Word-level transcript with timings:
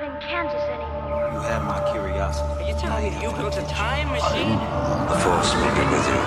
not 0.00 0.14
in 0.14 0.20
Kansas 0.20 0.62
anymore. 0.62 1.30
You 1.32 1.40
have 1.40 1.64
my 1.64 1.90
curiosity. 1.92 2.64
Are 2.64 2.68
you 2.68 2.74
telling 2.78 3.14
me 3.14 3.22
you 3.22 3.32
built 3.32 3.56
a 3.56 3.62
time 3.62 4.08
machine? 4.08 4.58
The 5.08 5.18
Force 5.20 5.54
may 5.54 5.74
be 5.74 5.80
with 5.90 6.06
you. 6.08 6.20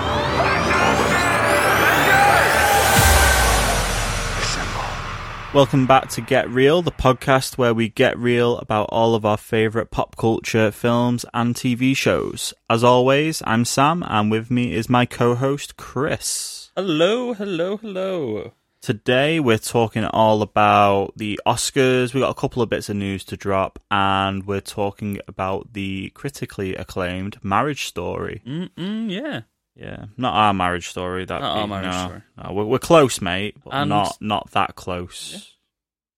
Welcome 5.54 5.86
back 5.86 6.08
to 6.10 6.20
Get 6.20 6.50
Real, 6.50 6.82
the 6.82 6.90
podcast 6.90 7.56
where 7.56 7.72
we 7.72 7.88
get 7.88 8.18
real 8.18 8.58
about 8.58 8.88
all 8.90 9.14
of 9.14 9.24
our 9.24 9.36
favourite 9.36 9.92
pop 9.92 10.16
culture 10.16 10.72
films 10.72 11.24
and 11.32 11.54
TV 11.54 11.96
shows. 11.96 12.52
As 12.68 12.82
always, 12.82 13.40
I'm 13.46 13.64
Sam, 13.64 14.02
and 14.04 14.32
with 14.32 14.50
me 14.50 14.74
is 14.74 14.88
my 14.88 15.06
co 15.06 15.36
host, 15.36 15.76
Chris. 15.76 16.70
Hello, 16.76 17.34
hello, 17.34 17.76
hello. 17.76 18.52
Today, 18.84 19.40
we're 19.40 19.56
talking 19.56 20.04
all 20.04 20.42
about 20.42 21.14
the 21.16 21.40
Oscars. 21.46 22.12
we 22.12 22.20
got 22.20 22.28
a 22.28 22.38
couple 22.38 22.60
of 22.60 22.68
bits 22.68 22.90
of 22.90 22.96
news 22.96 23.24
to 23.24 23.34
drop, 23.34 23.78
and 23.90 24.46
we're 24.46 24.60
talking 24.60 25.20
about 25.26 25.72
the 25.72 26.10
critically 26.10 26.74
acclaimed 26.74 27.42
Marriage 27.42 27.86
Story. 27.86 28.42
Mm-mm, 28.46 29.10
yeah. 29.10 29.40
Yeah, 29.74 30.04
not 30.18 30.34
our 30.34 30.52
marriage 30.52 30.88
story. 30.88 31.24
That 31.24 31.40
Not 31.40 31.54
be- 31.54 31.60
our 31.62 31.66
marriage 31.66 31.92
no, 31.94 32.04
story. 32.04 32.22
No, 32.36 32.52
we're, 32.52 32.64
we're 32.66 32.78
close, 32.78 33.22
mate, 33.22 33.56
but 33.64 33.72
And- 33.72 33.88
not 33.88 34.18
not 34.20 34.50
that 34.50 34.74
close 34.74 35.54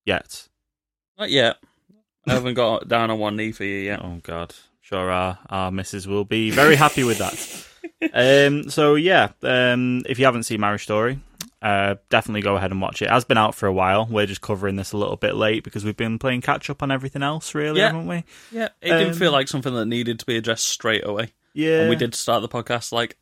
yet. 0.04 0.48
Not 1.16 1.30
yet. 1.30 1.58
I 2.26 2.32
haven't 2.32 2.54
got 2.54 2.88
down 2.88 3.12
on 3.12 3.20
one 3.20 3.36
knee 3.36 3.52
for 3.52 3.62
you 3.62 3.78
yet. 3.78 4.00
Oh 4.02 4.18
God, 4.24 4.56
sure 4.80 5.08
our 5.08 5.38
our 5.48 5.70
missus 5.70 6.08
will 6.08 6.24
be 6.24 6.50
very 6.50 6.74
happy 6.74 7.04
with 7.04 7.18
that. 7.18 8.10
um, 8.48 8.68
so 8.70 8.96
yeah, 8.96 9.28
um, 9.44 10.02
if 10.08 10.18
you 10.18 10.24
haven't 10.24 10.42
seen 10.42 10.58
Marriage 10.58 10.82
Story, 10.82 11.20
uh, 11.66 11.96
definitely 12.10 12.42
go 12.42 12.54
ahead 12.56 12.70
and 12.70 12.80
watch 12.80 13.02
it. 13.02 13.06
It 13.06 13.10
has 13.10 13.24
been 13.24 13.38
out 13.38 13.54
for 13.54 13.66
a 13.66 13.72
while. 13.72 14.06
We're 14.08 14.26
just 14.26 14.40
covering 14.40 14.76
this 14.76 14.92
a 14.92 14.96
little 14.96 15.16
bit 15.16 15.34
late 15.34 15.64
because 15.64 15.84
we've 15.84 15.96
been 15.96 16.18
playing 16.18 16.42
catch 16.42 16.70
up 16.70 16.82
on 16.82 16.90
everything 16.92 17.22
else, 17.24 17.54
really, 17.54 17.80
Yeah. 17.80 17.86
haven't 17.88 18.06
we? 18.06 18.24
Yeah, 18.52 18.68
it 18.80 18.90
didn't 18.90 19.12
Um, 19.14 19.18
feel 19.18 19.32
like 19.32 19.48
something 19.48 19.74
that 19.74 19.86
needed 19.86 20.20
to 20.20 20.26
be 20.26 20.36
addressed 20.36 20.68
straight 20.68 21.04
away. 21.04 21.32
Yeah, 21.54 21.80
And 21.80 21.90
we 21.90 21.96
did 21.96 22.14
start 22.14 22.42
the 22.42 22.48
podcast 22.48 22.92
like 22.92 23.16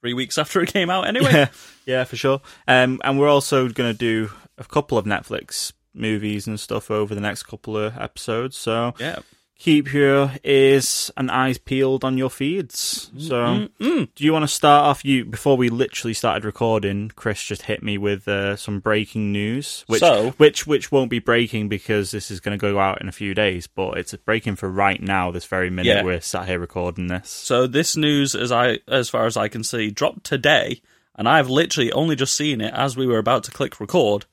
three 0.00 0.14
weeks 0.14 0.38
after 0.38 0.60
it 0.62 0.72
came 0.72 0.90
out 0.90 1.06
anyway. 1.08 1.32
Yeah, 1.32 1.48
yeah, 1.86 2.04
for 2.04 2.16
sure. 2.16 2.40
Um, 2.68 3.00
and 3.02 3.18
we're 3.18 3.28
also 3.30 3.68
going 3.68 3.92
to 3.92 3.98
do 3.98 4.30
a 4.58 4.64
couple 4.64 4.96
of 4.98 5.04
Netflix 5.04 5.72
movies 5.94 6.46
and 6.46 6.60
stuff 6.60 6.90
over 6.90 7.14
the 7.14 7.20
next 7.20 7.42
couple 7.44 7.76
of 7.76 7.96
episodes. 7.98 8.56
So 8.56 8.94
yeah. 8.98 9.18
Keep 9.62 9.92
your 9.92 10.32
ears 10.42 11.08
and 11.16 11.30
eyes 11.30 11.56
peeled 11.56 12.02
on 12.02 12.18
your 12.18 12.28
feeds. 12.28 13.12
So, 13.16 13.68
Mm-mm. 13.80 14.08
do 14.12 14.24
you 14.24 14.32
want 14.32 14.42
to 14.42 14.48
start 14.48 14.86
off? 14.86 15.04
You 15.04 15.24
before 15.24 15.56
we 15.56 15.68
literally 15.68 16.14
started 16.14 16.44
recording, 16.44 17.12
Chris 17.14 17.40
just 17.44 17.62
hit 17.62 17.80
me 17.80 17.96
with 17.96 18.26
uh, 18.26 18.56
some 18.56 18.80
breaking 18.80 19.30
news, 19.30 19.84
which 19.86 20.00
So? 20.00 20.30
which 20.32 20.66
which 20.66 20.90
won't 20.90 21.10
be 21.10 21.20
breaking 21.20 21.68
because 21.68 22.10
this 22.10 22.28
is 22.30 22.40
going 22.40 22.58
to 22.58 22.60
go 22.60 22.80
out 22.80 23.00
in 23.00 23.08
a 23.08 23.12
few 23.12 23.34
days, 23.34 23.68
but 23.68 23.98
it's 23.98 24.12
breaking 24.16 24.56
for 24.56 24.68
right 24.68 25.00
now. 25.00 25.30
This 25.30 25.44
very 25.44 25.70
minute 25.70 25.86
Yeah. 25.86 26.02
we're 26.02 26.20
sat 26.20 26.48
here 26.48 26.58
recording 26.58 27.06
this. 27.06 27.30
So 27.30 27.68
this 27.68 27.96
news, 27.96 28.34
as 28.34 28.50
I 28.50 28.80
as 28.88 29.08
far 29.08 29.26
as 29.26 29.36
I 29.36 29.46
can 29.46 29.62
see, 29.62 29.90
dropped 29.92 30.24
today, 30.24 30.82
and 31.14 31.28
I've 31.28 31.48
literally 31.48 31.92
only 31.92 32.16
just 32.16 32.34
seen 32.34 32.60
it 32.60 32.74
as 32.74 32.96
we 32.96 33.06
were 33.06 33.18
about 33.18 33.44
to 33.44 33.52
click 33.52 33.78
record. 33.78 34.24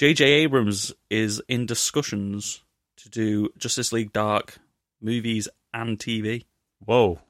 J.J. 0.00 0.24
Abrams 0.24 0.92
is 1.10 1.40
in 1.48 1.64
discussions 1.64 2.60
to 3.02 3.08
do 3.08 3.50
Justice 3.58 3.92
League 3.92 4.12
Dark 4.12 4.58
movies 5.00 5.48
and 5.74 5.98
TV. 5.98 6.44
Whoa, 6.84 7.20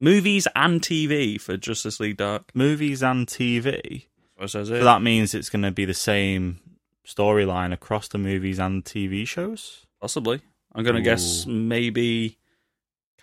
Movies 0.00 0.46
and 0.54 0.82
TV 0.82 1.40
for 1.40 1.56
Justice 1.56 2.00
League 2.00 2.18
Dark. 2.18 2.50
movies 2.54 3.02
and 3.02 3.26
TV. 3.26 4.06
So 4.46 4.60
it 4.60 4.66
So 4.66 4.84
that 4.84 5.00
means 5.00 5.34
it's 5.34 5.48
going 5.48 5.62
to 5.62 5.70
be 5.70 5.84
the 5.84 5.94
same 5.94 6.60
storyline 7.06 7.72
across 7.72 8.08
the 8.08 8.18
movies 8.18 8.58
and 8.58 8.84
TV 8.84 9.26
shows. 9.26 9.86
Possibly. 10.00 10.42
I'm 10.74 10.84
going 10.84 10.96
to 10.96 11.02
guess 11.02 11.46
maybe 11.46 12.38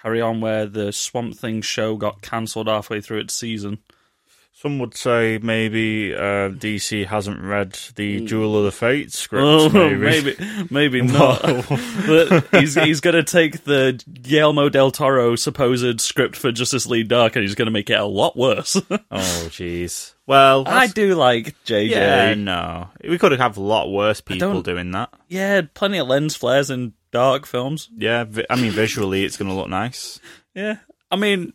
carry 0.01 0.21
on 0.21 0.41
where 0.41 0.65
the 0.65 0.91
Swamp 0.91 1.37
Thing 1.37 1.61
show 1.61 1.97
got 1.97 2.21
cancelled 2.21 2.67
halfway 2.67 3.01
through 3.01 3.19
its 3.19 3.33
season. 3.33 3.79
Some 4.53 4.77
would 4.79 4.95
say 4.95 5.39
maybe 5.41 6.13
uh, 6.13 6.49
DC 6.49 7.07
hasn't 7.07 7.41
read 7.41 7.79
the 7.95 8.23
Duel 8.25 8.57
of 8.57 8.65
the 8.65 8.71
Fates 8.71 9.17
script. 9.17 9.43
Oh, 9.43 9.69
maybe. 9.73 9.97
maybe, 9.97 10.67
maybe 10.69 11.01
not. 11.13 11.41
but 12.07 12.47
he's 12.51 12.75
he's 12.75 12.99
going 12.99 13.15
to 13.15 13.23
take 13.23 13.63
the 13.63 13.99
Guillermo 14.21 14.69
del 14.69 14.91
Toro 14.91 15.35
supposed 15.35 15.99
script 16.01 16.35
for 16.35 16.51
Justice 16.51 16.85
League 16.85 17.07
Dark 17.07 17.35
and 17.35 17.43
he's 17.43 17.55
going 17.55 17.65
to 17.67 17.71
make 17.71 17.89
it 17.89 17.99
a 17.99 18.05
lot 18.05 18.37
worse. 18.37 18.75
oh, 18.89 18.99
jeez. 19.49 20.13
Well, 20.27 20.65
I 20.67 20.87
do 20.87 21.15
like 21.15 21.55
JJ. 21.65 21.89
yeah, 21.89 22.33
no, 22.35 22.89
we 23.03 23.17
could 23.17 23.31
have 23.31 23.57
a 23.57 23.61
lot 23.61 23.89
worse 23.91 24.21
people 24.21 24.61
doing 24.61 24.91
that. 24.91 25.11
Yeah, 25.27 25.61
plenty 25.73 25.97
of 25.97 26.07
lens 26.07 26.35
flares 26.35 26.69
in 26.69 26.93
dark 27.11 27.45
films. 27.45 27.89
Yeah, 27.97 28.25
I 28.49 28.55
mean, 28.55 28.71
visually, 28.71 29.25
it's 29.25 29.37
going 29.37 29.49
to 29.49 29.55
look 29.55 29.69
nice. 29.69 30.19
Yeah, 30.53 30.77
I 31.09 31.15
mean, 31.15 31.53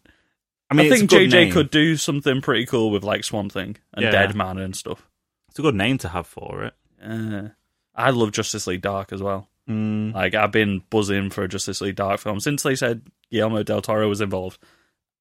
I 0.70 0.74
I, 0.74 0.76
mean, 0.76 0.92
it's 0.92 0.98
think 1.00 1.10
JJ 1.10 1.30
name. 1.30 1.52
could 1.52 1.70
do 1.70 1.96
something 1.96 2.40
pretty 2.40 2.66
cool 2.66 2.90
with 2.90 3.04
like 3.04 3.22
Swamp 3.24 3.52
Thing 3.52 3.76
and 3.94 4.04
Yeah. 4.04 4.10
Deadman 4.10 4.58
and 4.58 4.74
stuff. 4.74 5.06
It's 5.50 5.58
a 5.58 5.62
good 5.62 5.74
name 5.76 5.98
to 5.98 6.08
have 6.08 6.26
for 6.26 6.64
it. 6.64 6.74
Uh, 7.02 7.48
I 7.94 8.10
love 8.10 8.32
Justice 8.32 8.66
League 8.66 8.82
Dark 8.82 9.12
as 9.12 9.22
well. 9.22 9.48
Mm, 9.70 10.12
Like 10.14 10.34
I've 10.34 10.52
been 10.52 10.82
buzzing 10.90 11.30
for 11.30 11.44
a 11.44 11.48
Justice 11.48 11.80
League 11.80 11.96
Dark 11.96 12.20
film 12.20 12.40
since 12.40 12.62
they 12.62 12.74
said 12.74 13.02
Guillermo 13.30 13.62
del 13.62 13.82
Toro 13.82 14.08
was 14.08 14.20
involved. 14.20 14.58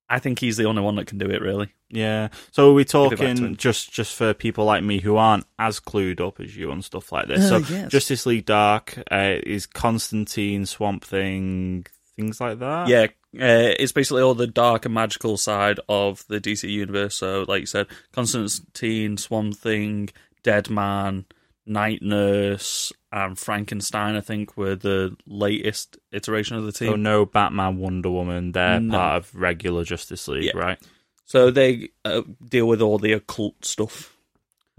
I 0.08 0.20
think 0.20 0.38
he's 0.38 0.56
the 0.58 0.66
only 0.66 0.84
one 0.84 0.96
that 0.98 1.08
can 1.08 1.18
do 1.18 1.30
it. 1.32 1.42
Really, 1.42 1.70
yeah. 1.90 2.28
So 2.52 2.70
are 2.70 2.74
we 2.74 2.86
talking 2.86 3.56
just 3.56 3.92
just 3.92 4.14
for 4.16 4.36
people 4.36 4.64
like 4.66 4.84
me 4.84 5.00
who 5.00 5.18
aren't 5.18 5.46
as 5.58 5.80
clued 5.80 6.22
up 6.22 6.40
as 6.40 6.56
you 6.56 6.70
on 6.72 6.84
stuff 6.84 7.12
like 7.12 7.28
this? 7.28 7.50
Uh, 7.52 7.64
so 7.64 7.74
yes. 7.74 7.92
Justice 7.92 8.26
League 8.28 8.46
Dark 8.46 9.00
uh, 9.12 9.38
is 9.44 9.66
Constantine, 9.66 10.68
Swamp 10.68 11.04
Thing, 11.04 11.88
things 12.16 12.40
like 12.42 12.60
that. 12.60 12.88
yeah. 12.88 13.08
Uh, 13.38 13.76
it's 13.78 13.92
basically 13.92 14.22
all 14.22 14.34
the 14.34 14.48
dark 14.48 14.86
and 14.86 14.94
magical 14.94 15.36
side 15.36 15.78
of 15.90 16.24
the 16.30 16.40
DC 16.40 16.70
universe. 16.70 17.16
So, 17.16 17.44
like 17.50 17.60
you 17.60 17.66
said, 17.66 17.88
Constantine, 18.14 19.18
Swamp 19.18 19.58
Thing, 19.58 20.10
Deadman, 20.44 21.26
Night 21.66 22.02
Nurse, 22.02 22.94
and 23.12 23.38
Frankenstein. 23.38 24.16
I 24.16 24.22
think 24.22 24.56
were 24.56 24.76
the 24.76 25.18
latest 25.28 25.98
iteration 26.14 26.56
of 26.56 26.64
the 26.66 26.72
team. 26.72 26.92
So 26.92 26.96
no 26.96 27.26
Batman, 27.26 27.78
Wonder 27.78 28.10
Woman. 28.10 28.54
They're 28.54 28.80
No. 28.80 28.98
part 28.98 29.18
of 29.18 29.36
regular 29.36 29.84
Justice 29.84 30.28
League, 30.30 30.46
Yeah. 30.46 30.52
right? 30.58 30.80
So 31.26 31.52
they 31.52 31.90
uh, 32.06 32.22
deal 32.48 32.68
with 32.68 32.82
all 32.82 33.00
the 33.00 33.12
occult 33.14 33.66
stuff. 33.66 34.16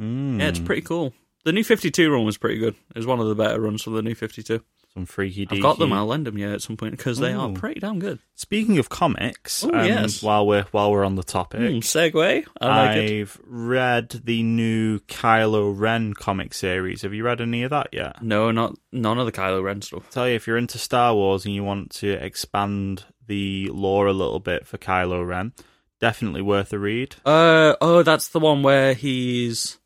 Mm, 0.01 0.39
Yeah, 0.41 0.49
it's 0.49 0.61
pretty 0.61 0.83
cool. 0.83 1.13
The 1.45 1.53
new 1.53 1.63
52 1.65 2.11
run 2.11 2.25
was 2.25 2.39
pretty 2.39 2.59
good. 2.59 2.75
It 2.95 2.97
was 2.97 3.07
one 3.07 3.21
of 3.21 3.29
the 3.29 3.35
better 3.35 3.61
runs 3.61 3.83
for 3.83 3.91
the 3.91 4.03
new 4.03 4.15
52. 4.15 4.63
Some 4.97 5.05
freaky. 5.07 5.47
I've 5.51 5.61
got 5.61 5.79
them. 5.79 5.93
I'll 5.93 6.07
lend 6.07 6.27
them 6.27 6.39
yeah 6.39 6.53
at 6.55 6.63
some 6.63 6.79
point 6.79 6.97
because 6.97 7.19
they 7.19 7.35
are 7.35 7.51
Ooh. 7.51 7.53
pretty 7.53 7.81
damn 7.81 7.99
good. 7.99 8.19
Speaking 8.35 8.79
of 8.79 8.89
comics, 8.89 9.63
Oh, 9.63 9.69
um, 9.69 9.85
yes. 9.87 10.23
while 10.23 10.47
we're 10.47 10.65
while 10.73 10.91
we're 10.91 11.05
on 11.05 11.17
the 11.17 11.23
topic, 11.23 11.61
Mm, 11.61 11.79
segue. 11.81 12.47
I 12.61 12.67
like 12.67 12.97
it. 12.97 13.21
I've 13.21 13.39
read 13.45 14.09
the 14.25 14.43
new 14.43 15.01
Kylo 15.01 15.79
Ren 15.79 16.15
comic 16.15 16.55
series. 16.55 17.03
Have 17.03 17.13
you 17.13 17.25
read 17.25 17.43
any 17.43 17.63
of 17.63 17.71
that 17.71 17.89
yet? 17.93 18.23
No, 18.23 18.51
not 18.51 18.75
none 18.91 19.19
of 19.19 19.27
the 19.27 19.33
Kylo 19.33 19.63
Ren 19.63 19.83
stuff. 19.83 20.09
tell 20.11 20.27
you 20.27 20.35
if 20.35 20.47
you're 20.47 20.57
into 20.57 20.79
Star 20.79 21.15
Wars 21.15 21.45
and 21.45 21.55
you 21.55 21.63
want 21.63 21.91
to 21.97 22.13
expand 22.13 23.05
the 23.27 23.69
lore 23.73 24.07
a 24.07 24.13
little 24.15 24.41
bit 24.41 24.67
for 24.67 24.79
Kylo 24.79 25.27
Ren, 25.27 25.53
definitely 26.01 26.41
worth 26.41 26.73
a 26.73 26.79
read. 26.79 27.17
Uh 27.27 27.75
oh, 27.83 28.03
that's 28.03 28.29
the 28.29 28.41
one 28.41 28.63
where 28.63 28.95
he's 28.95 29.79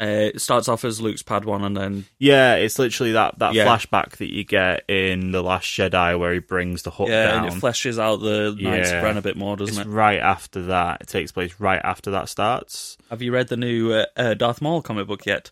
uh 0.00 0.04
it 0.34 0.40
starts 0.40 0.68
off 0.68 0.84
as 0.84 1.00
Luke's 1.00 1.22
Padawan 1.22 1.64
and 1.64 1.76
then 1.76 2.04
Yeah, 2.18 2.54
it's 2.54 2.78
literally 2.78 3.12
that 3.12 3.38
that 3.38 3.54
Yeah. 3.54 3.66
flashback 3.66 4.16
that 4.18 4.32
you 4.32 4.44
get 4.44 4.84
in 4.88 5.30
the 5.32 5.42
Last 5.42 5.66
Jedi 5.66 6.18
where 6.18 6.32
he 6.32 6.38
brings 6.38 6.82
the 6.82 6.90
hook 6.90 7.08
yeah, 7.08 7.26
down. 7.32 7.44
and 7.46 7.56
it 7.56 7.60
fleshes 7.60 7.98
out 7.98 8.16
the 8.20 8.56
Knights 8.58 8.90
Yeah. 8.90 9.02
Ren 9.02 9.16
a 9.16 9.22
bit 9.22 9.36
more, 9.36 9.56
doesn't 9.56 9.86
it? 9.86 9.90
right 9.90 10.20
after 10.20 10.62
that. 10.62 11.02
It 11.02 11.06
takes 11.08 11.32
place 11.32 11.54
right 11.58 11.80
after 11.84 12.10
that 12.12 12.28
starts. 12.28 12.96
Have 13.10 13.20
you 13.22 13.32
read 13.32 13.48
the 13.48 13.56
new 13.56 13.92
uh, 13.92 14.06
uh, 14.16 14.34
Darth 14.34 14.62
Maul 14.62 14.80
comic 14.82 15.06
book 15.06 15.26
yet? 15.26 15.50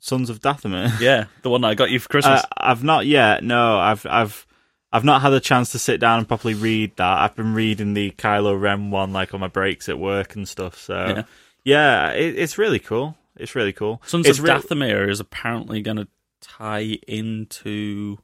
Sons 0.00 0.28
of 0.30 0.40
Dathomir. 0.40 0.90
Yeah, 1.00 1.26
the 1.42 1.50
one 1.50 1.60
that 1.62 1.68
I 1.68 1.74
got 1.74 1.90
you 1.90 1.98
for 2.00 2.08
Christmas. 2.08 2.42
Uh, 2.42 2.46
I've 2.56 2.82
not 2.84 3.06
yet. 3.06 3.44
No, 3.44 3.78
I've 3.78 4.04
I've 4.04 4.46
I've 4.92 5.04
not 5.04 5.22
had 5.22 5.32
a 5.32 5.40
chance 5.40 5.72
to 5.72 5.78
sit 5.78 6.00
down 6.00 6.18
and 6.18 6.28
properly 6.28 6.54
read 6.54 6.96
that. 6.96 7.18
I've 7.20 7.36
been 7.36 7.54
reading 7.54 7.94
the 7.94 8.10
Kylo 8.10 8.60
Ren 8.60 8.90
one 8.90 9.12
like 9.12 9.32
on 9.32 9.40
my 9.40 9.48
breaks 9.48 9.88
at 9.88 9.98
work 9.98 10.34
and 10.34 10.46
stuff. 10.48 10.76
So 10.78 10.94
Yeah. 11.06 11.22
yeah, 11.64 12.10
it, 12.10 12.36
it's 12.36 12.58
really 12.58 12.80
cool. 12.80 13.16
It's 13.36 13.54
really 13.54 13.72
cool. 13.72 14.02
Sons 14.06 14.26
it's 14.26 14.38
of 14.38 14.44
Dathomir 14.44 15.08
is 15.08 15.20
apparently 15.20 15.80
going 15.82 15.96
to 15.96 16.08
tie 16.40 16.98
into 17.08 18.18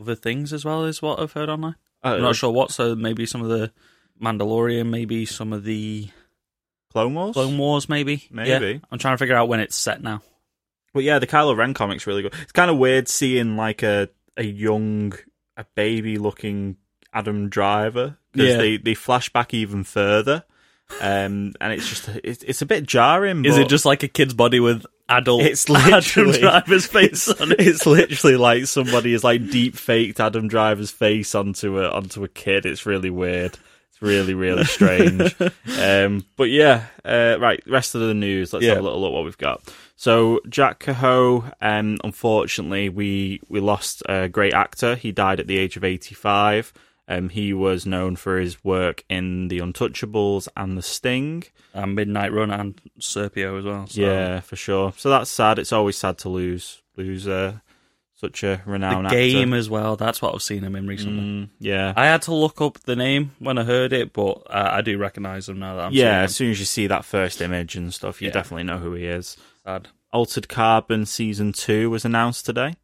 other 0.00 0.14
things 0.14 0.52
as 0.52 0.64
well, 0.64 0.84
is 0.84 1.02
what 1.02 1.20
I've 1.20 1.32
heard 1.32 1.48
online. 1.48 1.76
uh, 2.04 2.14
I'm 2.14 2.22
not 2.22 2.36
sure 2.36 2.50
what, 2.52 2.70
so 2.70 2.94
maybe 2.94 3.26
some 3.26 3.42
of 3.42 3.48
the 3.48 3.72
Mandalorian, 4.22 4.88
maybe 4.88 5.26
some 5.26 5.52
of 5.52 5.64
the 5.64 6.08
Clone 6.92 7.14
Wars. 7.14 7.34
Clone 7.34 7.58
Wars, 7.58 7.88
maybe. 7.88 8.26
Maybe. 8.30 8.66
Yeah. 8.66 8.78
I'm 8.90 8.98
trying 8.98 9.14
to 9.14 9.18
figure 9.18 9.34
out 9.36 9.48
when 9.48 9.60
it's 9.60 9.76
set 9.76 10.02
now. 10.02 10.22
But 10.94 11.04
yeah, 11.04 11.18
the 11.18 11.26
Kylo 11.26 11.54
Ren 11.56 11.74
comic's 11.74 12.06
really 12.06 12.22
good. 12.22 12.32
It's 12.40 12.52
kind 12.52 12.70
of 12.70 12.78
weird 12.78 13.08
seeing 13.08 13.56
like 13.56 13.82
a 13.82 14.08
a 14.38 14.44
young, 14.44 15.12
a 15.58 15.64
baby 15.74 16.16
looking 16.16 16.76
Adam 17.12 17.48
Driver 17.50 18.16
because 18.32 18.48
Yeah. 18.52 18.56
they 18.56 18.76
they 18.78 18.94
flash 18.94 19.28
back 19.30 19.52
even 19.52 19.84
further, 19.84 20.44
um, 21.00 21.52
and 21.60 21.72
it's 21.72 21.88
just 21.88 22.08
it's, 22.22 22.42
it's 22.42 22.62
a 22.62 22.66
bit 22.66 22.86
jarring. 22.86 23.44
Is 23.44 23.58
it 23.58 23.68
just 23.68 23.84
like 23.84 24.02
a 24.02 24.08
kid's 24.08 24.34
body 24.34 24.60
with 24.60 24.84
adult 25.08 25.42
It's 25.42 25.68
Adam 25.70 26.32
Driver's 26.32 26.86
face 26.88 27.28
on 27.28 27.52
it. 27.52 27.60
It's 27.60 27.86
literally 27.86 28.36
like 28.36 28.66
somebody 28.66 29.12
has 29.12 29.24
like 29.24 29.50
deep 29.50 29.76
faked 29.76 30.20
Adam 30.20 30.48
Driver's 30.48 30.90
face 30.90 31.34
onto 31.34 31.80
a 31.80 31.90
onto 31.90 32.24
a 32.24 32.28
kid. 32.28 32.66
It's 32.66 32.86
really 32.86 33.10
weird. 33.10 33.58
It's 33.90 34.02
really 34.02 34.34
really 34.34 34.64
strange. 34.64 35.34
um, 35.80 36.24
but 36.36 36.50
yeah, 36.50 36.86
uh, 37.04 37.36
right. 37.40 37.62
Rest 37.66 37.94
of 37.94 38.00
the 38.02 38.14
news. 38.14 38.52
Let's 38.52 38.64
Yeah. 38.64 38.70
have 38.74 38.78
a 38.80 38.82
little 38.82 39.00
look 39.00 39.12
what 39.12 39.24
we've 39.24 39.38
got. 39.38 39.62
So 39.96 40.40
Jack 40.48 40.80
Kehoe, 40.80 41.50
um, 41.60 41.98
unfortunately, 42.04 42.88
we 42.90 43.40
we 43.48 43.60
lost 43.60 44.02
a 44.08 44.28
great 44.28 44.54
actor. 44.54 44.94
He 44.94 45.12
died 45.12 45.40
at 45.40 45.46
the 45.46 45.58
age 45.58 45.76
of 45.76 45.84
eighty 45.84 46.14
five. 46.14 46.72
Um, 47.08 47.28
he 47.28 47.52
was 47.52 47.86
known 47.86 48.16
for 48.16 48.38
his 48.38 48.64
work 48.64 49.04
in 49.08 49.48
The 49.48 49.60
Untouchables 49.60 50.48
and 50.56 50.76
The 50.76 50.82
Sting. 50.82 51.44
And 51.72 51.94
Midnight 51.94 52.32
Run 52.32 52.50
and 52.50 52.80
Serpico 53.00 53.58
as 53.58 53.64
well. 53.64 53.86
So. 53.86 54.00
Yeah, 54.00 54.40
for 54.40 54.56
sure. 54.56 54.92
So 54.96 55.10
that's 55.10 55.30
sad. 55.30 55.58
It's 55.58 55.72
always 55.72 55.96
sad 55.96 56.18
to 56.18 56.28
lose 56.28 56.82
lose 56.96 57.28
uh, 57.28 57.58
such 58.14 58.42
a 58.42 58.62
The 58.64 58.70
renowned 58.72 59.08
game 59.10 59.50
actor. 59.50 59.58
as 59.58 59.70
well. 59.70 59.94
That's 59.96 60.20
what 60.22 60.34
I've 60.34 60.42
seen 60.42 60.62
him 60.64 60.74
in 60.74 60.86
recently. 60.88 61.22
Mm, 61.22 61.48
yeah, 61.60 61.92
I 61.96 62.06
had 62.06 62.22
to 62.22 62.34
look 62.34 62.60
up 62.60 62.80
the 62.80 62.96
name 62.96 63.32
when 63.38 63.58
I 63.58 63.64
heard 63.64 63.92
it, 63.92 64.12
but 64.12 64.42
I, 64.50 64.78
I 64.78 64.80
do 64.80 64.96
recognise 64.98 65.48
him 65.48 65.58
now 65.60 65.76
that 65.76 65.84
I'm 65.86 65.92
yeah. 65.92 66.22
As 66.22 66.34
soon 66.34 66.50
as 66.50 66.58
you 66.58 66.64
see 66.64 66.86
that 66.88 67.04
first 67.04 67.40
image 67.42 67.76
and 67.76 67.92
stuff, 67.94 68.20
you 68.20 68.28
Yeah. 68.28 68.32
definitely 68.34 68.64
know 68.64 68.78
who 68.78 68.94
he 68.94 69.04
is. 69.04 69.36
Sad. 69.64 69.88
Altered 70.12 70.48
Carbon 70.48 71.04
season 71.06 71.52
two 71.52 71.90
was 71.90 72.04
announced 72.04 72.46
today, 72.46 72.74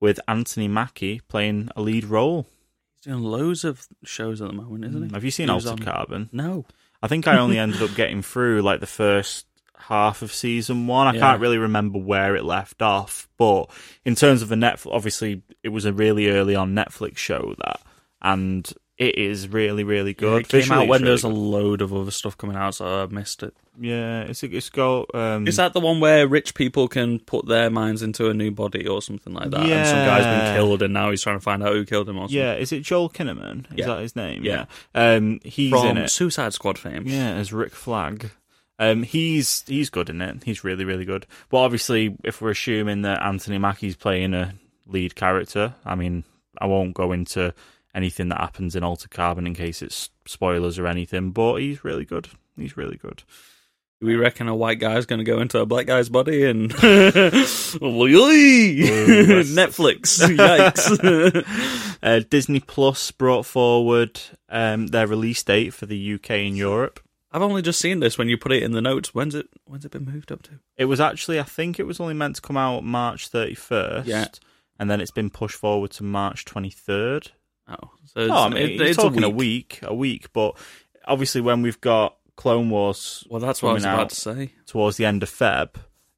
with 0.00 0.20
Anthony 0.28 0.68
Mackie 0.68 1.20
playing 1.28 1.68
a 1.76 1.82
lead 1.82 2.04
role. 2.04 2.46
Doing 3.06 3.22
loads 3.22 3.64
of 3.64 3.86
shows 4.04 4.42
at 4.42 4.48
the 4.48 4.54
moment, 4.54 4.84
isn't 4.84 5.02
he? 5.02 5.08
Mm, 5.08 5.14
have 5.14 5.24
you 5.24 5.30
seen 5.30 5.48
He 5.48 5.54
was 5.54 5.64
Altered 5.66 5.86
on- 5.88 5.94
Carbon? 5.94 6.28
No. 6.32 6.64
I 7.02 7.08
think 7.08 7.28
I 7.28 7.38
only 7.38 7.58
ended 7.58 7.80
up 7.82 7.94
getting 7.94 8.20
through 8.20 8.62
like 8.62 8.80
the 8.80 8.86
first 8.86 9.46
half 9.78 10.22
of 10.22 10.32
season 10.32 10.86
one. 10.88 11.06
I 11.06 11.12
Yeah. 11.14 11.20
can't 11.20 11.40
really 11.40 11.58
remember 11.58 11.98
where 11.98 12.34
it 12.34 12.44
left 12.44 12.82
off, 12.82 13.28
but 13.38 13.70
in 14.04 14.14
terms 14.16 14.42
of 14.42 14.48
the 14.48 14.56
Netflix, 14.56 14.92
obviously 14.92 15.42
it 15.62 15.68
was 15.68 15.84
a 15.84 15.92
really 15.92 16.28
early 16.30 16.56
on 16.56 16.74
Netflix 16.74 17.18
show 17.18 17.54
that, 17.64 17.80
and 18.22 18.72
it 18.98 19.16
is 19.18 19.48
really 19.48 19.84
really 19.84 20.14
good. 20.14 20.42
it 20.42 20.48
came 20.48 20.60
Visually, 20.60 20.78
out 20.78 20.82
it's 20.84 20.90
when 20.90 21.00
really 21.02 21.04
there 21.04 21.12
was 21.12 21.24
a 21.24 21.28
good. 21.28 21.36
load 21.36 21.82
of 21.82 21.92
other 21.94 22.10
stuff 22.10 22.36
coming 22.38 22.56
out, 22.56 22.74
so 22.74 23.02
I 23.02 23.06
missed 23.06 23.42
it. 23.42 23.54
yeah, 23.78 24.22
it's 24.22 24.42
it's 24.42 24.70
got 24.70 25.14
um, 25.14 25.46
Is 25.46 25.56
that 25.56 25.72
the 25.74 25.80
one 25.80 26.00
where 26.00 26.26
rich 26.26 26.54
people 26.54 26.88
can 26.88 27.18
put 27.20 27.46
their 27.46 27.68
minds 27.70 28.02
into 28.02 28.30
a 28.30 28.34
new 28.34 28.50
body 28.50 28.86
or 28.88 29.02
something 29.02 29.34
like 29.34 29.50
that? 29.50 29.66
Yeah. 29.66 29.76
And 29.78 29.86
some 29.88 29.98
guy's 30.06 30.24
been 30.24 30.38
Yeah. 30.46 30.56
killed 30.56 30.82
and 30.82 30.94
now 30.94 31.10
he's 31.10 31.22
trying 31.22 31.36
to 31.36 31.42
find 31.42 31.62
out 31.62 31.72
who 31.74 31.84
killed 31.84 32.08
him 32.08 32.16
or 32.16 32.22
something. 32.22 32.36
yeah, 32.38 32.54
is 32.54 32.72
it 32.72 32.80
Joel 32.84 33.10
Kinnaman? 33.10 33.70
Is 33.72 33.78
Yeah. 33.80 33.86
that 33.86 34.00
his 34.00 34.16
name? 34.16 34.44
Yeah. 34.44 34.64
um, 34.94 35.40
he's 35.44 35.72
in 35.72 35.78
From 35.78 35.96
it. 35.98 36.08
Suicide 36.10 36.54
Squad 36.54 36.78
fame. 36.78 37.04
Yeah, 37.06 37.32
as 37.34 37.52
Rick 37.52 37.74
Flag. 37.74 38.30
Um, 38.78 39.02
he's 39.04 39.64
he's 39.66 39.88
good 39.90 40.10
in 40.10 40.20
it. 40.22 40.42
He's 40.44 40.62
really 40.64 40.84
really 40.84 41.04
good. 41.06 41.26
But 41.50 41.58
obviously, 41.58 42.16
if 42.24 42.40
we're 42.42 42.50
assuming 42.50 43.02
that 43.02 43.22
Anthony 43.22 43.56
Mackie's 43.58 43.96
playing 43.96 44.32
a 44.34 44.54
lead 44.86 45.14
character, 45.14 45.74
I 45.84 45.94
mean, 45.94 46.24
I 46.60 46.66
won't 46.66 46.92
go 46.94 47.12
into 47.12 47.54
anything 47.96 48.28
that 48.28 48.40
happens 48.40 48.76
in 48.76 48.84
Alter 48.84 49.08
Carbon 49.08 49.46
in 49.46 49.54
case 49.54 49.82
it's 49.82 50.10
spoilers 50.26 50.78
or 50.78 50.86
anything. 50.86 51.30
But 51.32 51.56
he's 51.56 51.82
really 51.82 52.04
good. 52.04 52.28
He's 52.56 52.76
really 52.76 52.96
good. 52.96 53.24
We 54.02 54.14
reckon 54.14 54.46
a 54.46 54.54
white 54.54 54.78
guy's 54.78 55.06
going 55.06 55.20
to 55.20 55.24
go 55.24 55.40
into 55.40 55.58
a 55.58 55.64
black 55.64 55.86
guy's 55.86 56.10
body 56.10 56.44
and! 56.44 56.70
Netflix? 59.56 60.20
Yikes! 60.36 61.98
Uh, 62.02 62.20
Disney 62.28 62.60
Plus 62.60 63.10
brought 63.10 63.46
forward 63.46 64.20
um, 64.50 64.88
their 64.88 65.06
release 65.06 65.42
date 65.42 65.72
for 65.72 65.86
the 65.86 66.14
UK 66.14 66.30
and 66.32 66.58
Europe. 66.58 67.00
I've 67.32 67.42
only 67.42 67.62
just 67.62 67.80
seen 67.80 68.00
this 68.00 68.18
when 68.18 68.28
you 68.28 68.36
put 68.36 68.52
it 68.52 68.62
in 68.62 68.72
the 68.72 68.82
notes. 68.82 69.14
When's 69.14 69.34
it? 69.34 69.48
When's 69.64 69.84
it 69.86 69.92
been 69.92 70.04
moved 70.04 70.30
up 70.30 70.42
to? 70.42 70.52
It 70.76 70.84
was 70.86 71.00
actually, 71.00 71.40
I 71.40 71.44
think, 71.44 71.80
it 71.80 71.86
was 71.86 71.98
only 71.98 72.14
meant 72.14 72.36
to 72.36 72.42
come 72.42 72.56
out 72.56 72.84
March 72.84 73.28
thirty 73.28 73.54
first. 73.54 74.06
Yeah. 74.06 74.28
And 74.78 74.90
then 74.90 75.00
it's 75.00 75.10
been 75.10 75.30
pushed 75.30 75.56
forward 75.56 75.90
to 75.92 76.02
March 76.02 76.44
twenty 76.44 76.70
third. 76.70 77.32
Oh, 77.68 77.90
so 78.04 78.20
it's, 78.20 78.30
Oh, 78.32 78.34
I 78.44 78.48
mean, 78.48 78.62
it- 78.62 78.80
it's 78.80 78.96
talking 78.96 79.22
a 79.24 79.26
a 79.26 79.30
week. 79.30 79.78
week, 79.82 79.90
a 79.90 79.94
week, 79.94 80.32
but 80.32 80.56
obviously 81.04 81.40
when 81.40 81.62
we've 81.62 81.80
got 81.80 82.16
Clone 82.36 82.70
Wars 82.70 83.24
Well, 83.30 83.40
that's 83.40 83.62
what 83.62 83.70
I 83.70 83.74
was 83.74 83.84
about 83.84 84.10
to 84.10 84.14
say. 84.16 84.52
towards 84.66 84.96
the 84.98 85.04
end 85.06 85.22
of 85.22 85.30
Feb, 85.30 85.70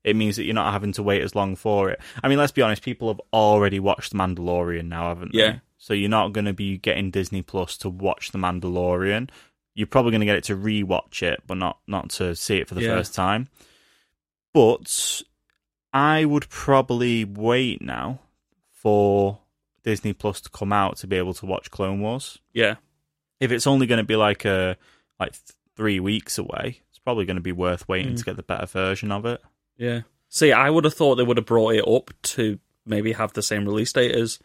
it 0.05 0.17
means 0.17 0.37
that 0.37 0.45
you're 0.45 0.55
not 0.55 0.73
having 0.73 0.93
to 0.93 1.03
wait 1.03 1.23
as 1.23 1.35
long 1.35 1.57
for 1.57 1.91
it. 1.91 2.01
I 2.23 2.29
mean, 2.29 2.39
let's 2.39 2.53
be 2.53 2.63
honest, 2.63 2.83
people 2.83 3.09
have 3.09 3.21
already 3.33 3.79
watched 3.81 4.13
The 4.13 4.19
Mandalorian 4.19 4.87
now, 4.89 5.09
haven't 5.09 5.33
they? 5.33 5.39
Yeah. 5.41 5.59
So 5.79 5.95
you're 5.95 6.09
not 6.11 6.33
going 6.33 6.47
to 6.47 6.53
be 6.53 6.77
getting 6.77 7.11
Disney 7.11 7.41
Plus 7.43 7.77
to 7.79 7.89
watch 7.89 8.33
The 8.33 8.39
Mandalorian. 8.39 9.31
You're 9.75 9.87
probably 9.87 10.11
going 10.11 10.21
to 10.21 10.27
get 10.27 10.37
it 10.37 10.45
to 10.45 10.57
rewatch 10.57 11.23
it, 11.23 11.43
but 11.47 11.55
not 11.57 11.79
not 11.87 12.11
to 12.11 12.35
see 12.35 12.57
it 12.59 12.69
for 12.69 12.75
the 12.75 12.83
Yeah. 12.83 12.97
first 12.97 13.15
time. 13.15 13.49
But 14.53 15.23
I 15.93 16.25
would 16.25 16.49
probably 16.49 17.25
wait 17.25 17.81
now 17.81 18.21
for 18.73 19.39
Disney 19.83 20.13
Plus 20.13 20.41
to 20.43 20.51
come 20.51 20.73
out 20.73 20.97
to 20.99 21.07
be 21.07 21.17
able 21.17 21.35
to 21.35 21.47
watch 21.47 21.71
Clone 21.71 22.01
Wars 22.01 22.39
Yeah, 22.53 22.77
if 23.41 23.51
it's 23.53 23.67
only 23.67 23.87
going 23.87 23.99
to 23.99 24.05
be 24.05 24.17
like 24.17 24.45
a 24.45 24.77
like 25.21 25.33
th- 25.33 25.43
three 25.77 26.01
weeks 26.01 26.39
away, 26.39 26.81
it's 26.91 26.99
probably 26.99 27.25
going 27.25 27.37
to 27.37 27.43
be 27.43 27.53
worth 27.53 27.89
waiting 27.89 28.15
Mm. 28.15 28.19
to 28.19 28.25
get 28.25 28.37
the 28.37 28.43
better 28.43 28.67
version 28.67 29.11
of 29.13 29.25
it. 29.27 29.41
yeah. 29.77 30.03
See, 30.31 30.53
I 30.53 30.69
would 30.69 30.85
have 30.85 30.93
thought 30.93 31.15
they 31.15 31.23
would 31.23 31.39
have 31.39 31.47
brought 31.47 31.75
it 31.75 31.89
up 31.89 32.11
to 32.35 32.59
maybe 32.85 33.13
have 33.13 33.33
the 33.33 33.43
same 33.43 33.65
release 33.65 33.93
date 33.95 34.15
as 34.15 34.39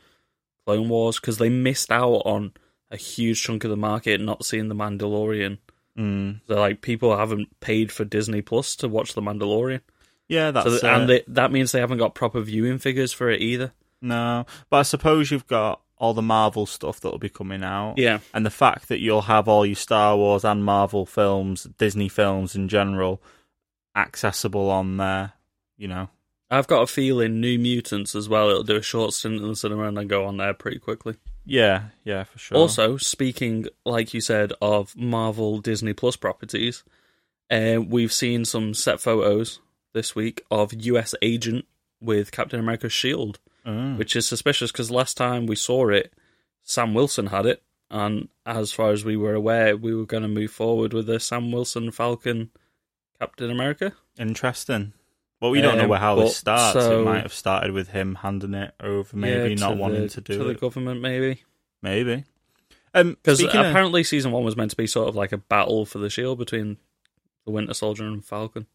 Clone 0.66 0.88
Wars 0.88 1.20
because 1.20 1.40
they 1.40 1.50
missed 1.50 1.92
out 1.92 2.22
on 2.26 2.54
a 2.90 2.96
huge 2.96 3.42
chunk 3.44 3.66
of 3.66 3.70
the 3.70 3.76
market 3.76 4.22
not 4.22 4.46
seeing 4.46 4.70
the 4.70 4.76
Mandalorian. 4.76 5.58
Mm. 5.98 6.40
So 6.48 6.56
like 6.58 6.82
people 6.82 7.18
haven't 7.18 7.60
paid 7.60 7.92
for 7.92 8.06
Disney 8.06 8.42
Plus 8.42 8.76
to 8.78 8.88
watch 8.88 9.14
the 9.14 9.22
Mandalorian, 9.22 9.82
Yeah, 10.30 10.52
that's 10.52 10.80
so 10.80 10.88
and 10.88 11.10
they, 11.10 11.24
that 11.28 11.52
means 11.52 11.72
they 11.74 11.82
haven't 11.82 11.98
got 11.98 12.16
proper 12.16 12.40
viewing 12.42 12.78
figures 12.80 13.12
for 13.12 13.30
it 13.30 13.42
either. 13.42 13.74
No. 14.04 14.46
But 14.70 14.78
I 14.78 14.84
suppose 14.84 15.32
you've 15.32 15.48
got 15.48 15.82
all 15.98 16.14
the 16.14 16.22
Marvel 16.22 16.66
stuff 16.66 17.00
that 17.00 17.10
will 17.10 17.18
be 17.18 17.30
coming 17.30 17.64
out. 17.64 17.96
Yeah, 17.98 18.20
and 18.34 18.46
the 18.46 18.52
fact 18.52 18.90
that 18.90 19.00
you'll 19.00 19.22
have 19.22 19.48
all 19.48 19.66
your 19.66 19.76
Star 19.76 20.16
Wars 20.18 20.44
and 20.44 20.64
Marvel 20.64 21.06
films, 21.06 21.64
Disney 21.78 22.10
films 22.10 22.56
in 22.56 22.68
general, 22.68 23.22
accessible 23.96 24.70
on 24.70 24.98
there. 24.98 25.34
You 25.78 25.88
know, 25.88 26.10
I've 26.52 26.68
got 26.68 26.82
a 26.84 26.88
feeling 26.88 27.40
New 27.40 27.58
Mutants 27.58 28.16
as 28.16 28.30
well. 28.30 28.50
It'll 28.50 28.64
do 28.64 28.76
a 28.76 28.82
short 28.82 29.14
stint 29.14 29.42
in 29.42 29.48
the 29.48 29.56
cinema 29.56 29.86
and 29.88 29.98
then 29.98 30.08
go 30.08 30.26
on 30.26 30.38
there 30.38 30.54
pretty 30.54 30.80
quickly. 30.80 31.16
yeah, 31.46 31.86
yeah, 32.04 32.26
for 32.26 32.38
sure. 32.38 32.58
Also, 32.58 32.98
speaking, 32.98 33.66
like 33.86 34.14
you 34.14 34.22
said, 34.22 34.54
of 34.62 34.96
Marvel 34.96 35.60
Disney 35.60 35.94
Plus 35.94 36.16
properties, 36.16 36.84
uh, 37.50 37.80
we've 37.86 38.14
seen 38.14 38.46
some 38.46 38.74
set 38.74 39.00
photos 39.00 39.60
this 39.94 40.16
week 40.16 40.44
of 40.52 40.74
US 40.74 41.16
Agent 41.22 41.66
with 42.02 42.32
Captain 42.32 42.60
America's 42.60 42.94
shield, 42.94 43.40
Mm. 43.66 43.98
which 43.98 44.16
is 44.16 44.28
suspicious 44.28 44.72
because 44.72 44.92
last 44.92 45.16
time 45.16 45.46
we 45.46 45.56
saw 45.56 45.88
it, 45.90 46.14
Sam 46.64 46.94
Wilson 46.94 47.28
had 47.28 47.46
it, 47.46 47.64
and 47.90 48.28
as 48.46 48.74
far 48.74 48.92
as 48.92 49.06
we 49.06 49.16
were 49.16 49.34
aware, 49.36 49.78
we 49.78 49.96
were 49.96 50.06
going 50.06 50.24
to 50.24 50.30
move 50.30 50.52
forward 50.52 50.92
with 50.94 51.06
the 51.06 51.20
Sam 51.20 51.52
Wilson 51.52 51.92
Falcon 51.92 52.50
Captain 53.20 53.50
America. 53.50 53.94
interesting. 54.18 54.94
Well, 55.42 55.52
we 55.52 55.60
don't 55.62 55.78
know 55.78 55.84
Um, 55.84 55.90
where 55.90 56.00
how 56.00 56.16
this 56.16 56.38
starts. 56.38 56.74
so- 56.80 57.02
it 57.02 57.06
might 57.06 57.22
have 57.24 57.34
started 57.34 57.72
with 57.72 57.90
him 57.90 58.16
handing 58.16 58.54
it 58.54 58.74
over, 58.80 59.16
maybe 59.16 59.50
Yeah, 59.56 59.56
not 59.68 59.78
wanting 59.78 60.04
the, 60.04 60.10
to 60.10 60.22
do 60.22 60.34
it. 60.34 60.38
to 60.38 60.44
the 60.46 60.54
government, 60.56 61.02
maybe. 61.02 61.42
Maybe. 61.82 62.24
Um, 62.94 63.12
Because 63.12 63.42
of- 63.42 63.50
apparently, 63.50 64.04
season 64.06 64.32
one 64.32 64.44
was 64.46 64.56
meant 64.56 64.72
to 64.72 64.78
be 64.78 64.88
sort 64.88 65.10
of 65.10 65.16
like 65.16 65.32
a 65.34 65.38
battle 65.38 65.86
for 65.86 66.00
the 66.00 66.10
shield 66.10 66.38
between 66.38 66.78
the 67.46 67.52
Winter 67.52 67.74
Soldier 67.74 68.06
and 68.06 68.24
Falcon. 68.24 68.68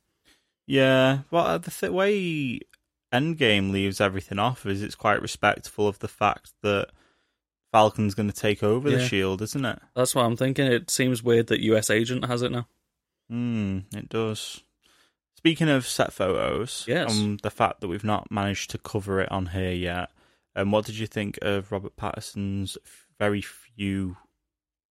yeah, 0.66 1.20
well, 1.30 1.46
uh, 1.46 1.58
the 1.58 1.70
th- 1.70 1.92
way 1.92 2.60
Endgame 3.12 3.70
leaves 3.72 4.00
everything 4.00 4.38
off 4.38 4.66
is 4.66 4.82
it's 4.82 4.94
quite 4.94 5.22
respectful 5.22 5.88
of 5.88 5.98
the 6.00 6.08
fact 6.08 6.52
that 6.62 6.88
Falcon's 7.72 8.14
going 8.14 8.30
to 8.30 8.36
take 8.36 8.62
over 8.62 8.90
the 8.90 9.06
shield, 9.06 9.42
isn't 9.42 9.64
it? 9.64 9.78
That's 9.94 10.14
what 10.14 10.24
I'm 10.24 10.36
thinking. 10.36 10.66
It 10.66 10.90
seems 10.90 11.22
weird 11.22 11.46
that 11.48 11.60
US 11.60 11.90
Agent 11.90 12.24
has 12.26 12.42
it 12.42 12.52
now. 12.52 12.66
Hmm, 13.30 13.80
it 13.94 14.08
does. 14.08 14.60
Speaking 15.36 15.68
of 15.68 15.86
set 15.86 16.12
photos, 16.12 16.84
Yes. 16.88 17.10
um, 17.12 17.38
the 17.42 17.50
fact 17.50 17.80
that 17.80 17.88
we've 17.88 18.04
not 18.04 18.30
managed 18.30 18.70
to 18.70 18.78
cover 18.78 19.20
it 19.20 19.30
on 19.30 19.46
here 19.46 19.72
yet, 19.72 20.10
um, 20.56 20.70
what 20.72 20.84
did 20.84 20.98
you 20.98 21.06
think 21.06 21.38
of 21.42 21.70
Robert 21.70 21.94
Patterson's 21.96 22.76
very 23.18 23.40
few 23.42 24.16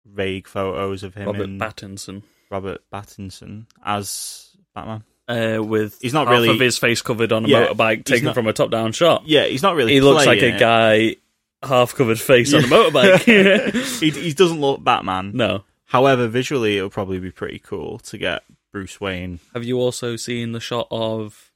vague 0.05 0.47
photos 0.47 1.01
of 1.03 1.15
him 1.15 1.25
Robert 1.27 1.43
and 1.43 1.59
Pattinson. 1.59 2.23
Robert 2.51 2.81
Pattinson 2.93 3.65
as 3.83 4.55
Batman? 4.75 5.03
Uh, 5.27 5.57
with 5.63 5.99
He's 6.01 6.13
not 6.13 6.27
half 6.27 6.33
really- 6.33 6.49
of 6.49 6.59
his 6.59 6.77
face 6.77 7.01
covered 7.01 7.31
on 7.33 7.45
a 7.45 7.47
Yeah, 7.47 7.67
motorbike 7.67 8.05
taken 8.05 8.25
not- 8.25 8.35
from 8.35 8.45
a 8.47 8.53
top 8.53 8.69
down 8.69 8.91
shot. 8.91 9.23
Yeah, 9.25 9.45
he's 9.45 9.63
not 9.63 9.75
really. 9.75 9.93
he 9.93 10.01
looks 10.01 10.25
like 10.25 10.39
playing 10.39 10.55
a 10.55 10.59
guy 10.59 11.15
half 11.63 11.95
covered 11.95 12.19
face 12.19 12.53
on 12.53 12.63
a 12.63 12.67
motorbike. 12.67 13.21
he, 14.01 14.09
he 14.11 14.33
doesn't 14.33 14.61
look 14.61 14.83
Batman. 14.83 15.31
no. 15.33 15.63
However, 15.87 16.27
visually, 16.27 16.77
it 16.77 16.81
would 16.83 16.91
probably 16.91 17.19
be 17.19 17.31
pretty 17.31 17.59
cool 17.59 17.99
to 17.99 18.17
get 18.17 18.43
Bruce 18.73 18.99
Wayne, 18.99 19.39
Have 19.53 19.63
you 19.63 19.77
also 19.79 20.15
seen 20.15 20.51
the 20.51 20.59
shot 20.59 20.87
of 20.91 21.51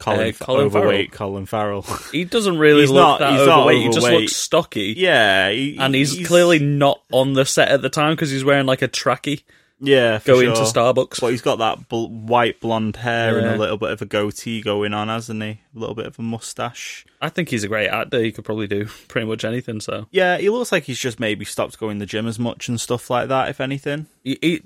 Colin, 0.00 0.28
Uh, 0.28 0.44
Colin 0.44 0.66
overweight 0.66 1.12
Colin 1.12 1.46
Farrell. 1.46 1.82
he 2.12 2.24
doesn't 2.24 2.58
really 2.58 2.80
He's 2.82 2.90
look 2.90 3.02
not- 3.02 3.18
that 3.20 3.32
he's 3.38 3.46
not 3.46 3.58
overweight, 3.60 3.82
he 3.82 3.88
just 3.90 4.06
looks 4.10 4.36
stocky. 4.36 4.94
yeah, 4.96 5.50
he, 5.50 5.76
and 5.78 5.94
he's, 5.94 6.26
clearly 6.26 6.58
not 6.58 7.00
on 7.12 7.32
the 7.34 7.44
set 7.46 7.68
at 7.68 7.80
the 7.82 7.88
time 7.90 8.14
because 8.14 8.30
he's 8.30 8.44
wearing 8.44 8.66
like 8.66 8.82
a 8.82 8.88
trackie 8.88 9.42
Yeah, 9.80 10.18
for 10.18 10.26
go 10.32 10.40
sure. 10.40 10.48
into 10.48 10.60
Starbucks. 10.62 11.20
But 11.20 11.28
he's 11.30 11.40
got 11.42 11.58
that 11.60 11.88
bl- 11.88 12.06
white 12.08 12.58
blonde 12.60 12.96
hair 12.96 13.38
and 13.38 13.46
a 13.46 13.56
little 13.56 13.76
bit 13.76 13.90
of 13.90 14.02
a 14.02 14.06
goatee 14.06 14.60
going 14.60 14.92
on, 14.92 15.06
hasn't 15.08 15.40
he? 15.42 15.60
A 15.74 15.78
little 15.78 15.94
bit 15.94 16.06
of 16.06 16.18
a 16.18 16.22
mustache. 16.22 17.06
I 17.20 17.28
think 17.28 17.48
he's 17.48 17.62
a 17.64 17.68
great 17.68 17.88
actor. 17.88 18.20
He 18.20 18.32
could 18.32 18.44
probably 18.44 18.66
do 18.66 18.86
pretty 19.08 19.26
much 19.28 19.44
anything. 19.44 19.80
So 19.80 20.06
Yeah, 20.10 20.36
he 20.38 20.50
looks 20.50 20.72
like 20.72 20.84
he's 20.84 20.98
just 20.98 21.20
maybe 21.20 21.44
stopped 21.44 21.78
going 21.78 21.98
to 21.98 22.02
the 22.02 22.06
gym 22.06 22.26
as 22.26 22.38
much 22.40 22.68
and 22.68 22.80
stuff 22.80 23.08
like 23.10 23.28
that. 23.28 23.50
If 23.50 23.60
anything, 23.60 24.06
he, 24.24 24.38
he 24.42 24.62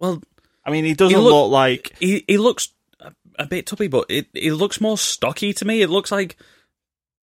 well, 0.00 0.20
I 0.64 0.70
mean, 0.72 0.84
he 0.84 0.94
doesn't 0.94 1.16
He 1.16 1.22
look- 1.22 1.32
look 1.32 1.50
like 1.52 1.96
he 2.00 2.24
he 2.26 2.36
looks 2.38 2.70
a, 3.00 3.12
a 3.38 3.46
bit 3.46 3.66
tubby, 3.66 3.86
but 3.86 4.06
it 4.08 4.26
it 4.34 4.52
looks 4.54 4.80
more 4.80 4.98
stocky 4.98 5.52
to 5.54 5.64
me. 5.64 5.82
It 5.82 5.90
looks 5.90 6.10
like 6.10 6.36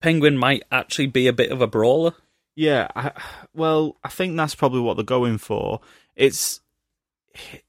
Penguin 0.02 0.38
might 0.38 0.64
actually 0.72 1.08
be 1.08 1.28
a 1.28 1.34
bit 1.34 1.52
of 1.52 1.62
a 1.62 1.68
brawler. 1.68 2.14
Yeah, 2.56 2.88
I, 2.96 3.12
well, 3.56 3.98
I 4.04 4.10
think 4.10 4.38
that's 4.38 4.56
probably 4.56 4.82
what 4.82 4.96
they're 4.96 5.04
going 5.04 5.40
for. 5.40 5.82
It's 6.16 6.62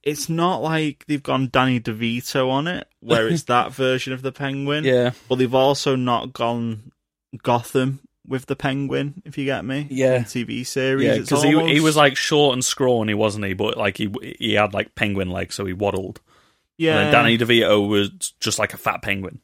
it's 0.02 0.28
not 0.28 0.62
like 0.62 1.04
they've 1.06 1.22
gone 1.22 1.48
Danny 1.52 1.80
DeVito 1.80 2.48
on 2.50 2.66
it, 2.66 2.86
where 3.00 3.28
it's 3.28 3.42
that 3.44 3.72
version 3.72 4.12
of 4.12 4.22
the 4.22 4.32
Penguin. 4.32 4.84
Yeah, 4.84 5.12
but 5.28 5.36
they've 5.36 5.54
also 5.54 5.96
not 5.96 6.32
gone 6.32 6.92
Gotham 7.42 8.00
with 8.26 8.46
the 8.46 8.56
Penguin. 8.56 9.22
If 9.24 9.36
you 9.38 9.44
get 9.44 9.64
me, 9.64 9.86
Yeah. 9.90 10.20
TV 10.20 10.64
series. 10.66 11.06
yeah, 11.06 11.18
because 11.18 11.42
he 11.42 11.72
he 11.74 11.80
was 11.80 11.96
like 11.96 12.16
short 12.16 12.54
and 12.54 12.64
scrawny, 12.64 13.14
wasn't 13.14 13.44
he? 13.44 13.52
But 13.54 13.76
like 13.76 13.96
he 13.98 14.10
he 14.38 14.54
had 14.54 14.72
like 14.74 14.94
penguin 14.94 15.30
legs, 15.30 15.54
so 15.54 15.64
he 15.66 15.72
waddled. 15.72 16.20
yeah, 16.78 17.00
And 17.00 17.12
Danny 17.12 17.36
DeVito 17.38 17.88
was 17.88 18.08
just 18.40 18.58
like 18.58 18.72
a 18.74 18.78
fat 18.78 19.02
penguin. 19.02 19.40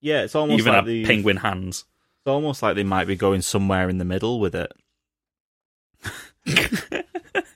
yeah. 0.00 0.22
It's 0.22 0.34
almost 0.34 0.60
even 0.60 0.72
like 0.72 0.84
had 0.84 0.86
the, 0.86 1.04
penguin 1.04 1.38
hands. 1.38 1.84
It's 2.20 2.26
almost 2.28 2.62
like 2.62 2.74
they 2.74 2.84
might 2.84 3.06
be 3.06 3.16
going 3.16 3.42
somewhere 3.42 3.88
in 3.88 3.98
the 3.98 4.04
middle 4.04 4.40
with 4.40 4.54
it. 4.54 4.72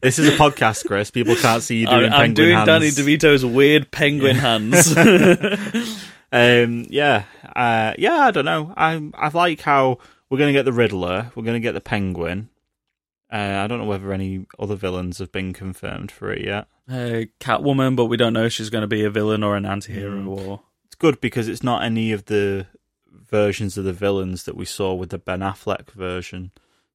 this 0.02 0.18
is 0.18 0.28
a 0.28 0.32
podcast, 0.32 0.86
Chris. 0.86 1.10
People 1.10 1.36
can't 1.36 1.62
see 1.62 1.76
you 1.80 1.86
doing 1.86 2.12
I'm, 2.12 2.20
I'm 2.20 2.34
doing 2.34 2.54
hands. 2.54 2.66
Danny 2.66 2.88
DeVito's 2.88 3.44
weird 3.44 3.90
penguin 3.90 4.36
hands. 4.36 4.94
Um, 6.34 6.86
yeah, 6.88 7.24
uh, 7.54 7.92
yeah. 7.98 8.14
I 8.20 8.30
don't 8.30 8.46
know. 8.46 8.72
I 8.74 9.10
I 9.12 9.28
like 9.28 9.60
how 9.60 9.98
we're 10.30 10.38
gonna 10.38 10.52
get 10.52 10.64
the 10.64 10.72
Riddler. 10.72 11.30
We're 11.34 11.42
gonna 11.42 11.60
get 11.60 11.72
the 11.72 11.80
Penguin. 11.82 12.48
Uh, 13.30 13.60
I 13.62 13.66
don't 13.66 13.78
know 13.78 13.84
whether 13.84 14.10
any 14.14 14.46
other 14.58 14.74
villains 14.74 15.18
have 15.18 15.30
been 15.30 15.52
confirmed 15.52 16.10
for 16.10 16.32
it 16.32 16.42
yet. 16.42 16.68
uh, 16.88 17.24
Catwoman, 17.38 17.96
but 17.96 18.06
we 18.06 18.16
don't 18.16 18.32
know 18.32 18.44
if 18.46 18.52
she's 18.54 18.70
going 18.70 18.80
to 18.82 18.86
be 18.88 19.04
a 19.04 19.10
villain 19.10 19.42
or 19.42 19.56
an 19.56 19.64
anti-hero 19.66 20.10
Mm. 20.22 20.28
or 20.28 20.60
It's 20.86 20.94
good 20.96 21.18
because 21.20 21.48
it's 21.48 21.62
not 21.62 21.82
any 21.82 22.12
of 22.12 22.24
the 22.26 22.66
versions 23.10 23.76
of 23.78 23.84
the 23.84 23.92
villains 23.94 24.44
that 24.44 24.54
we 24.56 24.64
saw 24.66 24.92
with 24.94 25.10
the 25.10 25.18
Ben 25.18 25.40
Affleck 25.40 25.90
version. 25.92 26.50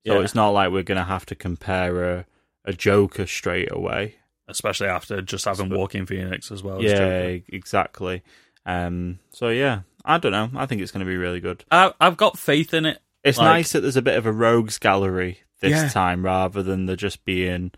So 0.06 0.14
Yeah. 0.16 0.20
it's 0.24 0.36
not 0.36 0.50
like 0.50 0.72
we're 0.72 0.82
gonna 0.84 1.06
have 1.06 1.26
to 1.28 1.36
compare 1.36 2.04
a 2.18 2.26
a 2.68 2.74
Joker 2.74 3.26
straight 3.26 3.72
away. 3.72 4.16
especially 4.50 4.88
after 4.88 5.22
just 5.22 5.44
having 5.46 5.70
Joaquin 5.70 6.06
Phoenix 6.06 6.52
as 6.52 6.62
well. 6.64 6.78
as 6.78 6.84
yeah, 6.84 6.98
Joker. 7.32 7.44
exactly. 7.50 8.22
Um, 8.66 9.20
so 9.32 9.50
yeah, 9.50 9.82
I 10.06 10.20
don't 10.20 10.32
know. 10.32 10.50
I 10.56 10.66
think 10.68 10.82
it's 10.82 10.92
going 10.92 11.06
to 11.06 11.10
be 11.10 11.18
really 11.18 11.40
good. 11.42 11.66
I, 11.72 11.92
I've 12.00 12.16
got 12.18 12.38
faith 12.38 12.74
in 12.74 12.86
it. 12.86 13.00
It's 13.26 13.38
Like- 13.38 13.46
nice 13.48 13.72
that 13.74 13.82
there's 13.82 13.98
a 13.98 14.02
bit 14.02 14.16
of 14.18 14.26
a 14.26 14.32
rogues 14.32 14.78
gallery 14.78 15.40
this 15.60 15.72
Yeah. 15.72 15.90
time 15.90 16.24
rather 16.24 16.62
than 16.64 16.86
there 16.86 16.96
just 16.96 17.26
being 17.26 17.72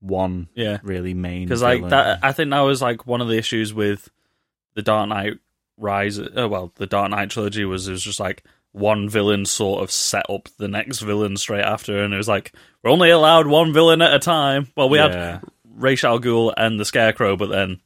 one 0.00 0.48
Yeah, 0.54 0.78
really 0.82 1.14
main. 1.14 1.44
because 1.46 1.62
like 1.62 1.88
that, 1.90 2.20
I 2.24 2.32
think 2.32 2.50
that 2.50 2.60
was 2.60 2.82
like 2.82 3.06
one 3.06 3.20
of 3.20 3.28
the 3.28 3.36
issues 3.38 3.72
with 3.74 4.08
the 4.74 4.82
Dark 4.82 5.08
Knight 5.08 5.34
Rise. 5.76 6.18
Oh 6.18 6.48
well, 6.48 6.72
the 6.76 6.86
Dark 6.86 7.10
Knight 7.10 7.30
trilogy 7.30 7.64
was 7.64 7.86
it 7.86 7.92
was 7.92 8.02
just 8.02 8.18
like 8.20 8.42
one 8.76 9.08
villain 9.08 9.46
sort 9.46 9.82
of 9.82 9.90
set 9.90 10.28
up 10.28 10.48
the 10.58 10.68
next 10.68 11.00
villain 11.00 11.36
straight 11.38 11.64
after, 11.64 12.02
and 12.04 12.12
it 12.12 12.16
was 12.18 12.28
like 12.28 12.52
we're 12.82 12.90
only 12.90 13.08
allowed 13.10 13.46
one 13.46 13.72
villain 13.72 14.02
at 14.02 14.12
a 14.14 14.18
time. 14.18 14.68
Well, 14.76 14.90
we 14.90 14.98
had 14.98 15.12
yeah. 15.12 15.40
Ra's 15.74 16.04
al 16.04 16.20
Ghul 16.20 16.52
and 16.56 16.78
the 16.78 16.84
Scarecrow, 16.84 17.36
but 17.36 17.48
then 17.48 17.80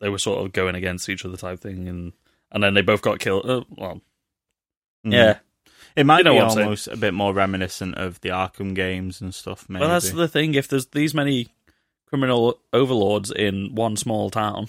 they 0.00 0.10
were 0.10 0.18
sort 0.18 0.44
of 0.44 0.52
going 0.52 0.74
against 0.74 1.08
each 1.08 1.24
other 1.24 1.38
type 1.38 1.60
thing, 1.60 1.88
and 1.88 2.12
and 2.52 2.62
then 2.62 2.74
they 2.74 2.82
both 2.82 3.00
got 3.02 3.18
killed. 3.18 3.48
Uh, 3.48 3.62
well, 3.70 4.00
Mm. 5.06 5.12
yeah. 5.12 5.38
It 5.96 6.06
might 6.06 6.18
You 6.18 6.24
know 6.24 6.34
be 6.34 6.40
almost 6.40 6.88
a 6.88 6.96
bit 6.96 7.12
more 7.14 7.32
reminiscent 7.34 7.94
of 7.96 8.20
the 8.22 8.30
Arkham 8.30 8.74
games 8.74 9.20
and 9.20 9.34
stuff. 9.34 9.66
Maybe. 9.68 9.80
Well, 9.80 9.90
that's 9.90 10.10
the 10.10 10.26
thing. 10.28 10.54
If 10.54 10.66
there's 10.68 10.86
these 10.86 11.14
many 11.14 11.48
criminal 12.06 12.58
overlords 12.72 13.30
in 13.30 13.74
one 13.74 13.96
small 13.96 14.30
town, 14.30 14.68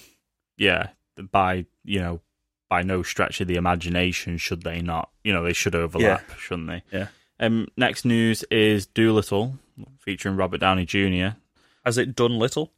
yeah. 0.57 0.89
By 1.31 1.65
you 1.83 1.99
know, 1.99 2.21
by 2.69 2.81
no 2.81 3.03
stretch 3.03 3.41
of 3.41 3.47
the 3.47 3.55
imagination 3.55 4.37
should 4.37 4.63
they 4.63 4.81
not. 4.81 5.09
You 5.23 5.33
know, 5.33 5.43
they 5.43 5.53
should 5.53 5.75
overlap, 5.75 6.29
shouldn't 6.37 6.67
they? 6.67 6.83
Yeah. 6.91 7.07
Um. 7.39 7.67
Next 7.77 8.05
news 8.05 8.43
is 8.51 8.85
Dolittle 8.85 9.55
featuring 9.99 10.37
Robert 10.37 10.59
Downey 10.59 10.85
Jr. 10.85 11.37
has 11.85 11.97
it 11.97 12.15
done 12.15 12.39
little? 12.39 12.71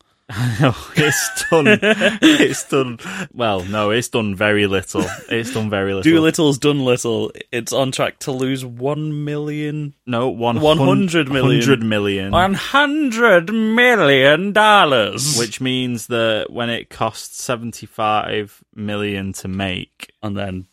No, 0.59 0.75
it's 0.97 1.43
done. 1.49 1.79
it's 2.21 2.67
done. 2.67 2.99
Well, 3.33 3.63
no, 3.63 3.91
it's 3.91 4.09
done 4.09 4.35
very 4.35 4.67
little. 4.67 5.05
It's 5.29 5.53
done 5.53 5.69
very 5.69 5.93
little. 5.93 6.11
Dolittle's 6.11 6.57
done 6.57 6.83
little. 6.83 7.31
It's 7.51 7.71
on 7.71 7.91
track 7.93 8.19
to 8.19 8.31
lose 8.33 8.65
one 8.65 9.23
million, 9.23 9.93
No, 10.05 10.27
one 10.27 10.59
100 10.59 11.29
million. 11.29 11.59
100 11.59 11.81
million. 11.83 12.31
one 12.31 12.53
hundred 12.55 13.53
million 13.53 14.51
dollars, 14.51 15.37
which 15.37 15.61
means 15.61 16.07
that 16.07 16.51
when 16.51 16.69
it 16.69 16.89
costs 16.89 17.41
75 17.43 18.63
million 18.75 19.31
to 19.33 19.47
make, 19.47 20.11
and 20.21 20.35
then 20.35 20.67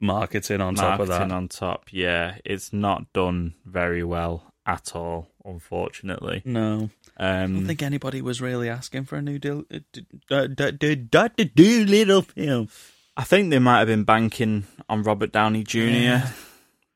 marketing 0.00 0.60
on 0.60 0.74
top 0.74 0.98
of 0.98 1.08
marketing 1.08 1.28
that. 1.28 1.34
on 1.36 1.48
top, 1.48 1.86
yeah, 1.92 2.38
it's 2.44 2.72
not 2.72 3.12
done 3.12 3.54
very 3.64 4.02
well 4.02 4.52
at 4.66 4.96
all, 4.96 5.28
unfortunately. 5.44 6.42
no, 6.44 6.90
I 7.18 7.42
Um, 7.44 7.54
don't 7.54 7.66
think 7.66 7.82
anybody 7.82 8.20
was 8.22 8.40
really 8.42 8.68
asking 8.68 9.04
for 9.04 9.16
a 9.16 9.22
new 9.22 9.38
deal. 9.38 9.64
Doctor 10.28 11.44
Dolittle 11.44 12.22
film. 12.22 12.68
I 13.16 13.24
think 13.24 13.50
they 13.50 13.58
might 13.58 13.78
have 13.78 13.88
been 13.88 14.04
banking 14.04 14.66
on 14.88 15.02
Robert 15.02 15.32
Downey 15.32 15.62
Jr. 15.64 16.26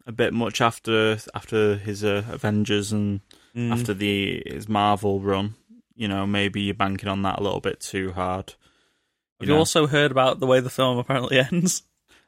a 0.06 0.12
bit 0.12 0.34
much 0.34 0.60
after 0.60 1.18
after 1.34 1.76
his 1.76 2.04
uh, 2.04 2.24
Avengers 2.30 2.92
and 2.92 3.20
Mm. 3.56 3.72
after 3.72 3.92
the 3.92 4.44
his 4.46 4.68
Marvel 4.68 5.20
run. 5.20 5.54
You 5.96 6.06
know, 6.06 6.24
maybe 6.24 6.60
you're 6.60 6.74
banking 6.74 7.08
on 7.08 7.22
that 7.22 7.40
a 7.40 7.42
little 7.42 7.58
bit 7.60 7.80
too 7.80 8.12
hard. 8.12 8.54
Have 9.40 9.48
you 9.48 9.54
know. 9.54 9.58
also 9.58 9.88
heard 9.88 10.12
about 10.12 10.38
the 10.38 10.46
way 10.46 10.60
the 10.60 10.70
film 10.70 10.98
apparently 10.98 11.38
ends? 11.52 11.82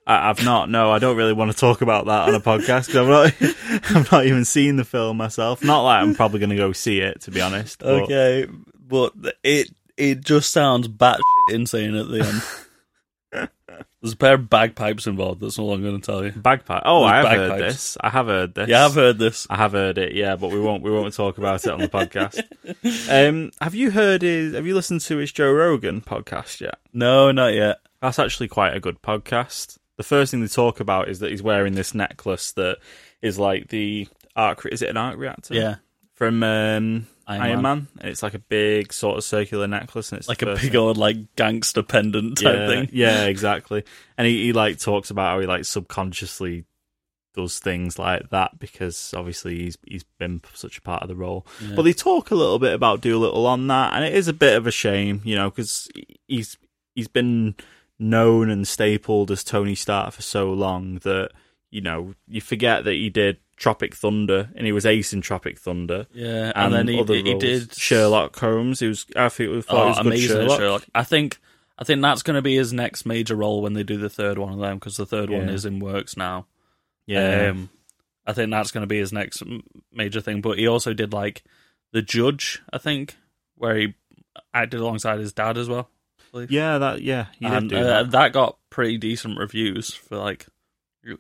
I, 0.07 0.31
I've 0.31 0.45
not. 0.45 0.69
No, 0.69 0.91
I 0.91 0.99
don't 0.99 1.17
really 1.17 1.33
want 1.33 1.51
to 1.53 1.57
talk 1.57 1.81
about 1.83 2.07
that 2.07 2.29
on 2.29 2.35
a 2.35 2.41
podcast. 2.41 2.87
'cause 2.93 2.97
I've 2.97 3.09
not. 3.09 3.97
I've 3.97 4.13
not 4.13 4.27
even 4.27 4.45
seen 4.45 4.77
the 4.77 4.85
film 4.85 5.17
myself. 5.17 5.63
Not 5.63 5.83
like 5.83 6.03
I'm 6.03 6.15
probably 6.15 6.41
going 6.41 6.51
to 6.51 6.57
go 6.57 6.73
see 6.73 7.01
it, 7.01 7.21
to 7.23 7.31
be 7.31 7.41
honest. 7.41 7.79
but- 7.81 8.03
Okay, 8.03 8.47
but 8.89 9.13
it 9.45 9.71
it 9.97 10.21
just 10.23 10.51
sounds 10.51 10.89
batshit 10.89 11.21
insane 11.51 11.95
at 11.95 12.09
the 12.09 12.21
end. 12.25 13.49
There's 14.03 14.15
a 14.15 14.17
pair 14.17 14.35
of 14.35 14.51
bagpipes 14.51 15.07
involved. 15.07 15.41
That's 15.41 15.61
all 15.61 15.73
I'm 15.73 15.81
going 15.83 16.01
to 16.01 16.05
tell 16.05 16.25
you. 16.25 16.33
Bagpipe. 16.33 16.83
Oh, 16.85 17.05
I 17.05 17.17
have 17.19 17.25
There's 17.25 17.51
heard 17.53 17.61
this. 17.61 17.97
I 18.01 18.09
have 18.11 18.27
heard 18.27 18.55
this. 18.55 18.69
Yeah, 18.69 18.85
I've 18.85 18.95
heard 18.95 19.17
this. 19.19 19.47
I 19.49 19.57
have 19.57 19.73
heard 19.73 19.97
it. 19.97 20.13
Yeah, 20.15 20.35
but 20.35 20.51
we 20.51 20.59
won't. 20.59 20.83
We 20.83 20.91
won't 20.91 21.15
talk 21.15 21.39
about 21.39 21.65
it 21.65 21.71
on 21.71 21.79
the 21.81 21.89
podcast. 21.89 22.43
Um, 23.09 23.53
have 23.61 23.75
you 23.77 23.91
heard 23.93 24.23
his? 24.23 24.55
Have 24.55 24.67
you 24.67 24.75
listened 24.75 25.03
to 25.03 25.19
his 25.19 25.31
Joe 25.31 25.53
Rogan 25.53 26.01
podcast 26.01 26.61
yet? 26.61 26.79
No, 26.93 27.31
not 27.31 27.55
yet. 27.55 27.79
That's 28.01 28.19
actually 28.19 28.49
quite 28.49 28.75
a 28.75 28.81
good 28.81 29.01
podcast. 29.03 29.79
The 30.03 30.09
first 30.09 30.33
thing 30.33 30.41
they 30.41 30.49
talk 30.49 30.81
about 30.81 31.09
is 31.09 31.21
that 31.21 31.31
he's 31.31 31.45
wearing 31.45 31.75
this 31.75 31.95
necklace 31.95 32.51
that 32.53 32.79
is 33.21 33.39
like 33.39 33.69
the 33.69 34.09
arc. 34.35 34.67
Is 34.67 34.83
it 34.83 34.91
an 34.91 34.97
arc 34.97 35.17
reactor? 35.17 35.55
Yeah, 35.55 35.77
from 36.15 36.43
um, 36.43 37.07
Iron 37.29 37.43
Iron, 37.43 37.63
Man. 37.63 37.63
Man. 37.63 37.89
And 38.01 38.11
it's 38.11 38.21
like 38.21 38.35
a 38.35 38.41
big 38.41 38.93
sort 38.93 39.17
of 39.17 39.23
circular 39.23 39.69
necklace, 39.69 40.11
and 40.11 40.19
it's 40.19 40.29
like 40.29 40.43
a 40.43 40.47
big 40.47 40.59
thing- 40.59 40.77
old 40.77 40.97
like 40.97 41.37
gangster 41.37 41.85
pendant 41.85 42.39
type 42.39 42.57
yeah, 42.57 42.67
thing. 42.67 42.89
Yeah, 42.93 43.25
exactly. 43.27 43.85
And 44.19 44.27
he, 44.27 44.47
he 44.47 44.53
like 44.53 44.81
talks 44.81 45.11
about 45.11 45.31
how 45.31 45.39
he 45.39 45.47
like 45.47 45.65
subconsciously 45.67 46.65
does 47.33 47.61
things 47.61 47.97
like 47.97 48.29
that 48.31 48.59
because 48.59 49.15
obviously 49.17 49.57
he's 49.57 49.79
he's 49.87 50.03
been 50.19 50.41
such 50.53 50.79
a 50.79 50.83
part 50.83 51.03
of 51.03 51.09
the 51.09 51.15
role. 51.15 51.47
Yeah. 51.61 51.77
But 51.77 51.83
they 51.83 51.93
talk 51.93 52.33
a 52.33 52.35
little 52.35 52.59
bit 52.59 52.75
about 52.75 53.03
Dolittle 53.03 53.47
on 53.47 53.69
that, 53.69 53.93
and 53.95 54.05
it 54.05 54.15
is 54.15 54.27
a 54.27 54.33
bit 54.33 54.57
of 54.57 54.67
a 54.67 54.73
shame, 54.73 55.23
you 55.23 55.37
know, 55.37 55.49
because 55.49 55.89
he's 56.27 56.59
he's 56.97 57.07
been 57.07 57.55
known 58.03 58.51
and 58.51 58.67
stapled 58.67 59.31
as 59.31 59.45
Tony 59.45 59.75
Stark 59.75 60.13
for 60.13 60.23
so 60.23 60.53
long 60.53 60.97
that 61.05 61.31
you 61.71 61.81
know 61.81 62.15
you 62.29 62.41
forget 62.41 62.85
that 62.85 62.95
he 62.95 63.09
did 63.09 63.39
Tropic 63.57 63.95
Thunder 63.95 64.51
and 64.57 64.67
he 64.67 64.73
was 64.73 64.85
ace 64.85 65.13
in 65.13 65.21
Tropic 65.21 65.59
Thunder. 65.59 66.07
Yeah, 66.13 66.53
and, 66.55 66.75
then 66.75 66.89
he, 66.89 67.03
he 67.03 67.35
did 67.39 67.75
Sherlock 67.75 68.37
Holmes. 68.39 68.81
He 68.81 68.89
was 68.89 69.07
I 69.17 69.29
think 69.29 69.53
we 69.53 69.63
thought 69.63 69.85
Oh, 69.85 69.89
was 69.89 69.99
amazing 69.99 70.37
Sherlock. 70.37 70.59
Sherlock. 70.59 70.85
I 70.95 71.05
think 71.05 71.39
I 71.79 71.85
think 71.85 72.03
that's 72.03 72.23
going 72.23 72.35
to 72.37 72.43
be 72.43 72.57
his 72.57 72.73
next 72.73 73.07
major 73.07 73.37
role 73.37 73.63
when 73.63 73.73
they 73.73 73.83
do 73.83 73.97
the 73.97 74.11
third 74.11 74.39
one 74.39 74.53
of 74.53 74.59
them 74.59 74.79
because 74.79 74.97
the 74.97 75.07
third 75.07 75.31
one 75.31 75.49
is 75.49 75.65
in 75.65 75.79
works 75.79 76.17
now. 76.17 76.47
Yeah, 77.07 77.49
Um, 77.51 77.71
I 78.27 78.33
think 78.33 78.51
that's 78.51 78.71
going 78.71 78.83
to 78.83 78.87
be 78.89 78.99
his 78.99 79.13
next 79.13 79.43
major 79.93 80.21
thing. 80.21 80.41
But 80.41 80.59
he 80.59 80.67
also 80.69 80.93
did 80.93 81.13
like 81.13 81.43
the 81.93 82.03
Judge, 82.03 82.63
I 82.73 82.79
think, 82.79 83.17
where 83.57 83.75
he 83.77 83.95
acted 84.55 84.81
alongside 84.81 85.19
his 85.19 85.33
dad 85.33 85.59
as 85.59 85.69
well. 85.69 85.89
Believe. 86.33 86.51
yeah, 86.51 86.79
that 86.79 87.03
yeah, 87.03 87.27
and 87.43 87.73
uh, 87.73 87.83
that. 87.85 88.11
that 88.13 88.33
got 88.33 88.59
pretty 88.71 88.97
decent 88.99 89.39
reviews 89.39 89.93
for 89.95 90.17
like 90.17 90.47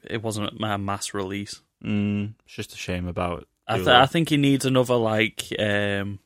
it 0.04 0.22
wasn't 0.22 0.60
a 0.62 0.78
mass 0.78 1.12
release. 1.14 1.60
Mm, 1.84 2.34
it's 2.44 2.54
just 2.54 2.72
a 2.72 2.76
shame 2.76 3.06
about. 3.06 3.46
I, 3.66 3.76
th- 3.76 3.88
I 3.88 4.06
think 4.06 4.28
he 4.30 4.36
needs 4.36 4.64
another 4.64 4.94
like 4.96 5.44
um, 5.58 6.18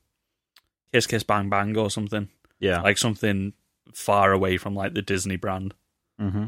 Kiss 0.93 1.07
Kiss 1.07 1.23
Bang 1.23 1.49
Bang 1.51 1.77
or 1.77 1.91
something. 1.91 2.29
Yeah. 2.59 2.81
like 2.81 2.97
something 2.97 3.53
far 3.93 4.33
away 4.33 4.57
from 4.57 4.75
like 4.75 4.95
the 4.95 5.03
Disney 5.03 5.37
brand. 5.37 5.75
hmm 6.19 6.47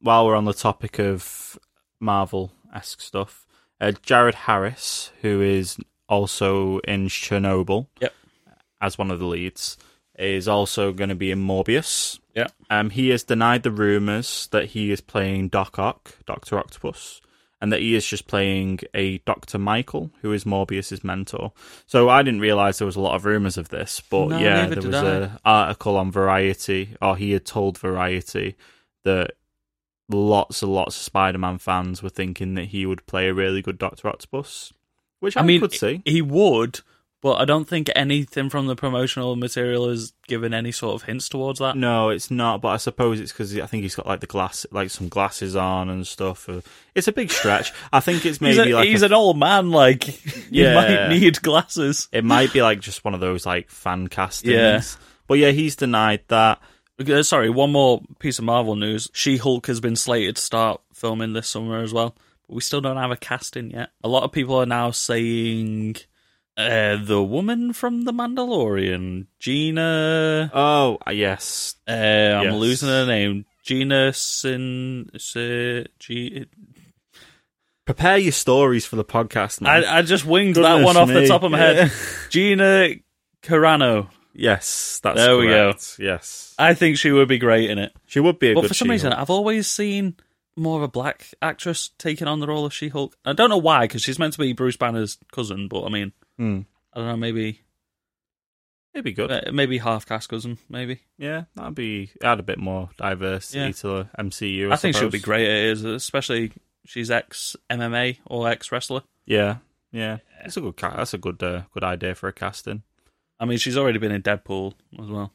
While 0.00 0.26
we're 0.26 0.36
on 0.36 0.46
the 0.46 0.54
topic 0.54 0.98
of 0.98 1.58
Marvel 2.00 2.52
esque 2.74 3.00
stuff, 3.02 3.46
uh, 3.80 3.92
Jared 4.02 4.34
Harris, 4.34 5.12
who 5.22 5.42
is 5.42 5.76
also 6.08 6.78
in 6.80 7.08
Chernobyl, 7.08 7.88
Yep. 8.00 8.14
as 8.80 8.96
one 8.96 9.10
of 9.10 9.18
the 9.18 9.26
leads, 9.26 9.76
is 10.28 10.48
also 10.48 10.92
going 10.92 11.10
to 11.10 11.14
be 11.14 11.30
in 11.30 11.44
Morbius. 11.44 12.18
Yeah. 12.34 12.48
Um, 12.68 12.90
he 12.90 13.08
has 13.10 13.22
denied 13.22 13.62
the 13.62 13.70
rumors 13.70 14.48
that 14.52 14.66
he 14.66 14.90
is 14.90 15.00
playing 15.00 15.48
Doc 15.48 15.78
Ock, 15.78 16.14
Doctor 16.26 16.58
Octopus, 16.58 17.20
and 17.60 17.72
that 17.72 17.80
he 17.80 17.94
is 17.94 18.06
just 18.06 18.26
playing 18.26 18.80
a 18.94 19.18
Doctor 19.18 19.58
Michael, 19.58 20.10
who 20.22 20.32
is 20.32 20.46
Morbius's 20.46 21.04
mentor. 21.04 21.52
So 21.86 22.08
I 22.08 22.22
didn't 22.22 22.40
realize 22.40 22.78
there 22.78 22.86
was 22.86 22.96
a 22.96 23.00
lot 23.00 23.16
of 23.16 23.24
rumors 23.24 23.58
of 23.58 23.68
this, 23.68 24.00
but 24.08 24.28
No, 24.28 24.38
yeah, 24.38 24.66
there 24.66 24.82
was 24.82 24.94
an 24.96 25.32
article 25.44 25.96
on 25.96 26.10
Variety, 26.10 26.96
or 27.02 27.16
he 27.16 27.32
had 27.32 27.44
told 27.44 27.76
Variety 27.78 28.56
that 29.04 29.32
lots 30.08 30.62
and 30.62 30.72
lots 30.72 30.96
of 30.96 31.02
Spider-Man 31.02 31.58
fans 31.58 32.02
were 32.02 32.08
thinking 32.08 32.54
that 32.54 32.66
he 32.66 32.86
would 32.86 33.06
play 33.06 33.28
a 33.28 33.34
really 33.34 33.62
good 33.62 33.78
Doctor 33.78 34.08
Octopus, 34.08 34.72
which 35.20 35.36
I, 35.36 35.40
I 35.40 35.44
mean, 35.44 35.60
could 35.60 35.72
see. 35.72 36.02
he 36.04 36.22
would, 36.22 36.80
but 37.22 37.34
I 37.34 37.44
don't 37.44 37.68
think 37.68 37.90
anything 37.94 38.48
from 38.50 38.66
the 38.66 38.74
promotional 38.76 39.36
material 39.36 39.88
has 39.90 40.12
given 40.26 40.54
any 40.54 40.72
sort 40.72 40.94
of 40.94 41.06
hints 41.06 41.28
towards 41.28 41.58
that. 41.58 41.76
No, 41.76 42.08
it's 42.08 42.30
not. 42.30 42.60
But 42.62 42.68
I 42.68 42.76
suppose 42.78 43.20
it's 43.20 43.30
because 43.32 43.58
I 43.58 43.66
think 43.66 43.82
he's 43.82 43.94
got 43.94 44.06
like 44.06 44.20
the 44.20 44.26
glass, 44.26 44.64
like 44.70 44.90
some 44.90 45.08
glasses 45.08 45.54
on 45.56 45.90
and 45.90 46.06
stuff. 46.06 46.48
Uh, 46.48 46.60
It's 46.94 47.08
a 47.08 47.12
big 47.12 47.30
stretch. 47.30 47.72
I 47.92 48.00
think 48.00 48.24
it's 48.24 48.38
He's, 48.40 48.56
maybe 48.56 48.70
a- 48.70 48.76
like 48.76 48.88
he's 48.88 49.02
a- 49.02 49.06
an 49.06 49.12
old 49.12 49.38
man, 49.38 49.70
like 49.70 50.04
he 50.04 50.62
Yeah. 50.62 50.74
might 50.74 51.08
need 51.08 51.42
glasses. 51.42 52.08
it 52.12 52.24
might 52.24 52.52
be 52.52 52.62
like 52.62 52.80
just 52.80 53.04
one 53.04 53.14
of 53.14 53.20
those 53.20 53.44
like 53.44 53.68
fan 53.70 54.08
castings. 54.08 54.52
Yeah. 54.54 54.80
But 55.26 55.38
yeah, 55.38 55.50
he's 55.50 55.76
denied 55.76 56.22
that. 56.28 56.60
Uh, 57.06 57.22
Sorry, 57.22 57.48
one 57.48 57.72
more 57.72 58.02
piece 58.18 58.38
of 58.38 58.44
Marvel 58.44 58.76
news. 58.76 59.08
She 59.14 59.36
Hulk 59.38 59.66
has 59.68 59.80
been 59.80 59.96
slated 59.96 60.36
to 60.36 60.42
start 60.42 60.80
filming 60.92 61.32
this 61.32 61.48
summer 61.48 61.82
as 61.82 61.92
well, 61.94 62.14
but 62.46 62.54
we 62.54 62.60
still 62.60 62.80
don't 62.82 62.98
have 62.98 63.10
a 63.10 63.16
casting 63.16 63.70
yet. 63.70 63.88
A 64.04 64.08
lot 64.08 64.22
of 64.22 64.32
people 64.32 64.56
are 64.56 64.66
now 64.66 64.90
saying 64.90 65.96
uh, 66.56 66.96
the 67.02 67.22
woman 67.22 67.72
from 67.72 68.02
The 68.02 68.12
Mandalorian, 68.12 69.26
Gina. 69.38 70.50
Oh 70.54 70.98
yes, 71.10 71.76
Uh, 71.88 71.92
I'm 71.92 72.44
Yes. 72.44 72.54
losing 72.54 72.88
her 72.88 73.06
name. 73.06 73.44
Gina 73.62 74.12
Sin. 74.12 75.10
Sin 75.18 75.86
G, 75.98 76.46
prepare 77.84 78.18
your 78.18 78.32
stories 78.32 78.86
for 78.86 78.96
the 78.96 79.04
podcast. 79.04 79.60
Man. 79.60 79.84
I, 79.84 79.98
I 79.98 80.02
just 80.02 80.24
winged 80.24 80.56
that 80.56 80.82
one 80.84 80.96
off 80.96 81.08
the 81.08 81.26
top 81.26 81.42
of 81.42 81.50
my 81.50 81.58
head. 81.58 81.92
Gina 82.30 82.94
Carano. 83.42 84.08
yes, 84.34 85.00
that's 85.02 85.16
There 85.16 85.36
we 85.36 85.46
go. 85.48 85.74
Yes, 85.98 86.54
I 86.58 86.74
think 86.74 86.96
she 86.98 87.10
would 87.10 87.28
be 87.28 87.38
great 87.38 87.70
in 87.70 87.78
it. 87.78 87.92
she 88.06 88.20
would 88.20 88.38
be 88.38 88.52
a 88.52 88.54
But 88.54 88.66
for 88.66 88.74
some 88.74 88.90
reason, 88.90 89.10
She-Hulk. 89.12 89.22
I've 89.22 89.30
always 89.30 89.66
seen 89.66 90.16
more 90.56 90.76
of 90.76 90.82
a 90.82 90.88
black 90.88 91.28
actress 91.40 91.90
taking 91.98 92.26
on 92.28 92.40
the 92.40 92.46
role 92.46 92.66
of 92.66 92.74
She-Hulk. 92.74 93.16
I 93.24 93.32
don't 93.32 93.48
know 93.50 93.56
why, 93.58 93.82
because 93.84 94.02
she's 94.02 94.18
meant 94.18 94.32
to 94.34 94.38
be 94.38 94.52
Bruce 94.52 94.76
Banner's 94.76 95.16
cousin. 95.32 95.68
But 95.68 95.84
I 95.84 95.88
mean, 95.90 96.12
Hmm. 96.40 96.60
I 96.94 96.98
don't 97.00 97.06
know, 97.08 97.16
maybe 97.18 97.60
it'd 98.94 99.04
be 99.04 99.12
good. 99.12 99.30
uh, 99.30 99.52
maybe 99.52 99.76
half 99.76 100.06
cast 100.06 100.30
cousin, 100.30 100.56
maybe. 100.70 101.00
Yeah, 101.18 101.44
that'd 101.54 101.74
be 101.74 102.10
add 102.22 102.40
a 102.40 102.42
bit 102.42 102.58
more 102.58 102.88
diversity 102.96 103.58
Yeah. 103.58 103.72
to 103.72 103.86
the 103.88 104.08
MCU. 104.18 104.70
I, 104.70 104.72
I, 104.72 104.76
think 104.76 104.94
she'll 104.96 105.08
suppose. 105.10 105.12
be 105.12 105.18
great 105.24 105.46
at 105.46 105.78
it, 105.78 105.84
especially 105.86 106.52
she's 106.86 107.10
ex 107.10 107.56
MMA 107.68 108.18
or 108.24 108.48
ex 108.48 108.72
wrestler. 108.72 109.02
Yeah, 109.26 109.58
yeah, 109.92 110.18
it's 110.42 110.56
a 110.56 110.62
good. 110.62 110.78
Ca- 110.78 110.96
that's 110.96 111.12
a 111.12 111.18
good, 111.18 111.42
uh, 111.42 111.62
good 111.74 111.84
idea 111.84 112.14
for 112.14 112.28
a 112.28 112.32
casting. 112.32 112.82
I 113.38 113.44
mean, 113.44 113.58
she's 113.58 113.76
already 113.76 113.98
been 113.98 114.12
in 114.12 114.22
Deadpool 114.22 114.72
as 114.98 115.08
well, 115.08 115.32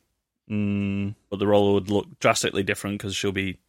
Mm, 0.50 1.13
but 1.29 1.38
the 1.38 1.45
role 1.47 1.75
would 1.75 1.89
look 1.91 2.19
drastically 2.19 2.63
different 2.63 2.97
because 2.97 3.15
she'll 3.15 3.31
be 3.31 3.59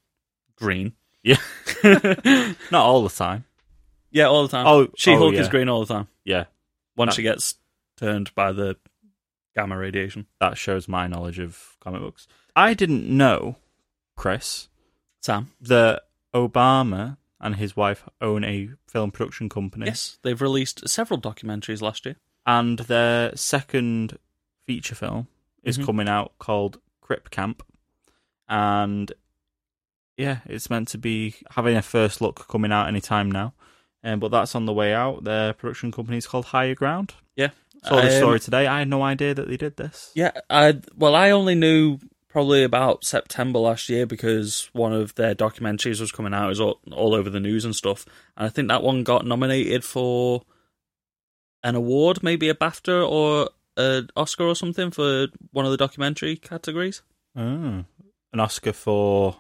green. 0.57 0.95
yeah, 1.23 1.37
not 1.85 2.73
all 2.87 3.03
the 3.03 3.11
time. 3.15 3.45
Yeah, 4.11 4.25
all 4.29 4.43
the 4.43 4.49
time. 4.49 4.67
Oh, 4.67 4.89
She-Hulk 4.97 5.35
oh, 5.35 5.39
is 5.39 5.49
green 5.49 5.69
all 5.69 5.85
the 5.85 5.93
time. 5.95 6.09
Yeah, 6.25 6.45
Once 6.97 7.11
That- 7.11 7.17
she 7.17 7.23
gets 7.23 7.55
turned 7.97 8.35
by 8.35 8.53
the 8.53 8.77
gamma 9.55 9.77
radiation. 9.77 10.27
that 10.41 10.59
shows 10.59 10.87
my 10.89 11.07
knowledge 11.07 11.39
of 11.39 11.77
comic 11.81 12.01
books. 12.03 12.27
I 12.55 12.75
didn't 12.75 13.07
know, 13.09 13.57
Chris, 14.17 14.69
Sam. 15.21 15.53
that 15.61 16.09
Obama 16.35 17.17
and 17.41 17.57
his 17.57 17.77
wife 17.77 18.09
own 18.21 18.45
a 18.45 18.71
film 18.87 19.11
production 19.11 19.49
company. 19.49 19.87
Yes, 19.87 20.19
they've 20.23 20.41
released 20.41 20.89
several 20.89 21.21
documentaries 21.21 21.81
last 21.83 22.05
year. 22.07 22.17
and 22.49 22.79
their 22.81 23.35
second 23.37 24.19
feature 24.65 24.95
film 24.95 25.27
is 25.65 25.79
Mhm. 25.79 25.85
coming 25.87 26.09
out 26.09 26.39
called 26.39 26.81
Crip 27.01 27.29
Camp, 27.31 27.63
and 28.49 29.13
yeah, 30.17 30.41
it's 30.47 30.71
meant 30.71 30.89
to 30.89 30.99
be 30.99 31.35
having 31.51 31.77
a 31.77 31.83
first 31.83 32.21
look 32.21 32.47
coming 32.49 32.71
out 32.73 32.87
any 32.89 33.01
time 33.01 33.31
now. 33.31 33.53
Um, 34.07 34.21
but 34.21 34.31
that's 34.31 34.55
on 34.55 34.67
the 34.67 34.73
way 34.73 34.95
out. 34.95 35.25
Their 35.25 35.53
production 35.53 35.91
company 35.91 36.17
is 36.19 36.27
called 36.29 36.45
Higher 36.47 36.77
Ground. 36.77 37.15
Yeah. 37.35 37.51
Saw 37.85 37.97
the 37.97 38.07
Um, 38.07 38.19
story 38.19 38.41
today. 38.41 38.67
I 38.69 38.79
had 38.79 38.89
no 38.89 39.03
idea 39.03 39.35
that 39.35 39.49
they 39.49 39.57
did 39.57 39.77
this. 39.77 40.13
Yeah, 40.15 40.31
I 40.49 40.81
well, 40.97 41.15
I 41.17 41.31
only 41.31 41.55
knew 41.57 41.99
probably 42.29 42.63
about 42.63 43.05
September 43.05 43.59
last 43.59 43.89
year 43.89 44.07
because 44.07 44.71
one 44.73 44.93
of 44.93 45.15
their 45.17 45.35
documentaries 45.35 46.01
was 46.01 46.13
coming 46.13 46.35
out. 46.35 46.47
It 46.47 46.49
was 46.51 46.61
all, 46.61 46.79
all 46.93 47.15
over 47.15 47.29
the 47.31 47.41
news 47.41 47.65
and 47.65 47.75
stuff, 47.75 48.07
and 48.37 48.47
I 48.47 48.49
think 48.49 48.69
that 48.69 48.83
one 48.83 49.03
got 49.03 49.27
nominated 49.27 49.85
for 49.85 50.43
an 51.65 51.75
award, 51.75 52.23
maybe 52.23 52.49
a 52.49 52.55
BAFTA 52.55 53.09
or 53.09 53.51
an 53.77 54.09
Oscar 54.17 54.45
or 54.45 54.55
something 54.55 54.91
for 54.93 55.27
one 55.51 55.65
of 55.65 55.71
the 55.73 55.77
documentary 55.77 56.37
categories. 56.37 57.03
Oh. 57.37 57.85
An 58.33 58.41
Oscar 58.41 58.73
for 58.73 59.37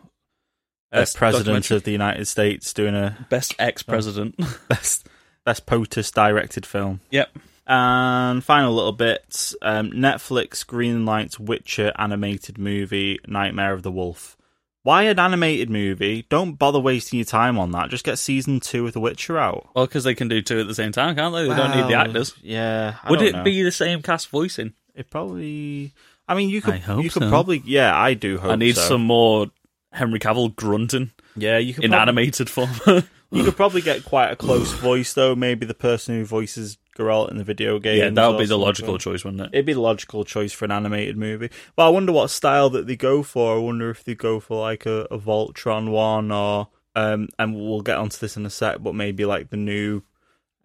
Best 0.92 1.16
President 1.16 1.70
of 1.70 1.83
the 1.85 1.92
United 1.92 2.27
States 2.27 2.72
doing 2.72 2.94
a 2.94 3.27
Best 3.29 3.55
ex-president. 3.59 4.37
best 4.68 5.09
best 5.44 5.66
POTUS 5.66 6.12
directed 6.12 6.64
film. 6.66 7.01
yep. 7.11 7.29
And 7.68 8.44
final 8.44 8.72
little 8.75 8.92
bit: 8.92 9.53
um, 9.62 9.90
Netflix 9.90 10.64
greenlights 10.64 11.38
Witcher 11.38 11.92
animated 11.99 12.59
movie 12.59 13.18
Nightmare 13.27 13.72
of 13.72 13.83
the 13.83 13.90
Wolf. 13.90 14.37
Why 14.85 15.03
an 15.03 15.18
animated 15.18 15.68
movie? 15.68 16.27
Don't 16.29 16.53
bother 16.53 16.79
wasting 16.79 17.18
your 17.18 17.25
time 17.27 17.59
on 17.59 17.72
that. 17.72 17.90
Just 17.90 18.05
get 18.05 18.20
season 18.20 18.61
two 18.61 18.87
of 18.87 18.92
The 18.92 19.01
Witcher 19.01 19.37
out. 19.37 19.68
Well, 19.75 19.85
because 19.87 20.05
they 20.05 20.14
can 20.14 20.29
do 20.29 20.40
two 20.42 20.61
at 20.61 20.68
the 20.68 20.77
same 20.77 20.92
time, 20.92 21.16
can't 21.16 21.35
they? 21.35 21.42
They 21.49 21.57
don't 21.57 21.70
need 21.72 21.83
the 21.87 21.96
Well, 21.96 22.07
actors. 22.07 22.35
Yeah. 22.40 22.94
I 23.03 23.11
Would 23.11 23.18
don't 23.18 23.29
it 23.31 23.33
know. 23.33 23.42
be 23.42 23.62
the 23.64 23.72
same 23.72 24.01
cast 24.01 24.29
voicing? 24.29 24.75
It 24.94 25.11
probably. 25.11 25.92
I 26.29 26.37
mean, 26.37 26.51
you 26.51 26.62
could. 26.62 26.75
I 26.75 26.79
hope 26.79 27.03
you 27.03 27.11
could 27.11 27.22
so. 27.25 27.29
probably. 27.29 27.62
Yeah, 27.64 27.99
I 27.99 28.14
do 28.14 28.38
hope. 28.38 28.53
I 28.53 28.55
need 28.55 28.77
so. 28.77 28.83
some 28.83 29.03
more 29.03 29.49
Henry 29.97 30.19
Cavill 30.21 30.55
grunting 30.55 31.11
Yeah, 31.35 31.59
you 31.59 31.75
could. 31.75 31.85
in 31.85 31.91
prob- 31.91 32.03
animated 32.03 32.49
form. 32.51 32.71
You 33.33 33.43
could 33.43 33.57
probably 33.57 33.81
get 33.83 34.05
quite 34.05 34.31
a 34.31 34.37
close 34.37 34.73
voice 34.75 35.13
though. 35.15 35.35
Maybe 35.35 35.67
the 35.67 35.75
person 35.75 36.15
who 36.17 36.25
voices 36.25 36.79
Geralt 36.97 37.29
in 37.33 37.39
the 37.39 37.45
video 37.45 37.81
game. 37.81 37.99
yeah, 37.99 38.09
that 38.09 38.29
would 38.29 38.39
be 38.39 38.47
the 38.47 38.57
logical 38.57 38.99
choice, 38.99 39.25
wouldn't 39.25 39.43
it? 39.43 39.51
It'd 39.53 39.67
be 39.67 39.73
the 39.73 39.81
logical 39.81 40.25
choice 40.25 40.53
for 40.53 40.65
an 40.65 40.71
animated 40.71 41.17
movie. 41.17 41.51
But 41.75 41.87
I 41.87 41.89
wonder 41.89 42.13
what 42.13 42.31
style 42.31 42.71
that 42.71 42.87
they 42.87 42.95
go 42.95 43.25
for. 43.25 43.57
I 43.57 43.59
wonder 43.59 43.91
if 43.91 44.05
they 44.05 44.15
go 44.15 44.39
for 44.39 44.61
like 44.61 44.87
a, 44.87 45.09
a 45.11 45.19
Voltron 45.19 45.91
one 45.91 46.31
or 46.31 46.69
um 46.95 47.29
and 47.37 47.57
we'll 47.57 47.83
get 47.83 47.97
onto 47.99 48.17
this 48.17 48.37
in 48.37 48.47
a 48.47 48.51
sec, 48.51 48.77
but 48.81 48.95
maybe 48.95 49.25
like 49.25 49.51
the 49.51 49.57
new 49.57 50.03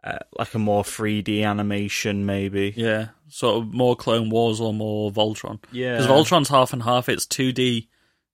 uh, 0.03 0.19
like 0.37 0.53
a 0.53 0.59
more 0.59 0.83
3D 0.83 1.43
animation 1.43 2.27
maybe. 2.27 2.73
Yeah, 2.77 3.07
sort 3.27 3.57
of 3.63 3.73
more 3.73 3.95
Clone 3.95 4.29
Wars 4.29 4.61
or 4.61 4.71
more 4.71 5.11
Voltron. 5.11 5.59
Yeah. 5.71 5.97
Because 5.97 6.07
Voltron's 6.29 6.49
half 6.49 6.73
and 6.73 6.83
half. 6.83 7.09
It's 7.09 7.25
2D 7.25 7.87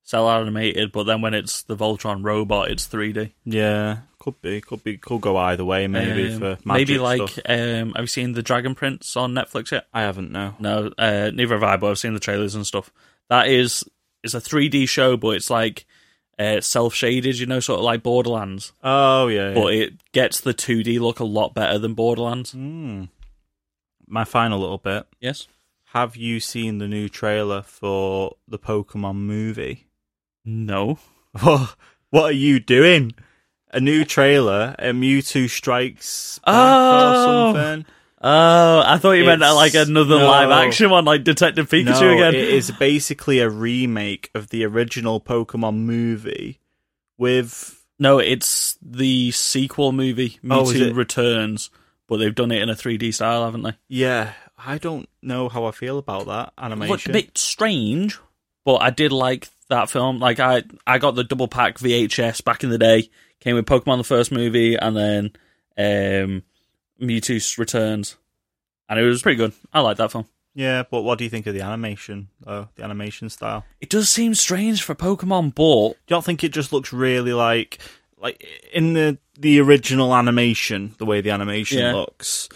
cel 0.07 0.29
animated, 0.29 0.91
but 0.93 1.03
then 1.03 1.21
when 1.21 1.33
it's 1.33 1.63
the 1.63 1.75
Voltron 1.75 2.23
robot, 2.23 2.71
it's 2.71 2.87
3D. 2.87 3.33
Yeah, 3.43 3.97
could 4.19 4.41
be, 4.41 4.61
could 4.61 4.81
be, 4.83 4.95
could 4.97 5.19
go 5.19 5.35
either 5.35 5.65
way. 5.65 5.85
Maybe 5.87 6.31
Um, 6.33 6.39
for 6.39 6.45
magic 6.63 6.65
maybe 6.65 6.97
like 6.97 7.27
stuff. 7.29 7.43
um, 7.49 7.91
have 7.93 8.03
you 8.03 8.07
seen 8.07 8.31
the 8.31 8.41
Dragon 8.41 8.73
Prince 8.73 9.17
on 9.17 9.33
Netflix 9.33 9.71
yet? 9.71 9.85
I 9.93 10.01
haven't 10.03 10.31
no. 10.31 10.55
No, 10.59 10.91
uh, 10.97 11.31
neither 11.33 11.55
have 11.55 11.63
I. 11.63 11.75
But 11.75 11.91
I've 11.91 11.99
seen 11.99 12.13
the 12.13 12.19
trailers 12.21 12.55
and 12.55 12.65
stuff. 12.65 12.89
That 13.29 13.47
is 13.49 13.83
it's 14.23 14.33
a 14.33 14.39
3D 14.39 14.87
show, 14.87 15.17
but 15.17 15.35
it's 15.35 15.49
like 15.49 15.85
uh, 16.39 16.61
cel 16.61 16.89
shaded. 16.89 17.37
You 17.39 17.45
know, 17.45 17.59
sort 17.59 17.79
of 17.79 17.83
like 17.85 18.01
Borderlands, 18.03 18.71
Oh 18.83 19.27
yeah. 19.27 19.49
yeah. 19.49 19.53
but 19.55 19.73
it 19.73 20.11
gets 20.13 20.39
the 20.39 20.53
2D 20.53 20.99
look 21.01 21.19
a 21.19 21.25
lot 21.25 21.53
better 21.53 21.77
than 21.77 21.93
Borderlands. 21.95 22.53
Hmm. 22.53 23.03
My 24.07 24.23
final 24.23 24.59
little 24.59 24.77
bit. 24.77 25.05
Yes. 25.19 25.47
Have 25.91 26.15
you 26.15 26.39
seen 26.39 26.77
the 26.77 26.87
new 26.87 27.09
trailer 27.09 27.61
for 27.61 28.35
the 28.47 28.59
Pokemon 28.59 29.15
movie? 29.15 29.86
No. 30.47 30.97
What? 32.09 32.23
Are 32.23 32.31
you 32.31 32.59
doing? 32.61 33.13
A 33.71 33.81
new 33.81 34.05
trailer, 34.05 34.75
a 34.79 34.91
Mewtwo 34.91 35.49
strikes 35.49 36.39
back 36.39 36.53
Oh. 36.55 37.49
or 37.49 37.53
something. 37.53 37.85
Oh, 38.21 38.81
I 38.85 38.97
thought 38.97 39.11
you 39.11 39.25
meant 39.25 39.41
like 39.41 39.75
another 39.75 40.17
no. 40.17 40.25
live 40.25 40.49
action 40.49 40.89
one, 40.89 41.03
like 41.03 41.25
Detective 41.25 41.69
Pikachu 41.69 41.99
no, 42.01 42.13
again. 42.13 42.33
it 42.33 42.49
is 42.49 42.71
basically 42.71 43.39
a 43.39 43.49
remake 43.49 44.31
of 44.33 44.47
the 44.49 44.63
original 44.65 45.19
Pokemon 45.19 45.79
movie 45.79 46.59
with 47.17 47.85
No, 47.99 48.19
it's 48.19 48.77
the 48.81 49.31
sequel 49.31 49.91
movie, 49.91 50.39
Oh, 50.45 50.63
Mewtwo 50.63 50.87
it? 50.91 50.95
Returns, 50.95 51.69
but 52.07 52.17
they've 52.17 52.33
done 52.33 52.51
it 52.53 52.61
in 52.61 52.69
a 52.69 52.75
3D 52.75 53.13
style, 53.13 53.43
haven't 53.45 53.63
they? 53.63 53.73
yeah. 53.89 54.31
I 54.57 54.79
don't 54.79 55.07
know 55.21 55.49
how 55.49 55.65
I 55.65 55.71
feel 55.71 55.99
about 55.99 56.25
that 56.25 56.45
looked 56.57 56.59
animation. 56.81 57.11
a 57.11 57.13
bit 57.13 57.37
strange, 57.37 58.17
but 58.65 58.77
I 58.77 58.89
did 58.89 59.11
like 59.11 59.49
that 59.69 59.89
film. 59.89 60.19
Like 60.19 60.39
I, 60.39 60.63
I 60.85 60.97
got 60.97 61.15
the 61.15 61.23
double 61.23 61.47
pack 61.47 61.77
VHS 61.79 62.43
back 62.43 62.63
in 62.63 62.69
the 62.69 62.77
day. 62.77 63.09
Came 63.39 63.55
with 63.55 63.65
Pokemon 63.65 63.97
the 63.97 64.03
first 64.03 64.31
movie, 64.31 64.75
and 64.75 64.95
then 64.97 65.25
um, 65.77 66.43
Mewtwo 67.01 67.57
Returns, 67.57 68.17
and 68.89 68.99
it 68.99 69.03
was 69.03 69.21
pretty 69.21 69.37
good. 69.37 69.53
I 69.73 69.81
like 69.81 69.97
that 69.97 70.11
film. 70.11 70.25
Yeah, 70.55 70.83
but 70.89 71.03
what 71.03 71.19
do 71.19 71.23
you 71.23 71.29
think 71.29 71.45
of 71.45 71.53
the 71.53 71.61
animation? 71.61 72.29
Uh, 72.45 72.65
the 72.75 72.83
animation 72.83 73.29
style. 73.29 73.63
It 73.79 73.89
does 73.91 74.09
seem 74.09 74.33
strange 74.33 74.81
for 74.81 74.95
Pokemon, 74.95 75.53
but 75.53 75.89
Do 75.89 75.95
you 76.07 76.15
not 76.17 76.25
think 76.25 76.43
it 76.43 76.49
just 76.51 76.73
looks 76.73 76.91
really 76.91 77.31
like 77.33 77.77
like 78.17 78.43
in 78.73 78.93
the 78.93 79.19
the 79.39 79.59
original 79.61 80.15
animation, 80.15 80.95
the 80.97 81.05
way 81.05 81.21
the 81.21 81.29
animation 81.29 81.77
Yeah. 81.77 81.93
looks, 81.93 82.49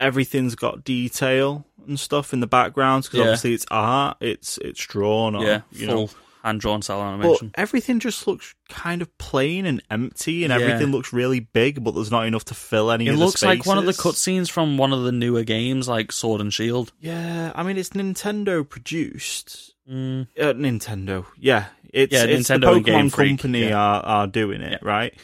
everything's 0.00 0.54
got 0.54 0.84
detail 0.84 1.66
and 1.86 2.00
stuff 2.00 2.32
in 2.32 2.40
the 2.40 2.46
backgrounds 2.46 3.06
because 3.08 3.18
Yeah. 3.18 3.24
obviously 3.24 3.52
it's 3.52 3.66
art, 3.70 4.16
it's 4.20 4.56
it's 4.58 4.80
drawn, 4.86 5.34
or, 5.36 5.44
yeah, 5.44 5.60
you 5.70 5.86
full 5.86 5.96
know. 6.06 6.10
Hand 6.44 6.60
drawn 6.60 6.80
But 6.80 6.90
animation. 7.00 7.50
everything 7.54 7.98
just 8.00 8.26
looks 8.26 8.54
kind 8.68 9.02
of 9.02 9.16
plain 9.18 9.66
and 9.66 9.82
empty, 9.90 10.44
and 10.44 10.50
Yeah. 10.52 10.58
everything 10.66 10.92
looks 10.92 11.12
really 11.12 11.40
big, 11.40 11.82
but 11.82 11.92
there's 11.92 12.10
not 12.10 12.26
enough 12.26 12.44
to 12.46 12.54
fill 12.54 12.90
any. 12.90 13.06
It 13.06 13.08
of 13.10 13.14
the 13.14 13.16
games. 13.16 13.22
It 13.22 13.24
looks 13.24 13.42
like 13.42 13.66
one 13.66 13.78
of 13.78 13.86
the 13.86 13.92
cutscenes 13.92 14.50
from 14.50 14.76
one 14.78 14.92
of 14.92 15.02
the 15.04 15.12
newer 15.12 15.42
games, 15.44 15.88
like 15.88 16.12
Sword 16.12 16.40
and 16.40 16.52
Shield. 16.52 16.92
Yeah, 17.00 17.52
I 17.54 17.62
mean 17.62 17.76
it's 17.78 17.90
Nintendo 17.90 18.68
produced. 18.68 19.74
Mm. 19.90 20.28
Uh, 20.40 20.52
Nintendo, 20.54 21.26
yeah, 21.38 21.66
it's, 21.92 22.12
Yeah, 22.12 22.24
it's 22.24 22.48
Nintendo 22.48 22.82
the 22.82 22.90
Pokemon 22.90 23.12
company 23.12 23.68
yeah. 23.68 23.78
are 23.78 24.02
are 24.02 24.26
doing 24.26 24.60
it, 24.62 24.72
Yeah. 24.82 24.88
right? 24.88 25.14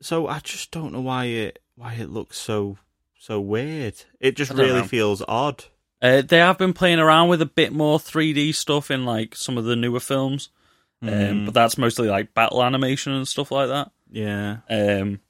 So 0.00 0.28
I 0.28 0.38
just 0.40 0.70
don't 0.70 0.92
know 0.92 1.00
why 1.00 1.24
it 1.26 1.58
why 1.74 1.94
it 1.94 2.10
looks 2.10 2.38
so 2.38 2.78
so 3.18 3.40
weird. 3.40 3.94
It 4.20 4.36
just 4.36 4.52
really 4.52 4.80
know. 4.82 4.86
feels 4.86 5.22
odd. 5.26 5.64
Uh, 6.00 6.22
they 6.22 6.38
have 6.38 6.58
been 6.58 6.72
playing 6.72 6.98
around 7.00 7.28
with 7.28 7.42
a 7.42 7.46
bit 7.46 7.72
more 7.72 7.98
3D 7.98 8.54
stuff 8.54 8.90
in 8.90 9.04
like 9.04 9.34
some 9.34 9.58
of 9.58 9.64
the 9.64 9.74
newer 9.76 10.00
films, 10.00 10.50
um, 11.02 11.08
Mm. 11.08 11.44
but 11.46 11.54
that's 11.54 11.76
mostly 11.78 12.08
like 12.08 12.34
battle 12.34 12.62
animation 12.62 13.12
and 13.12 13.26
stuff 13.26 13.50
like 13.50 13.68
that. 13.68 13.90
Yeah, 14.10 14.58
Um, 14.70 15.20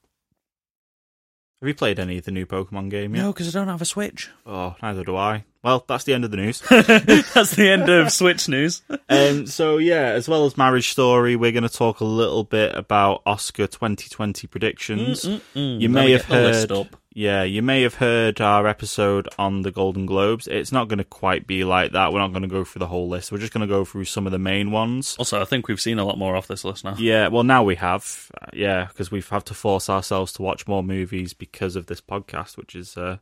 have 1.61 1.67
you 1.69 1.75
played 1.75 1.99
any 1.99 2.19
of 2.19 2.25
the 2.25 2.31
new 2.31 2.47
Pokemon 2.47 2.89
game 2.91 3.17
yet? 3.17 3.23
No, 3.23 3.33
because 3.33 3.55
I 3.55 3.59
don't 3.59 3.67
have 3.69 3.83
a 3.83 3.87
Switch. 3.87 4.29
Oh, 4.47 4.77
neither 4.81 5.03
do 5.03 5.17
I. 5.17 5.45
Well, 5.65 5.85
that's 5.89 6.05
the 6.05 6.15
end 6.15 6.25
of 6.25 6.31
the 6.31 6.37
news. 6.37 6.61
that's 6.71 7.57
the 7.57 7.69
end 7.69 7.89
of 7.89 8.13
Switch 8.13 8.49
news. 8.49 8.83
um, 9.09 9.47
so 9.49 9.79
yeah, 9.79 10.11
as 10.13 10.29
well 10.29 10.45
as 10.45 10.57
Marriage 10.57 10.91
Story, 10.91 11.35
we're 11.35 11.51
going 11.51 11.65
to 11.65 11.69
talk 11.69 11.99
a 11.99 12.05
little 12.05 12.45
bit 12.45 12.77
about 12.77 13.23
Oscar 13.27 13.67
2020 13.67 14.47
predictions. 14.47 15.25
Mm-mm-mm. 15.25 15.81
You 15.81 15.89
may 15.89 16.13
have 16.13 16.27
heard, 16.27 16.71
up. 16.71 16.95
Yeah, 17.19 17.43
you 17.43 17.63
may 17.63 17.83
have 17.83 17.95
heard 17.95 18.41
our 18.41 18.69
episode 18.69 19.29
on 19.41 19.63
the 19.63 19.73
Golden 19.73 20.07
Globes. 20.07 20.47
It's 20.47 20.71
not 20.71 20.87
going 20.87 20.99
to 20.99 21.05
quite 21.05 21.49
be 21.49 21.65
like 21.65 21.91
that. 21.91 22.13
We're 22.13 22.21
not 22.21 22.31
going 22.31 22.43
to 22.43 22.49
go 22.49 22.63
through 22.63 22.79
the 22.79 22.87
whole 22.87 23.09
list. 23.09 23.33
We're 23.33 23.39
just 23.39 23.53
going 23.53 23.67
to 23.67 23.75
go 23.75 23.85
through 23.85 24.05
some 24.05 24.25
of 24.25 24.31
the 24.31 24.39
main 24.39 24.71
ones. 24.71 25.17
Also, 25.19 25.41
I 25.43 25.45
think 25.45 25.67
we've 25.67 25.81
seen 25.81 25.99
a 25.99 26.05
lot 26.05 26.17
more 26.17 26.37
off 26.37 26.47
this 26.47 26.65
list 26.65 26.85
now. 26.85 26.95
Yeah, 26.97 27.27
well, 27.27 27.43
now 27.43 27.65
we 27.65 27.75
have, 27.75 28.31
Uh, 28.41 28.47
yeah, 28.53 28.85
because 28.85 29.11
we've 29.11 29.29
had 29.29 29.47
to 29.47 29.55
force 29.55 29.91
ourselves 29.91 30.33
to 30.35 30.43
watch 30.43 30.69
more 30.69 30.85
movies 30.85 31.35
because 31.35 31.75
of 31.75 31.87
this 31.87 32.01
podcast, 32.01 32.57
which 32.57 32.77
is, 32.77 32.97
uh, 32.97 33.17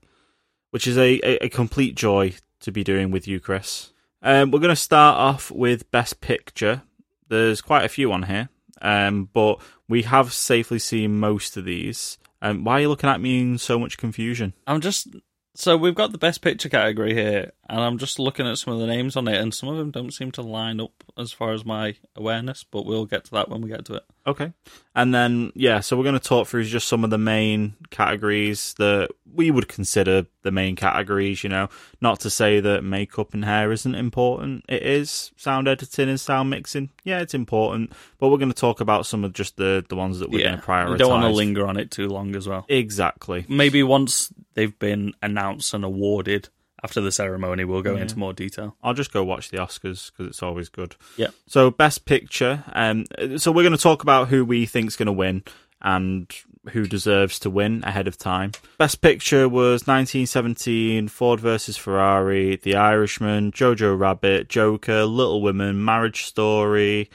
which 0.72 0.86
is 0.86 0.98
a, 0.98 1.18
a, 1.24 1.46
a 1.46 1.48
complete 1.48 1.94
joy 1.94 2.34
to 2.60 2.70
be 2.70 2.84
doing 2.84 3.10
with 3.10 3.26
you, 3.26 3.40
Chris. 3.40 3.94
Um, 4.22 4.50
we're 4.50 4.60
going 4.60 4.68
to 4.68 4.76
start 4.76 5.16
off 5.16 5.50
with 5.50 5.90
Best 5.90 6.20
Picture. 6.20 6.82
There's 7.28 7.62
quite 7.62 7.86
a 7.86 7.88
few 7.88 8.12
on 8.12 8.24
here, 8.24 8.50
um, 8.82 9.30
but 9.32 9.58
we 9.88 10.02
have 10.02 10.34
safely 10.34 10.80
seen 10.80 11.18
most 11.18 11.56
of 11.56 11.64
these. 11.64 12.18
Um, 12.42 12.64
why 12.64 12.74
are 12.74 12.80
you 12.82 12.88
looking 12.88 13.10
at 13.10 13.20
me 13.20 13.40
in 13.40 13.58
so 13.58 13.78
much 13.78 13.98
confusion? 13.98 14.52
I'm 14.66 14.80
just 14.80 15.08
so 15.54 15.76
we've 15.76 15.94
got 15.94 16.12
the 16.12 16.18
best 16.18 16.42
picture 16.42 16.68
category 16.68 17.14
here, 17.14 17.52
and 17.68 17.80
I'm 17.80 17.98
just 17.98 18.18
looking 18.18 18.46
at 18.46 18.58
some 18.58 18.74
of 18.74 18.80
the 18.80 18.86
names 18.86 19.16
on 19.16 19.28
it, 19.28 19.40
and 19.40 19.52
some 19.52 19.68
of 19.68 19.76
them 19.76 19.90
don't 19.90 20.12
seem 20.12 20.30
to 20.32 20.42
line 20.42 20.80
up 20.80 21.04
as 21.18 21.32
far 21.32 21.52
as 21.52 21.64
my 21.64 21.96
awareness. 22.14 22.64
But 22.64 22.86
we'll 22.86 23.06
get 23.06 23.24
to 23.24 23.30
that 23.32 23.48
when 23.48 23.60
we 23.60 23.68
get 23.68 23.84
to 23.86 23.94
it. 23.94 24.04
Okay. 24.26 24.52
And 24.94 25.14
then, 25.14 25.52
yeah, 25.54 25.80
so 25.80 25.96
we're 25.96 26.02
going 26.02 26.18
to 26.18 26.28
talk 26.28 26.48
through 26.48 26.64
just 26.64 26.88
some 26.88 27.04
of 27.04 27.10
the 27.10 27.18
main 27.18 27.74
categories 27.90 28.74
that 28.78 29.10
we 29.32 29.50
would 29.50 29.68
consider 29.68 30.26
the 30.42 30.50
main 30.50 30.74
categories, 30.74 31.44
you 31.44 31.50
know. 31.50 31.68
Not 32.00 32.20
to 32.20 32.30
say 32.30 32.60
that 32.60 32.82
makeup 32.82 33.34
and 33.34 33.44
hair 33.44 33.70
isn't 33.70 33.94
important. 33.94 34.64
It 34.68 34.82
is. 34.82 35.32
Sound 35.36 35.68
editing 35.68 36.08
and 36.08 36.20
sound 36.20 36.50
mixing, 36.50 36.90
yeah, 37.04 37.20
it's 37.20 37.34
important. 37.34 37.92
But 38.18 38.28
we're 38.28 38.38
going 38.38 38.52
to 38.52 38.60
talk 38.60 38.80
about 38.80 39.06
some 39.06 39.24
of 39.24 39.32
just 39.32 39.56
the, 39.56 39.84
the 39.88 39.96
ones 39.96 40.18
that 40.18 40.30
we're 40.30 40.44
going 40.44 40.58
to 40.58 40.64
prioritize. 40.64 40.92
we 40.92 40.98
don't 40.98 41.10
want 41.10 41.24
to 41.24 41.30
linger 41.30 41.66
on 41.66 41.76
it 41.76 41.90
too 41.90 42.08
long 42.08 42.34
as 42.34 42.48
well. 42.48 42.64
Exactly. 42.68 43.44
Maybe 43.48 43.82
once 43.82 44.32
they've 44.54 44.76
been 44.78 45.14
announced 45.22 45.72
and 45.74 45.84
awarded 45.84 46.48
after 46.82 47.00
the 47.00 47.10
ceremony, 47.12 47.64
we'll 47.64 47.82
go 47.82 47.96
into 47.96 48.18
more 48.18 48.32
detail. 48.32 48.76
I'll 48.82 48.94
just 48.94 49.12
go 49.12 49.24
watch 49.24 49.50
the 49.50 49.56
Oscars 49.58 50.10
because 50.12 50.26
it's 50.28 50.42
always 50.42 50.68
good. 50.68 50.96
Yeah. 51.16 51.28
So 51.46 51.70
best 51.70 52.04
picture. 52.04 52.64
Um. 52.72 53.04
So 53.38 53.50
we're 53.52 53.62
going 53.62 53.76
to 53.76 53.82
talk 53.82 54.02
about 54.02 54.28
who 54.28 54.44
we 54.44 54.66
think's 54.66 54.96
going 54.96 55.06
to 55.06 55.12
win 55.12 55.42
and 55.82 56.32
who 56.70 56.86
deserves 56.86 57.38
to 57.40 57.50
win 57.50 57.84
ahead 57.84 58.08
of 58.08 58.18
time. 58.18 58.50
Best 58.78 59.00
picture 59.00 59.48
was 59.48 59.86
1917, 59.86 61.08
Ford 61.08 61.38
versus 61.38 61.76
Ferrari, 61.76 62.56
The 62.56 62.74
Irishman, 62.74 63.52
Jojo 63.52 63.96
Rabbit, 63.98 64.48
Joker, 64.48 65.04
Little 65.04 65.42
Women, 65.42 65.84
Marriage 65.84 66.24
Story, 66.24 67.08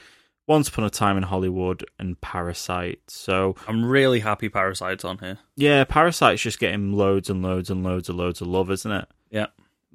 Once 0.46 0.68
Upon 0.68 0.84
a 0.84 0.90
Time 0.90 1.16
in 1.18 1.24
Hollywood, 1.24 1.84
and 1.98 2.18
Parasite. 2.20 3.00
So 3.08 3.56
I'm 3.68 3.84
really 3.84 4.20
happy 4.20 4.48
Parasite's 4.48 5.04
on 5.04 5.18
here. 5.18 5.38
yeah, 5.56 5.84
Parasite's 5.84 6.40
just 6.42 6.58
getting 6.58 6.92
loads 6.92 7.28
and 7.28 7.42
loads 7.42 7.68
and 7.68 7.82
loads 7.84 8.08
and 8.08 8.16
loads 8.16 8.40
of 8.40 8.46
love, 8.46 8.70
isn't 8.70 8.90
it? 8.92 9.06
Yeah. 9.32 9.46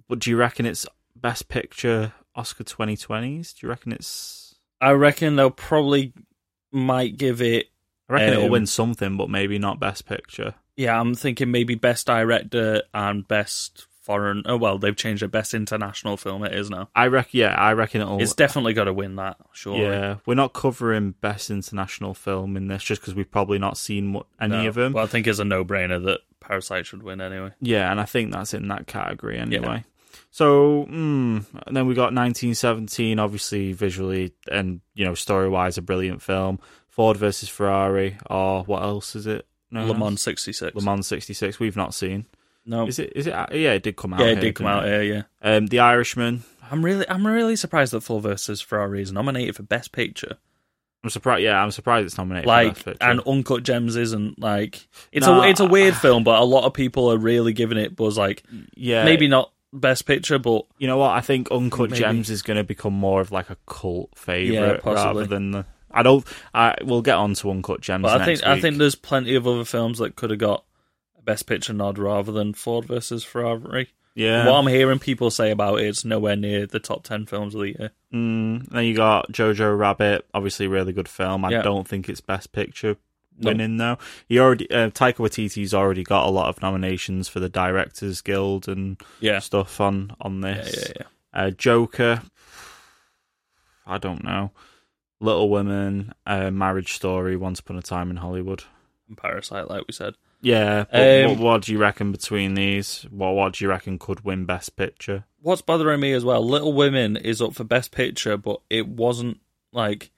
But 0.10 0.19
do 0.19 0.30
you 0.30 0.36
reckon 0.38 0.65
it's 0.65 0.86
best 1.15 1.47
picture 1.47 2.12
Oscar 2.36 2.63
2020s? 2.65 3.54
Do 3.58 3.65
you 3.65 3.69
reckon 3.69 3.93
it's? 3.93 4.56
I 4.82 4.91
reckon 4.91 5.36
they'll 5.38 5.50
probably 5.52 6.12
might 6.71 7.17
give 7.17 7.41
it. 7.41 7.67
I 8.10 8.13
reckon 8.13 8.30
it'll 8.34 8.45
Um, 8.45 8.52
win 8.52 8.65
something, 8.65 9.15
but 9.17 9.30
maybe 9.30 9.58
not 9.60 9.80
best 9.80 10.06
picture. 10.06 10.56
Yeah, 10.76 11.00
I'm 11.00 11.15
thinking 11.15 11.52
maybe 11.52 11.76
best 11.76 12.08
director 12.08 12.84
and 12.93 13.28
best 13.28 13.88
foreign. 14.07 14.41
Oh 14.45 14.57
well, 14.57 14.79
they've 14.79 14.95
changed 14.95 15.21
it. 15.21 15.27
Best 15.27 15.53
international 15.53 16.17
film 16.17 16.43
it 16.43 16.55
is 16.55 16.69
now. 16.69 16.89
I 16.95 17.07
reckon. 17.07 17.39
Yeah, 17.39 17.53
I 17.53 17.73
reckon 17.73 18.01
it'll. 18.01 18.21
It's 18.21 18.33
definitely 18.33 18.73
got 18.73 18.85
to 18.85 18.93
win 18.93 19.17
that. 19.17 19.37
Sure. 19.51 19.77
Yeah, 19.77 20.15
we're 20.25 20.33
not 20.35 20.53
covering 20.53 21.11
best 21.21 21.51
international 21.51 22.13
film 22.13 22.55
in 22.57 22.67
this 22.67 22.83
just 22.83 23.01
because 23.01 23.13
we've 23.13 23.29
probably 23.29 23.59
not 23.59 23.77
seen 23.77 24.13
what, 24.13 24.25
any 24.41 24.63
No. 24.63 24.67
of 24.69 24.75
them. 24.75 24.93
Well, 24.93 25.03
I 25.03 25.07
think 25.07 25.27
it's 25.27 25.39
a 25.39 25.45
no-brainer 25.45 26.03
that 26.05 26.21
Parasite 26.39 26.85
should 26.85 27.03
win 27.03 27.19
anyway. 27.21 27.51
Yeah, 27.61 27.91
and 27.91 27.99
I 27.99 28.05
think 28.05 28.31
that's 28.31 28.53
in 28.53 28.69
that 28.69 28.87
category 28.87 29.37
anyway. 29.37 29.83
So, 30.31 30.85
mm, 30.89 31.45
and 31.67 31.75
then 31.77 31.85
we 31.87 31.93
got 31.93 32.13
1917, 32.13 33.19
obviously 33.19 33.73
visually 33.73 34.33
and 34.49 34.81
you 34.95 35.05
know 35.05 35.13
story 35.15 35.49
wise 35.49 35.77
a 35.77 35.81
brilliant 35.81 36.21
film. 36.21 36.59
Ford 36.87 37.17
versus 37.17 37.49
Ferrari, 37.49 38.17
or 38.29 38.63
what 38.63 38.81
else 38.81 39.15
is 39.15 39.27
it? 39.27 39.45
No, 39.69 39.85
Le 39.85 39.93
Mans 39.97 40.21
'66. 40.21 40.73
Le 40.75 40.81
Mans 40.81 41.05
66. 41.05 41.59
We've 41.59 41.75
not 41.75 41.93
seen. 41.93 42.25
No. 42.67 42.86
Is 42.88 42.99
it? 42.99 43.13
Is 43.15 43.25
it? 43.27 43.32
Yeah, 43.32 43.73
it 43.73 43.84
did 43.84 43.95
come 43.95 44.13
out. 44.13 44.19
yeah, 44.19 44.27
it 44.27 44.34
here, 44.34 44.41
did 44.41 44.56
come 44.56 44.67
out 44.67 44.86
here. 44.86 45.01
Yeah. 45.01 45.21
Um, 45.41 45.67
the 45.67 45.80
Irishman. 45.80 46.43
I'm 46.69 46.84
really, 46.84 47.10
I'm 47.10 47.25
really 47.25 47.56
surprised 47.56 47.93
that 47.93 48.01
Ford 48.01 48.23
versus 48.23 48.60
Ferrari 48.62 49.01
is 49.01 49.12
nominated 49.12 49.56
for 49.56 49.63
Best 49.63 49.93
Picture. 49.93 50.38
I'm 51.03 51.10
surprised. 51.10 51.43
Yeah, 51.43 51.62
I'm 51.63 51.71
surprised 51.71 52.06
it's 52.08 52.17
nominated. 52.17 52.43
for 52.45 52.49
Like, 52.49 52.73
Best 52.73 52.86
Picture. 52.86 53.03
and 53.10 53.21
Uncut 53.25 53.63
Gems 53.63 53.95
isn't 53.95 54.39
like 54.39 54.86
it's 55.13 55.25
No, 55.25 55.41
a 55.43 55.47
it's 55.47 55.62
a 55.62 55.65
weird 55.65 55.95
film, 55.95 56.23
but 56.25 56.39
a 56.39 56.43
lot 56.43 56.65
of 56.65 56.73
people 56.73 57.10
are 57.12 57.17
really 57.17 57.53
giving 57.53 57.77
it 57.77 57.95
buzz. 57.95 58.17
Like, 58.17 58.43
yeah, 58.75 59.06
maybe 59.06 59.30
not 59.30 59.53
Best 59.71 60.06
Picture, 60.06 60.39
but 60.39 60.65
You 60.77 60.88
know 60.88 60.97
what? 60.97 61.12
I 61.12 61.21
think 61.21 61.49
Uncut 61.51 61.91
Maybe. 61.91 61.99
Gems 62.01 62.30
is 62.30 62.41
going 62.41 62.58
to 62.58 62.63
become 62.65 62.93
more 62.93 63.21
of 63.21 63.32
like 63.32 63.49
a 63.49 63.58
cult 63.65 64.10
favorite 64.17 64.82
Yeah, 64.86 64.91
rather 64.93 65.25
than 65.25 65.51
the. 65.51 65.65
I 65.89 66.03
don't. 66.03 66.25
I 66.53 66.75
we'll 66.84 67.01
get 67.01 67.15
on 67.15 67.34
to 67.36 67.49
Uncut 67.49 67.80
Gems. 67.80 68.01
but 68.03 68.19
I 68.19 68.25
think 68.25 68.45
I 68.45 68.60
think 68.60 68.77
there's 68.77 68.95
plenty 68.95 69.36
of 69.36 69.47
other 69.47 69.63
films 69.63 69.99
that 69.99 70.17
could 70.17 70.32
have 70.32 70.39
got 70.39 70.65
Best 71.27 71.45
Picture 71.45 71.73
nod 71.73 71.99
rather 71.99 72.31
than 72.31 72.53
Ford 72.55 72.85
versus 72.85 73.23
Ferrari. 73.23 73.89
yeah. 74.15 74.47
What 74.47 74.55
I'm 74.55 74.65
hearing 74.67 74.97
people 74.97 75.29
say 75.29 75.51
about 75.51 75.79
it, 75.79 75.85
it's 75.85 76.03
nowhere 76.03 76.35
near 76.35 76.65
the 76.65 76.79
top 76.79 77.03
ten 77.03 77.27
films 77.27 77.53
of 77.53 77.61
the 77.61 77.67
year. 77.77 77.91
Mm, 78.11 78.67
then 78.69 78.85
you 78.85 78.95
got 78.95 79.31
Jojo 79.31 79.77
Rabbit, 79.77 80.25
obviously 80.33 80.65
really 80.67 80.93
good 80.93 81.07
film. 81.09 81.45
I 81.45 81.51
Yeah. 81.51 81.61
don't 81.61 81.87
think 81.87 82.09
it's 82.09 82.21
Best 82.21 82.51
Picture 82.53 82.95
No. 83.37 83.51
winning 83.51 83.77
though. 83.77 83.97
He 84.27 84.39
already 84.39 84.71
uh, 84.71 84.89
Taika 84.89 85.17
Waititi's 85.17 85.73
already 85.73 86.03
got 86.03 86.25
a 86.25 86.31
lot 86.31 86.47
of 86.49 86.61
nominations 86.63 87.27
for 87.27 87.39
the 87.39 87.49
Directors 87.49 88.21
Guild 88.21 88.67
and 88.67 88.97
Yeah, 89.19 89.39
stuff 89.39 89.79
on 89.79 90.15
on 90.21 90.41
this. 90.41 90.73
yeah. 90.89 90.93
yeah. 91.01 91.07
Uh, 91.33 91.49
Joker, 91.51 92.23
I 93.85 93.97
don't 93.97 94.23
know. 94.23 94.51
Little 95.19 95.49
Women, 95.49 96.13
uh, 96.25 96.51
Marriage 96.51 96.93
Story, 96.93 97.35
Once 97.35 97.59
Upon 97.59 97.77
a 97.77 97.81
Time 97.81 98.09
in 98.09 98.17
Hollywood. 98.17 98.63
And 99.07 99.17
Parasite, 99.17 99.69
like 99.69 99.83
we 99.87 99.93
said. 99.93 100.15
Yeah, 100.41 100.86
but 100.91 101.23
Um, 101.23 101.30
what, 101.32 101.39
what 101.39 101.62
do 101.63 101.71
you 101.71 101.80
reckon 101.80 102.12
between 102.12 102.54
these? 102.54 103.06
What 103.10 103.34
what 103.34 103.54
do 103.54 103.65
you 103.65 103.69
reckon 103.69 103.97
could 103.97 104.21
win 104.23 104.45
Best 104.45 104.76
Picture? 104.76 105.26
What's 105.41 105.62
bothering 105.62 106.00
me 106.00 106.13
as 106.13 106.23
well, 106.26 106.45
Little 106.45 106.73
Women 106.73 107.15
is 107.17 107.41
up 107.41 107.54
for 107.56 107.63
Best 107.63 107.91
Picture, 107.91 108.38
but 108.38 108.62
it 108.69 108.88
wasn't 108.88 109.39
like 109.71 110.12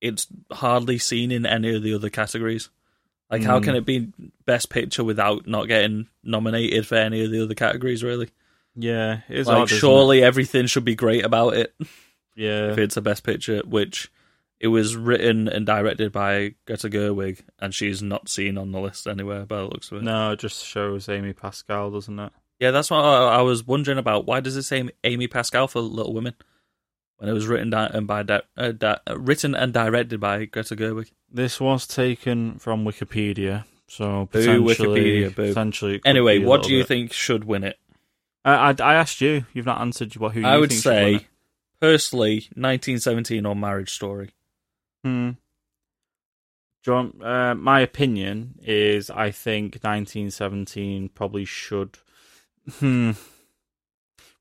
it's 0.00 0.26
hardly 0.52 0.98
seen 0.98 1.30
in 1.30 1.46
any 1.46 1.74
of 1.74 1.82
the 1.82 1.94
other 1.94 2.10
categories. 2.10 2.68
Like, 3.30 3.42
how 3.42 3.58
Mm. 3.58 3.62
can 3.64 3.74
it 3.74 3.86
be 3.86 4.12
Best 4.44 4.68
Picture 4.68 5.02
without 5.02 5.46
not 5.46 5.66
getting 5.66 6.08
nominated 6.22 6.86
for 6.86 6.96
any 6.96 7.24
of 7.24 7.30
the 7.30 7.42
other 7.42 7.54
categories? 7.54 8.02
Really, 8.04 8.28
Yeah, 8.76 9.20
it's 9.28 9.48
like, 9.48 9.56
odd, 9.56 9.64
isn't 9.64 9.76
it? 9.76 9.78
surely 9.80 10.22
everything 10.22 10.66
should 10.66 10.84
be 10.84 10.94
great 10.94 11.24
about 11.24 11.54
it 11.54 11.74
Yeah, 12.36 12.68
if 12.72 12.78
it's 12.78 12.96
a 12.98 13.02
best 13.02 13.22
picture, 13.24 13.62
which 13.64 14.10
it 14.64 14.68
was 14.68 14.96
written 14.96 15.46
and 15.46 15.66
directed 15.66 16.10
by 16.10 16.54
Greta 16.66 16.88
Gerwig, 16.88 17.40
and 17.58 17.74
she's 17.74 18.02
not 18.02 18.30
seen 18.30 18.56
on 18.56 18.72
the 18.72 18.80
list 18.80 19.06
anywhere 19.06 19.44
by 19.44 19.58
the 19.58 19.64
looks 19.64 19.92
of 19.92 19.98
it. 19.98 20.04
no, 20.04 20.30
it 20.32 20.38
just 20.38 20.64
shows 20.64 21.06
Amy 21.08 21.34
Pascal, 21.34 21.90
doesn't 21.90 22.18
it? 22.18 22.32
Yeah, 22.60 22.70
that's 22.70 22.90
what 22.90 23.04
I, 23.04 23.36
I 23.38 23.42
was 23.42 23.66
wondering 23.66 23.98
about. 23.98 24.24
Why 24.26 24.40
does 24.40 24.56
it 24.56 24.62
say 24.62 24.88
Amy 25.02 25.26
Pascal 25.28 25.68
for 25.68 25.80
Little 25.80 26.14
Women 26.14 26.32
when 27.18 27.28
it 27.28 27.34
was 27.34 27.46
written 27.46 27.68
di- 27.70 27.90
and 27.92 28.06
by 28.06 28.22
di- 28.22 28.40
uh, 28.56 28.72
di- 28.72 28.98
uh, 29.06 29.18
written 29.18 29.54
and 29.54 29.72
directed 29.74 30.18
by 30.18 30.46
Greta 30.46 30.74
Gerwig? 30.76 31.10
This 31.30 31.60
was 31.60 31.86
taken 31.86 32.58
from 32.58 32.84
Wikipedia, 32.86 33.64
so 33.86 34.28
Boo, 34.32 34.38
potentially, 34.62 34.74
Wikipedia, 35.20 35.34
boo. 35.34 35.48
potentially. 35.48 36.00
Anyway, 36.06 36.38
what 36.38 36.62
do 36.62 36.72
you 36.72 36.80
bit. 36.82 36.88
think 36.88 37.12
should 37.12 37.44
win 37.44 37.64
it? 37.64 37.78
I, 38.46 38.70
I, 38.70 38.74
I 38.82 38.94
asked 38.94 39.20
you. 39.20 39.44
You've 39.52 39.66
not 39.66 39.80
answered 39.80 40.16
what 40.16 40.32
who 40.32 40.40
you 40.40 40.46
I 40.46 40.56
would 40.56 40.70
think 40.70 40.82
should 40.82 40.90
win 41.04 41.18
say, 41.20 41.26
personally, 41.80 42.34
1917 42.54 43.44
or 43.44 43.54
Marriage 43.56 43.90
Story. 43.92 44.30
Hmm. 45.04 45.30
John, 46.82 47.20
uh, 47.22 47.54
my 47.54 47.80
opinion 47.80 48.58
is 48.62 49.10
I 49.10 49.30
think 49.30 49.76
1917 49.82 51.10
probably 51.10 51.44
should. 51.44 51.98
Hmm. 52.78 53.12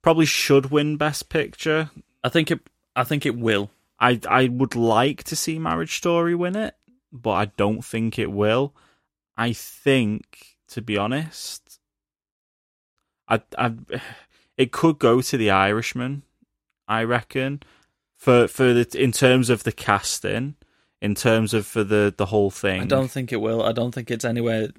Probably 0.01 0.25
should 0.25 0.71
win 0.71 0.97
Best 0.97 1.29
Picture. 1.29 1.91
I 2.23 2.29
think 2.29 2.49
it. 2.49 2.59
I 2.95 3.03
think 3.03 3.25
it 3.25 3.37
will. 3.37 3.71
I 3.99 4.19
I 4.29 4.47
would 4.47 4.75
like 4.75 5.23
to 5.25 5.35
see 5.35 5.59
Marriage 5.59 5.95
Story 5.95 6.35
win 6.35 6.55
it, 6.55 6.75
but 7.11 7.31
I 7.31 7.45
don't 7.45 7.83
think 7.83 8.17
it 8.17 8.31
will. 8.31 8.73
I 9.37 9.53
think, 9.53 10.57
to 10.69 10.81
be 10.81 10.97
honest, 10.97 11.79
I 13.27 13.41
I 13.57 13.73
it 14.57 14.71
could 14.71 14.99
go 14.99 15.21
to 15.21 15.37
The 15.37 15.51
Irishman. 15.51 16.23
I 16.87 17.03
reckon 17.03 17.63
for 18.23 18.47
for 18.47 18.73
the 18.73 18.87
in 18.97 19.11
terms 19.11 19.49
of 19.49 19.63
the 19.63 19.71
casting, 19.73 20.55
in 21.01 21.13
terms 21.13 21.53
of 21.53 21.65
for 21.67 21.83
the 21.83 22.13
the 22.15 22.27
whole 22.27 22.49
thing. 22.49 22.81
I 22.83 22.85
don't 22.85 23.11
think 23.11 23.33
it 23.33 23.41
will. 23.41 23.61
I 23.61 23.73
don't 23.73 23.93
think 23.93 24.09
it's 24.09 24.23
anywhere. 24.23 24.69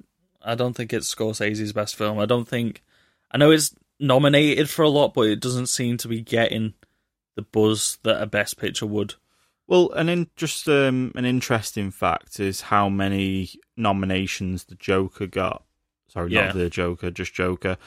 I 0.43 0.55
don't 0.55 0.73
think 0.75 0.91
it's 0.93 1.13
Scorsese's 1.13 1.71
best 1.73 1.95
film. 1.95 2.17
I 2.19 2.25
don't 2.25 2.47
think. 2.47 2.83
I 3.31 3.37
know 3.37 3.51
it's 3.51 3.75
nominated 3.99 4.69
for 4.69 4.81
a 4.83 4.89
lot, 4.89 5.13
but 5.13 5.27
it 5.27 5.39
doesn't 5.39 5.67
seem 5.67 5.97
to 5.97 6.07
be 6.07 6.21
getting 6.21 6.73
the 7.35 7.43
buzz 7.43 7.99
that 8.03 8.21
a 8.21 8.25
best 8.25 8.57
picture 8.57 8.85
would. 8.87 9.13
Well, 9.67 9.91
an 9.91 10.09
in, 10.09 10.27
just 10.35 10.67
um, 10.67 11.11
an 11.15 11.25
interesting 11.25 11.91
fact 11.91 12.39
is 12.39 12.61
how 12.61 12.89
many 12.89 13.49
nominations 13.77 14.63
the 14.65 14.75
Joker 14.75 15.27
got. 15.27 15.63
Sorry, 16.07 16.31
Yeah. 16.31 16.45
not 16.47 16.55
the 16.55 16.69
Joker, 16.69 17.11
just 17.11 17.33
Joker. 17.33 17.77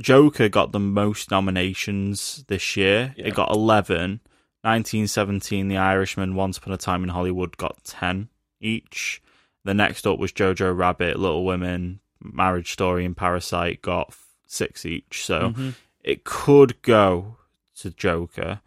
Joker 0.00 0.48
got 0.48 0.72
the 0.72 0.78
most 0.80 1.30
nominations 1.30 2.44
this 2.48 2.76
year. 2.76 3.14
Yeah. 3.16 3.26
It 3.28 3.34
got 3.34 3.50
11. 3.50 4.20
1917, 4.66 5.68
The 5.68 5.76
Irishman, 5.76 6.34
Once 6.34 6.58
Upon 6.58 6.72
a 6.72 6.76
Time 6.76 7.02
in 7.04 7.08
Hollywood 7.10 7.56
got 7.56 7.84
10 7.84 8.28
each. 8.60 9.22
The 9.64 9.74
next 9.74 10.06
up 10.06 10.18
was 10.18 10.32
Jojo 10.32 10.76
Rabbit, 10.76 11.18
Little 11.18 11.44
Women, 11.44 12.00
Marriage 12.20 12.72
Story, 12.72 13.04
and 13.04 13.16
Parasite 13.16 13.80
got 13.82 14.12
six 14.46 14.84
each. 14.84 15.24
So 15.24 15.50
Mhm. 15.50 15.74
it 16.02 16.24
could 16.24 16.80
go 16.82 17.36
to 17.76 17.90
Joker. 17.90 18.60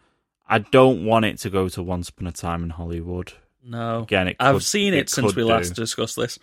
I 0.47 0.59
don't 0.59 1.03
want 1.05 1.25
it 1.25 1.37
to 1.39 1.49
go 1.49 1.67
to 1.69 1.83
Once 1.83 2.09
Upon 2.09 2.27
a 2.27 2.31
Time 2.31 2.63
in 2.63 2.69
Hollywood. 2.71 3.33
No, 3.63 3.99
Again, 4.03 4.29
it 4.29 4.37
I've 4.39 4.55
could- 4.55 4.63
seen 4.63 4.93
it, 4.93 5.09
since 5.09 5.27
could 5.27 5.35
we 5.35 5.43
do. 5.43 5.49
last 5.49 5.71
discussed 5.75 6.15
this. 6.15 6.39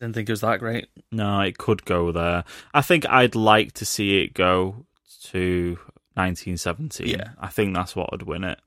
I 0.00 0.06
didn't 0.06 0.16
think 0.16 0.28
it 0.28 0.32
was 0.32 0.40
that 0.42 0.58
great. 0.58 0.88
No, 1.12 1.40
it 1.40 1.56
could 1.56 1.84
go 1.84 2.10
there. 2.12 2.44
I 2.74 2.82
think 2.82 3.06
I'd 3.08 3.34
like 3.36 3.72
to 3.74 3.84
see 3.86 4.18
it 4.22 4.34
go 4.34 4.86
to 5.30 5.78
1917. 6.14 7.06
Yeah. 7.08 7.30
I 7.38 7.48
think 7.48 7.74
that's 7.74 7.94
what 7.94 8.10
would 8.10 8.22
win 8.22 8.44
it. 8.44 8.60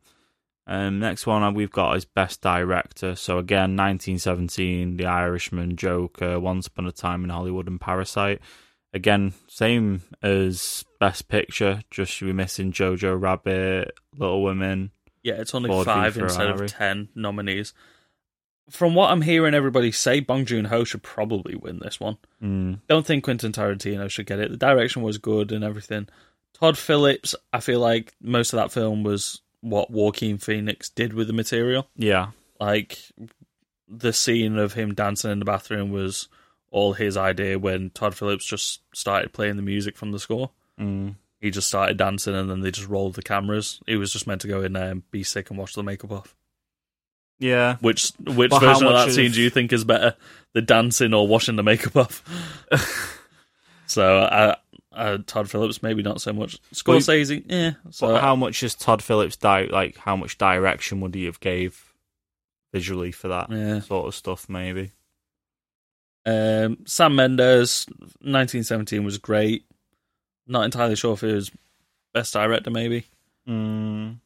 Um, 0.68 1.00
next 1.00 1.26
one 1.26 1.54
we've 1.54 1.72
got 1.72 1.96
is 1.96 2.04
Best 2.04 2.42
Director. 2.42 3.16
So 3.16 3.38
again, 3.38 3.78
1917, 3.78 4.98
The 4.98 5.06
Irishman, 5.06 5.78
Joker, 5.78 6.40
Once 6.40 6.68
Upon 6.68 6.86
a 6.88 6.92
Time 6.92 7.24
in 7.24 7.30
Hollywood, 7.30 7.68
and 7.68 7.80
Parasite. 7.80 8.42
Again, 8.94 9.34
same 9.48 10.02
as 10.22 10.84
Best 11.00 11.30
Picture, 11.30 11.82
just 11.90 12.22
we're 12.22 12.34
missing 12.34 12.72
Jojo 12.74 13.20
Rabbit, 13.20 13.98
Little 14.18 14.44
Women. 14.44 14.92
Yeah, 15.24 15.36
it's 15.36 15.54
only 15.56 15.70
Ford 15.70 15.86
five 15.86 16.18
instead 16.18 16.50
of 16.50 16.68
ten 16.68 17.10
nominees. 17.16 17.74
From 18.70 18.96
what 18.96 19.12
I'm 19.12 19.22
hearing 19.22 19.54
everybody 19.54 19.92
say, 19.94 20.20
Bong 20.20 20.46
Joon 20.46 20.66
Ho 20.66 20.84
should 20.84 21.04
probably 21.04 21.56
win 21.56 21.80
this 21.80 22.00
one. 22.00 22.18
Mm, 22.44 22.82
Don't 22.90 23.06
think 23.06 23.24
Quentin 23.24 23.54
Tarantino 23.54 24.10
should 24.10 24.26
get 24.26 24.40
it. 24.40 24.52
The 24.52 24.58
direction 24.58 25.02
was 25.02 25.18
good 25.18 25.52
and 25.54 25.64
everything. 25.64 26.08
Todd 26.60 26.78
Phillips, 26.78 27.36
I 27.54 27.60
feel 27.60 27.80
like 27.80 28.14
most 28.22 28.54
of 28.54 28.58
that 28.58 28.72
film 28.72 29.04
was 29.04 29.42
what 29.62 29.90
Joaquin 29.92 30.38
Phoenix 30.38 30.90
did 30.90 31.14
with 31.14 31.28
the 31.28 31.34
material. 31.34 31.88
yeah, 31.96 32.28
Like 32.60 33.00
the 33.88 34.14
scene 34.14 34.58
of 34.58 34.74
him 34.74 34.94
dancing 34.94 35.32
in 35.32 35.40
the 35.40 35.46
bathroom 35.46 35.92
was 35.92 36.28
all 36.72 36.94
his 36.94 37.16
idea 37.18 37.58
when 37.58 37.90
Todd 37.92 38.16
Phillips 38.16 38.46
just 38.46 38.82
started 38.94 39.34
playing 39.34 39.56
the 39.56 39.62
music 39.62 39.96
from 39.98 40.12
the 40.12 40.20
score. 40.20 40.52
mm, 40.80 41.16
He 41.40 41.50
just 41.52 41.68
started 41.68 41.98
dancing 41.98 42.36
and 42.36 42.50
then 42.50 42.62
they 42.62 42.72
just 42.72 42.88
rolled 42.90 43.16
the 43.16 43.22
cameras. 43.24 43.80
He 43.88 43.96
was 43.96 44.12
just 44.12 44.28
meant 44.28 44.42
to 44.42 44.48
go 44.48 44.62
in 44.62 44.74
there 44.74 44.92
and 44.92 45.10
be 45.12 45.24
sick 45.24 45.50
and 45.50 45.58
watch 45.58 45.74
the 45.76 45.84
makeup 45.84 46.12
off. 46.12 46.36
yeah. 47.40 47.78
Which 47.82 48.12
which 48.26 48.50
But 48.52 48.60
version 48.62 48.88
of 48.88 48.94
that 48.94 49.12
scene 49.14 49.28
of- 49.28 49.34
do 49.34 49.42
you 49.42 49.50
think 49.50 49.72
is 49.72 49.84
better, 49.86 50.16
the 50.54 50.62
dancing 50.62 51.14
or 51.14 51.28
washing 51.28 51.56
the 51.56 51.64
makeup 51.64 51.96
off? 51.96 52.24
so, 53.86 54.18
uh, 54.20 54.56
uh, 54.98 55.18
Todd 55.26 55.50
Phillips 55.50 55.84
maybe 55.84 56.04
not 56.04 56.22
so 56.22 56.34
much. 56.34 56.62
Scorsese, 56.74 57.44
yeah. 57.48 57.74
So 57.92 58.08
But 58.08 58.22
how 58.22 58.36
much 58.36 58.62
is 58.64 58.76
Todd 58.76 59.02
Phillips 59.02 59.38
di- 59.38 59.68
like? 59.68 59.98
How 59.98 60.16
much 60.16 60.38
direction 60.38 61.02
would 61.02 61.16
he 61.16 61.26
have 61.26 61.40
gave 61.40 61.94
visually 62.74 63.12
for 63.12 63.30
that 63.30 63.50
yeah. 63.50 63.80
sort 63.82 64.08
of 64.08 64.16
stuff? 64.16 64.50
Maybe. 64.50 64.92
Um, 66.26 66.80
Sam 66.86 67.16
Mendes, 67.16 67.86
1917 67.88 69.04
was 69.06 69.18
great. 69.18 69.66
Not 70.46 70.66
entirely 70.66 70.96
sure 70.96 71.14
if 71.14 71.22
he 71.22 71.32
was 71.32 71.52
best 72.14 72.34
director, 72.34 72.70
maybe. 72.70 73.06
Mm. 73.48 74.18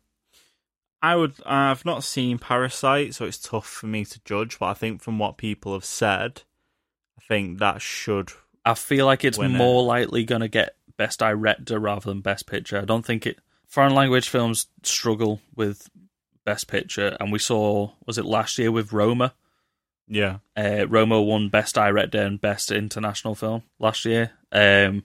I 1.02 1.16
would. 1.16 1.34
I've 1.46 1.86
not 1.86 2.04
seen 2.04 2.38
Parasite, 2.38 3.16
so 3.16 3.26
it's 3.26 3.38
tough 3.38 3.68
for 3.68 3.88
me 3.88 4.06
to 4.06 4.20
judge. 4.24 4.60
But 4.60 4.68
I 4.68 4.74
think 4.74 5.02
from 5.02 5.20
what 5.20 5.38
people 5.38 5.74
have 5.74 5.86
said, 5.86 6.44
I 7.18 7.22
think 7.28 7.60
that 7.60 7.82
should. 7.82 8.32
I 8.66 8.74
feel 8.76 9.06
like 9.06 9.24
it's 9.26 9.38
Winner. 9.38 9.58
more 9.58 9.84
likely 9.84 10.24
going 10.24 10.42
to 10.42 10.48
get 10.48 10.76
best 10.98 11.20
director 11.20 11.80
rather 11.80 12.10
than 12.10 12.22
best 12.22 12.48
picture. 12.48 12.80
I 12.80 12.86
don't 12.86 13.06
think 13.06 13.26
it. 13.26 13.40
Foreign 13.68 13.96
language 13.96 14.28
films 14.30 14.68
struggle 14.84 15.42
with 15.56 15.90
best 16.46 16.68
picture, 16.68 17.16
and 17.20 17.32
we 17.32 17.40
saw 17.40 17.92
was 18.06 18.18
it 18.18 18.26
last 18.26 18.58
year 18.58 18.72
with 18.72 18.92
Roma. 18.94 19.34
Yeah. 20.08 20.40
Uh, 20.58 20.86
Roma 20.88 21.22
won 21.22 21.48
best 21.50 21.76
director 21.76 22.22
and 22.22 22.40
best 22.42 22.70
international 22.72 23.34
film 23.34 23.64
last 23.80 24.04
year, 24.04 24.32
um, 24.52 25.04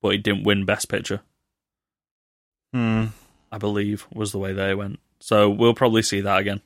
but 0.00 0.10
he 0.10 0.18
didn't 0.18 0.44
win 0.44 0.64
best 0.64 0.88
picture. 0.88 1.20
Hmm. 2.72 3.06
I 3.50 3.58
believe 3.58 4.06
was 4.12 4.32
the 4.32 4.38
way 4.38 4.52
they 4.52 4.74
went. 4.74 5.00
So 5.20 5.50
we'll 5.50 5.74
probably 5.74 6.02
see 6.02 6.20
that 6.20 6.38
again. 6.38 6.60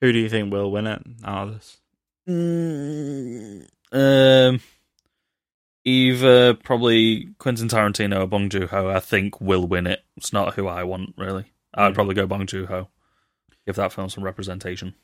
Who 0.00 0.12
do 0.12 0.18
you 0.18 0.28
think 0.28 0.52
will 0.52 0.70
win 0.70 0.86
it 0.86 1.02
out 1.24 1.48
of 1.48 1.54
this? 1.54 1.76
Um, 3.92 4.60
either 5.88 6.54
probably 6.54 7.28
Quentin 7.38 7.68
Tarantino 7.68 8.20
or 8.22 8.26
Bong 8.26 8.48
Joon 8.48 8.68
Ho. 8.68 8.88
I 8.88 9.00
think 9.00 9.40
will 9.40 9.66
win 9.66 9.86
it. 9.86 10.04
It's 10.16 10.32
not 10.32 10.54
who 10.54 10.66
I 10.66 10.84
want 10.84 11.14
really. 11.16 11.52
I'd 11.74 11.92
Mm. 11.92 11.94
probably 11.94 12.14
go 12.14 12.26
Bong 12.26 12.46
Joon 12.46 12.66
Ho. 12.66 12.88
Give 13.66 13.76
that 13.76 13.92
film 13.92 14.08
some 14.08 14.24
representation. 14.24 14.94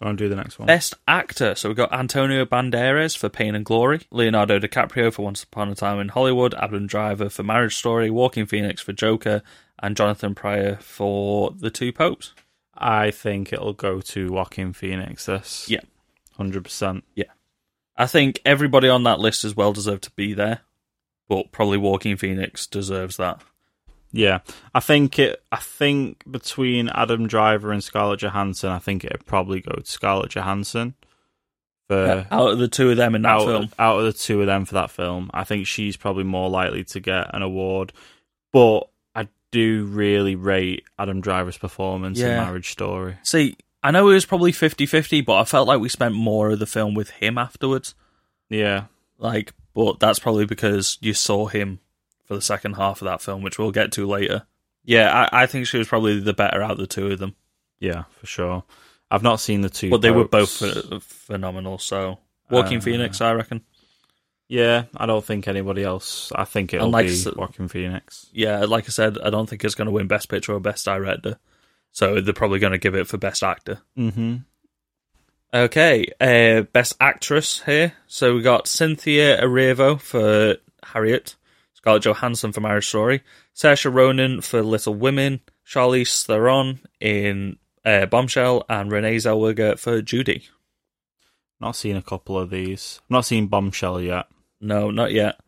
And 0.00 0.18
do 0.18 0.28
the 0.28 0.36
next 0.36 0.58
one. 0.58 0.66
Best 0.66 0.92
actor. 1.08 1.54
So 1.54 1.70
we've 1.70 1.76
got 1.76 1.90
Antonio 1.92 2.44
Banderas 2.44 3.16
for 3.16 3.30
Pain 3.30 3.54
and 3.54 3.64
Glory, 3.64 4.02
Leonardo 4.10 4.58
DiCaprio 4.58 5.10
for 5.10 5.24
Once 5.24 5.42
Upon 5.42 5.70
a 5.70 5.74
Time 5.74 5.98
in 6.00 6.08
Hollywood, 6.10 6.54
Adam 6.54 6.86
Driver 6.86 7.30
for 7.30 7.42
Marriage 7.42 7.74
Story, 7.76 8.10
Joaquin 8.10 8.44
Phoenix 8.44 8.82
for 8.82 8.92
Joker, 8.92 9.42
and 9.82 9.96
Jonathan 9.96 10.34
Pryor 10.34 10.76
for 10.82 11.50
The 11.56 11.70
Two 11.70 11.92
Popes. 11.94 12.34
I 12.74 13.10
think 13.10 13.54
it'll 13.54 13.72
go 13.72 14.02
to 14.02 14.30
Joaquin 14.30 14.74
Phoenix. 14.74 15.24
This. 15.24 15.66
Yeah. 15.70 15.80
Hundred 16.36 16.64
percent. 16.64 17.04
I 17.96 18.06
think 18.06 18.40
everybody 18.44 18.88
on 18.88 19.04
that 19.04 19.20
list 19.20 19.44
is 19.44 19.56
well 19.56 19.72
deserved 19.72 20.04
to 20.04 20.10
be 20.12 20.34
there, 20.34 20.60
but 21.28 21.52
probably 21.52 21.78
Joaquin 21.78 22.16
Phoenix 22.16 22.66
deserves 22.66 23.16
that. 23.16 23.40
Yeah, 24.12 24.40
I 24.74 24.80
think 24.80 25.18
it. 25.18 25.42
I 25.50 25.56
think 25.56 26.22
between 26.30 26.88
Adam 26.88 27.26
Driver 27.26 27.72
and 27.72 27.82
Scarlett 27.82 28.20
Johansson, 28.20 28.70
I 28.70 28.78
think 28.78 29.04
it'd 29.04 29.26
probably 29.26 29.60
go 29.60 29.76
to 29.76 29.84
Scarlett 29.84 30.30
Johansson 30.30 30.94
for 31.88 32.26
Out 32.30 32.50
of 32.50 32.58
the 32.58 32.68
two 32.68 32.90
of 32.90 32.96
them 32.96 33.14
in 33.14 33.22
that 33.22 33.30
out, 33.30 33.44
film, 33.44 33.68
out 33.78 33.98
of 33.98 34.04
the 34.04 34.12
two 34.12 34.40
of 34.40 34.46
them 34.46 34.64
for 34.64 34.74
that 34.74 34.90
film. 34.90 35.30
I 35.32 35.44
think 35.44 35.66
she's 35.66 35.96
probably 35.96 36.24
more 36.24 36.50
likely 36.50 36.84
to 36.84 37.00
get 37.00 37.34
an 37.34 37.42
award. 37.42 37.92
But 38.52 38.88
I 39.14 39.28
do 39.50 39.84
really 39.84 40.34
rate 40.34 40.84
Adam 40.98 41.20
Driver's 41.20 41.58
performance 41.58 42.18
in 42.18 42.28
Marriage 42.28 42.70
Story. 42.70 43.16
see, 43.22 43.56
I 43.82 43.90
know 43.90 44.08
it 44.08 44.14
was 44.14 44.26
probably 44.26 44.52
50-50, 44.52 45.24
but 45.24 45.36
I 45.36 45.44
felt 45.44 45.68
like 45.68 45.80
we 45.80 45.88
spent 45.88 46.14
more 46.14 46.50
of 46.50 46.58
the 46.58 46.66
film 46.66 46.94
with 46.94 47.10
him 47.10 47.38
afterwards. 47.38 47.94
Yeah, 48.48 48.84
Like, 49.18 49.52
but 49.74 50.00
that's 50.00 50.18
probably 50.18 50.46
because 50.46 50.98
you 51.00 51.14
saw 51.14 51.46
him 51.46 51.80
for 52.24 52.34
the 52.34 52.42
second 52.42 52.74
half 52.74 53.00
of 53.02 53.06
that 53.06 53.22
film, 53.22 53.42
which 53.42 53.58
we'll 53.58 53.70
get 53.72 53.92
to 53.92 54.06
later. 54.06 54.44
Yeah, 54.84 55.28
I, 55.32 55.42
I 55.42 55.46
think 55.46 55.66
she 55.66 55.78
was 55.78 55.88
probably 55.88 56.18
the 56.20 56.32
better 56.32 56.62
out 56.62 56.72
of 56.72 56.78
the 56.78 56.86
two 56.86 57.10
of 57.10 57.18
them, 57.18 57.34
Yeah, 57.80 58.04
for 58.20 58.26
sure. 58.26 58.64
I've 59.10 59.22
not 59.22 59.40
seen 59.40 59.60
the 59.60 59.68
two, 59.70 59.90
but 59.90 60.00
they 60.00 60.10
were 60.10 60.26
both 60.26 60.58
Popes. 60.58 61.04
phenomenal. 61.06 61.78
So, 61.78 62.18
Walking 62.50 62.78
Uh, 62.78 62.80
Phoenix, 62.80 63.20
I 63.20 63.32
reckon. 63.34 63.62
Yeah, 64.48 64.84
I 64.96 65.06
don't 65.06 65.24
think 65.24 65.48
anybody 65.48 65.82
else. 65.82 66.30
I 66.34 66.44
think 66.44 66.72
it'll 66.72 66.90
like 66.90 67.06
be 67.08 67.24
Joaquin 67.36 67.68
Phoenix. 67.68 68.26
Yeah, 68.32 68.60
like 68.64 68.84
I 68.84 68.88
said, 68.90 69.18
I 69.18 69.30
don't 69.30 69.48
think 69.48 69.64
it's 69.64 69.74
going 69.74 69.86
to 69.86 69.92
win 69.92 70.06
Best 70.06 70.28
Picture 70.28 70.54
or 70.54 70.60
Best 70.60 70.84
Director. 70.84 71.38
So 71.92 72.20
they're 72.20 72.34
probably 72.34 72.58
going 72.58 72.72
to 72.72 72.78
give 72.78 72.94
it 72.94 73.06
for 73.08 73.16
Best 73.18 73.42
Actor. 73.42 73.78
Mm-hmm. 73.96 74.36
Okay, 75.54 76.06
uh, 76.20 76.62
Best 76.72 76.94
Actress 77.00 77.62
here. 77.62 77.94
So 78.06 78.34
we 78.34 78.42
got 78.42 78.68
Cynthia 78.68 79.40
Erivo 79.42 79.98
for 80.00 80.56
Harriet, 80.82 81.36
Scarlett 81.74 82.02
Johansson 82.04 82.52
for 82.52 82.60
Marriage 82.60 82.88
Story, 82.88 83.22
Saoirse 83.54 83.92
Ronan 83.92 84.40
for 84.42 84.62
Little 84.62 84.94
Women, 84.94 85.40
Charlize 85.66 86.26
Theron 86.26 86.80
in 87.00 87.56
uh, 87.84 88.06
Bombshell, 88.06 88.64
and 88.68 88.90
Renee 88.92 89.16
Zellweger 89.16 89.78
for 89.78 90.02
Judy. 90.02 90.48
Not 91.60 91.76
seen 91.76 91.96
a 91.96 92.02
couple 92.02 92.38
of 92.38 92.50
these. 92.50 93.00
Not 93.08 93.24
seen 93.24 93.46
Bombshell 93.46 94.02
yet, 94.02 94.26
No, 94.60 94.90
not 94.90 95.12
yet. 95.12 95.40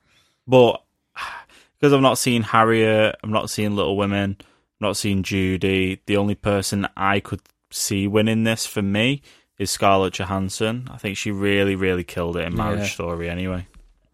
but 0.46 0.83
because 1.79 1.92
I've 1.92 2.01
not 2.01 2.16
seen 2.18 2.42
Harriet, 2.42 3.16
I've 3.22 3.29
not 3.31 3.51
seen 3.51 3.77
Little 3.77 3.96
Women, 3.96 4.38
not 4.81 4.97
seen 4.97 5.23
Judy. 5.23 6.01
The 6.07 6.17
only 6.17 6.35
person 6.35 6.88
I 6.97 7.21
could 7.21 7.41
see 7.71 8.07
winning 8.07 8.45
this 8.45 8.67
for 8.67 8.83
me 8.83 9.23
is 9.59 9.71
Scarlett 9.71 10.14
Johansson. 10.14 10.88
I 10.91 10.99
think 10.99 11.17
she 11.17 11.31
really, 11.31 11.75
really 11.75 12.05
killed 12.05 12.37
it 12.37 12.47
in 12.47 12.57
Marriage 12.57 12.81
Yeah. 12.81 12.87
Story. 12.87 13.29
Anyway, 13.29 13.67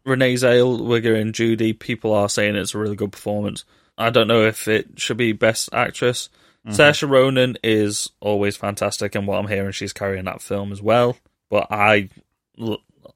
Renee 0.05 0.35
Zellweger 0.35 1.21
and 1.21 1.35
Judy, 1.35 1.73
people 1.73 2.13
are 2.13 2.29
saying 2.29 2.57
it's 2.57 2.75
a 2.75 2.79
really 2.79 2.97
good 2.97 3.13
performance. 3.13 3.65
I 3.97 4.11
don't 4.11 4.29
know 4.29 4.45
if 4.45 4.67
it 4.69 4.99
should 4.99 5.17
be 5.17 5.33
Best 5.33 5.69
Actress. 5.73 6.29
Mm-hmm. 6.67 6.81
Saoirse 6.81 7.09
Ronan 7.09 7.59
is 7.63 8.11
always 8.21 8.57
fantastic, 8.57 9.15
and 9.15 9.27
what 9.27 9.39
I'm 9.39 9.49
hearing, 9.49 9.73
she's 9.73 9.93
carrying 9.93 10.25
that 10.25 10.43
film 10.43 10.73
as 10.73 10.81
well. 10.81 11.17
But 11.51 11.69
I, 11.71 12.09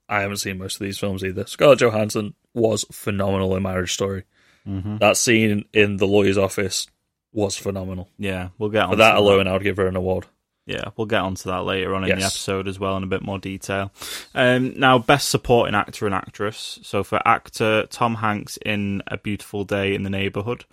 I 0.09 0.21
haven't 0.21 0.37
seen 0.37 0.59
most 0.59 0.77
of 0.77 0.81
these 0.81 0.99
films 0.99 1.25
either. 1.25 1.47
Scarlett 1.47 1.81
Johansson 1.81 2.35
was 2.55 2.85
phenomenal 2.93 3.57
in 3.57 3.63
Marriage 3.63 3.95
Story. 3.95 4.25
Mm-hmm. 4.67 4.99
That 4.99 5.17
scene 5.17 5.65
in 5.73 5.97
the 5.97 6.07
lawyer's 6.07 6.37
office 6.39 6.87
was 7.33 7.57
phenomenal. 7.57 8.09
yeah, 8.19 8.49
we'll 8.59 8.71
get 8.71 8.85
on 8.85 8.91
For 8.91 8.97
that 8.97 9.17
alone, 9.17 9.47
I 9.47 9.53
would 9.53 9.63
give 9.63 9.77
her 9.77 9.87
an 9.87 9.97
award. 9.97 10.27
Yeah, 10.67 10.91
we'll 10.97 11.07
get 11.07 11.23
onto 11.23 11.49
that 11.49 11.65
later 11.65 11.95
on 11.95 12.05
in 12.05 12.19
the 12.19 12.25
episode 12.27 12.69
as 12.69 12.79
well 12.79 12.97
in 12.99 13.03
a 13.03 13.07
bit 13.07 13.23
more 13.23 13.39
detail. 13.39 13.91
Um, 14.35 14.79
now, 14.79 14.99
best 14.99 15.31
supporting 15.31 15.75
actor 15.75 16.05
and 16.05 16.15
actress. 16.15 16.79
So 16.83 17.03
for 17.03 17.27
actor, 17.27 17.87
Tom 17.87 18.17
Hanks 18.17 18.59
in 18.67 19.03
A 19.07 19.17
Beautiful 19.17 19.65
Day 19.65 19.95
in 19.95 20.03
the 20.03 20.11
Neighborhood, 20.11 20.67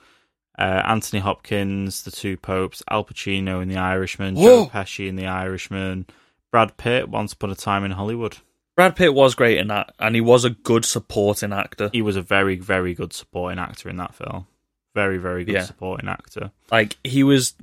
uh, 0.59 0.81
Anthony 0.85 1.21
Hopkins, 1.21 2.03
The 2.03 2.11
Two 2.11 2.35
Popes, 2.35 2.83
Al 2.89 3.05
Pacino 3.05 3.61
in 3.61 3.69
The 3.69 3.77
Irishman, 3.77 4.35
Whoa. 4.35 4.65
Joe 4.65 4.69
Pesci 4.69 5.07
in 5.07 5.15
The 5.15 5.27
Irishman, 5.27 6.07
Brad 6.51 6.75
Pitt, 6.75 7.07
Once 7.07 7.31
Upon 7.31 7.51
a 7.51 7.55
Time 7.55 7.85
in 7.85 7.91
Hollywood. 7.91 8.37
Brad 8.75 8.97
Pitt 8.97 9.13
was 9.13 9.33
great 9.33 9.57
in 9.59 9.69
that, 9.69 9.93
and 9.99 10.13
he 10.13 10.19
was 10.19 10.43
a 10.43 10.49
good 10.49 10.83
supporting 10.83 11.53
actor. 11.53 11.89
He 11.93 12.01
was 12.01 12.17
a 12.17 12.21
very, 12.21 12.57
very 12.57 12.93
good 12.93 13.13
supporting 13.13 13.59
actor 13.59 13.87
in 13.87 13.95
that 13.95 14.13
film. 14.13 14.47
Very, 14.95 15.17
very 15.19 15.45
good 15.45 15.53
Yeah. 15.55 15.63
supporting 15.65 16.09
actor. 16.09 16.49
Like 16.71 16.97
he 17.03 17.23
was, 17.23 17.53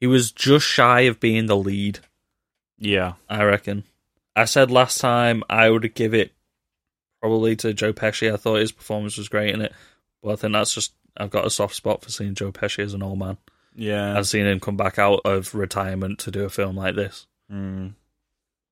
he 0.00 0.08
was 0.08 0.32
just 0.32 0.66
shy 0.66 1.02
of 1.02 1.20
being 1.20 1.46
the 1.46 1.56
lead. 1.56 2.00
Yeah, 2.78 3.12
I 3.28 3.44
reckon. 3.44 3.84
I 4.34 4.46
said 4.46 4.70
last 4.72 4.98
time 5.00 5.44
I 5.48 5.70
would 5.70 5.94
give 5.94 6.12
it 6.14 6.32
probably 7.20 7.54
to 7.56 7.72
Joe 7.72 7.92
Pesci. 7.92 8.32
I 8.32 8.36
thought 8.36 8.56
his 8.60 8.72
performance 8.72 9.16
was 9.16 9.28
great 9.28 9.54
in 9.54 9.60
it, 9.60 9.72
but 10.22 10.32
I 10.32 10.36
think 10.36 10.52
that's 10.54 10.74
just 10.74 10.92
I've 11.16 11.30
got 11.30 11.46
a 11.46 11.50
soft 11.50 11.76
spot 11.76 12.02
for 12.02 12.10
seeing 12.10 12.34
Joe 12.34 12.50
Pesci 12.50 12.80
as 12.80 12.94
an 12.94 13.02
old 13.02 13.18
man. 13.20 13.36
yeah. 13.76 14.18
I've 14.18 14.26
seen 14.26 14.46
him 14.46 14.58
come 14.58 14.76
back 14.76 14.98
out 14.98 15.20
of 15.24 15.54
retirement 15.54 16.18
to 16.20 16.30
do 16.32 16.44
a 16.44 16.48
film 16.50 16.76
like 16.76 16.96
this. 16.96 17.26
Mm. 17.52 17.94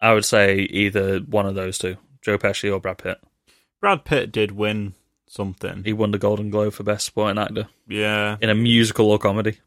I 0.01 0.13
would 0.15 0.25
say 0.25 0.61
either 0.63 1.21
one 1.21 1.47
of 1.47 1.55
those 1.55 1.79
two, 1.79 1.97
Joe 2.23 2.39
Pesci 2.39 2.73
or 2.75 2.81
Brad 2.81 2.99
Pitt. 2.99 3.21
Brad 3.81 4.05
Pitt 4.05 4.33
did 4.33 4.51
win 4.53 4.95
something. 5.33 5.83
He 5.85 5.93
won 5.93 6.11
the 6.11 6.19
Golden 6.19 6.51
Globe 6.51 6.73
for 6.75 6.83
Best 6.83 7.07
Supporting 7.07 7.39
Actor 7.43 7.69
Yeah, 7.89 8.37
in 8.41 8.51
a 8.51 8.55
musical 8.55 9.11
or 9.11 9.19
comedy. 9.19 9.59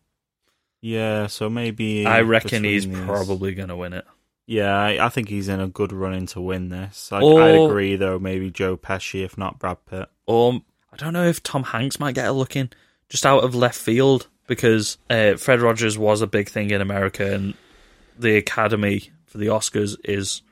Yeah, 0.82 1.28
so 1.28 1.50
maybe 1.50 2.06
I 2.06 2.22
reckon 2.22 2.64
he's 2.64 2.88
these- 2.88 3.00
probably 3.06 3.56
going 3.56 3.70
to 3.70 3.76
win 3.76 3.94
it. 3.94 4.06
Yeah, 4.48 4.76
I, 4.78 5.04
I 5.08 5.10
think 5.10 5.28
he's 5.30 5.48
in 5.50 5.60
a 5.60 5.68
good 5.68 5.92
running 5.92 6.28
to 6.28 6.42
win 6.42 6.70
this. 6.70 7.12
I, 7.12 7.20
Or- 7.22 7.42
I'd 7.42 7.56
agree 7.60 7.96
though. 7.96 8.20
Maybe 8.20 8.52
Joe 8.52 8.78
Pesci, 8.78 9.26
if 9.26 9.38
not 9.40 9.58
Brad 9.58 9.84
Pitt. 9.88 10.08
Or 10.28 10.62
I 10.94 10.98
don't 10.98 11.14
know 11.14 11.26
if 11.26 11.42
Tom 11.42 11.64
Hanks 11.64 12.00
might 12.00 12.14
get 12.14 12.28
a 12.28 12.32
look 12.32 12.56
in 12.56 12.70
just 13.10 13.26
out 13.26 13.44
of 13.44 13.56
left 13.56 13.78
field 13.78 14.28
because 14.46 15.00
uh, 15.10 15.36
Fred 15.38 15.62
Rogers 15.62 15.98
was 15.98 16.22
a 16.22 16.28
big 16.28 16.48
thing 16.50 16.70
in 16.70 16.80
America 16.82 17.34
and 17.34 17.56
the 18.20 18.38
Academy 18.38 19.10
for 19.26 19.40
the 19.40 19.48
Oscars 19.48 19.98
is 20.04 20.44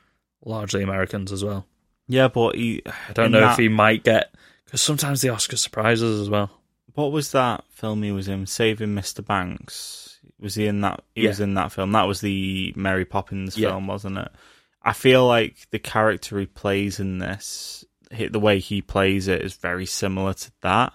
largely 0.44 0.82
Americans 0.82 1.30
as 1.30 1.44
well. 1.44 1.64
Yeah, 2.08 2.26
but 2.26 2.56
he. 2.56 2.82
I 3.08 3.12
don't 3.12 3.30
know 3.30 3.48
if 3.52 3.56
he 3.56 3.68
might 3.68 4.02
get 4.02 4.34
because 4.74 4.82
sometimes 4.82 5.20
the 5.20 5.28
Oscars 5.28 5.58
surprises 5.58 6.20
as 6.20 6.28
well. 6.28 6.50
What 6.94 7.12
was 7.12 7.30
that 7.30 7.62
film 7.70 8.02
he 8.02 8.10
was 8.10 8.26
in? 8.26 8.44
Saving 8.46 8.88
Mr. 8.92 9.24
Banks. 9.24 10.18
Was 10.40 10.56
he 10.56 10.66
in 10.66 10.80
that? 10.80 11.04
He 11.14 11.22
Yeah. 11.22 11.28
was 11.28 11.38
in 11.38 11.54
that 11.54 11.70
film. 11.70 11.92
That 11.92 12.08
was 12.08 12.20
the 12.20 12.72
Mary 12.74 13.04
Poppins 13.04 13.56
Yeah. 13.56 13.68
film, 13.68 13.86
wasn't 13.86 14.18
it? 14.18 14.32
I 14.82 14.92
feel 14.92 15.28
like 15.28 15.70
the 15.70 15.78
character 15.78 16.40
he 16.40 16.46
plays 16.46 16.98
in 16.98 17.18
this, 17.18 17.84
he- 18.10 18.26
the 18.26 18.40
way 18.40 18.58
he 18.58 18.82
plays 18.82 19.28
it, 19.28 19.42
is 19.42 19.54
very 19.54 19.86
similar 19.86 20.34
to 20.34 20.50
that. 20.62 20.92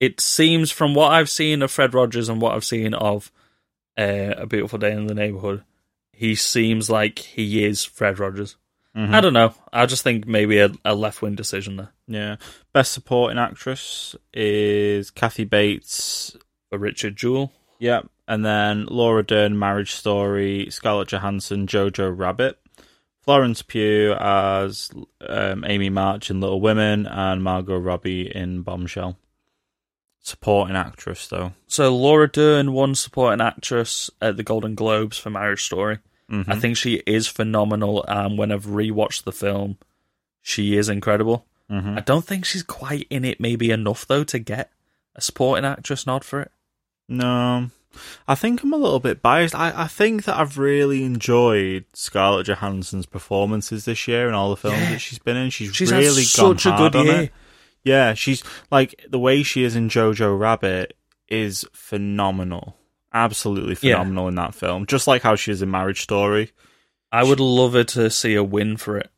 It 0.00 0.18
seems 0.18 0.70
from 0.70 0.94
what 0.94 1.12
I've 1.12 1.28
seen 1.28 1.60
of 1.60 1.70
Fred 1.70 1.92
Rogers 1.92 2.30
and 2.30 2.40
what 2.40 2.54
I've 2.54 2.64
seen 2.64 2.94
of 2.94 3.30
uh, 3.98 4.32
A 4.38 4.46
Beautiful 4.46 4.78
Day 4.78 4.92
in 4.92 5.08
the 5.08 5.14
Neighborhood, 5.14 5.62
he 6.10 6.34
seems 6.34 6.88
like 6.88 7.18
he 7.18 7.64
is 7.66 7.84
Fred 7.84 8.18
Rogers. 8.18 8.56
Mm-hmm. 8.96 9.14
I 9.14 9.20
don't 9.20 9.32
know. 9.32 9.54
I 9.72 9.86
just 9.86 10.02
think 10.02 10.26
maybe 10.26 10.58
a, 10.58 10.70
a 10.84 10.94
left 10.94 11.22
wing 11.22 11.34
decision 11.34 11.76
there 11.76 11.92
Yeah. 12.06 12.36
Best 12.74 12.92
supporting 12.92 13.38
actress 13.38 14.14
is 14.34 15.10
Kathy 15.10 15.44
Bates. 15.44 16.36
for 16.68 16.78
Richard 16.78 17.16
Jewell. 17.16 17.52
Yep. 17.78 18.08
And 18.28 18.44
then 18.44 18.86
Laura 18.86 19.22
Dern, 19.24 19.58
Marriage 19.58 19.92
Story, 19.92 20.68
Scarlett 20.70 21.08
Johansson, 21.08 21.66
Jojo 21.66 22.16
Rabbit, 22.16 22.58
Florence 23.22 23.62
Pugh 23.62 24.14
as 24.14 24.90
um, 25.26 25.64
Amy 25.66 25.88
March 25.90 26.30
in 26.30 26.40
Little 26.40 26.60
Women, 26.60 27.06
and 27.06 27.42
Margot 27.42 27.78
Robbie 27.78 28.34
in 28.34 28.62
Bombshell. 28.62 29.16
Supporting 30.20 30.76
actress, 30.76 31.26
though. 31.26 31.52
So 31.66 31.94
Laura 31.96 32.28
Dern 32.30 32.72
won 32.72 32.94
supporting 32.94 33.40
actress 33.40 34.08
at 34.20 34.36
the 34.36 34.44
Golden 34.44 34.74
Globes 34.76 35.18
for 35.18 35.30
Marriage 35.30 35.64
Story. 35.64 35.98
Mhm. 36.32 36.44
I 36.48 36.56
think 36.58 36.76
she 36.76 37.02
is 37.06 37.26
phenomenal, 37.28 38.04
and 38.08 38.38
when 38.38 38.50
I've 38.50 38.64
rewatched 38.66 39.24
the 39.24 39.32
film, 39.32 39.76
she 40.40 40.76
is 40.76 40.88
incredible. 40.88 41.46
Mhm. 41.70 41.96
I 41.98 42.00
don't 42.00 42.24
think 42.24 42.44
she's 42.44 42.62
quite 42.62 43.06
in 43.10 43.24
it, 43.24 43.38
maybe 43.40 43.70
enough 43.70 44.06
though, 44.06 44.24
to 44.24 44.38
get 44.38 44.70
a 45.14 45.20
supporting 45.20 45.64
actress 45.64 46.06
nod 46.06 46.24
for 46.24 46.40
it. 46.40 46.50
No. 47.08 47.70
I 48.26 48.34
think 48.34 48.62
I'm 48.62 48.72
a 48.72 48.78
little 48.78 49.00
bit 49.00 49.20
biased. 49.20 49.54
I, 49.54 49.72
I 49.84 49.86
think 49.86 50.24
that 50.24 50.38
I've 50.38 50.56
really 50.56 51.04
enjoyed 51.04 51.84
Scarlett 51.92 52.46
Johansson's 52.46 53.04
performances 53.04 53.84
this 53.84 54.08
year 54.08 54.28
in 54.28 54.34
all 54.34 54.48
the 54.48 54.56
films 54.56 54.78
Yeah. 54.78 54.90
that 54.92 54.98
she's 55.00 55.18
been 55.18 55.36
in. 55.36 55.50
She's, 55.50 55.74
She's 55.76 55.92
really 55.92 56.22
gone 56.36 56.56
such 56.58 56.64
a 56.66 56.72
hard 56.72 56.92
good 56.92 56.98
on 57.00 57.06
year. 57.06 57.20
it. 57.24 57.32
Yeah, 57.84 58.14
she's 58.14 58.42
like 58.70 59.04
the 59.10 59.18
way 59.18 59.42
she 59.42 59.62
is 59.64 59.76
in 59.76 59.90
Jojo 59.90 60.38
Rabbit 60.38 60.96
is 61.28 61.66
phenomenal. 61.72 62.76
Absolutely 63.14 63.76
Yeah. 63.88 63.96
phenomenal 63.96 64.28
in 64.28 64.34
that 64.36 64.54
film. 64.54 64.86
Just 64.86 65.06
like 65.06 65.22
how 65.22 65.36
she 65.36 65.50
is 65.52 65.62
in 65.62 65.70
Marriage 65.70 66.00
Story. 66.02 66.50
I 67.10 67.24
would 67.24 67.40
love 67.40 67.74
her 67.74 67.84
to 67.84 68.08
see 68.10 68.34
a 68.34 68.42
win 68.44 68.76
for 68.76 68.96
it. 68.98 69.10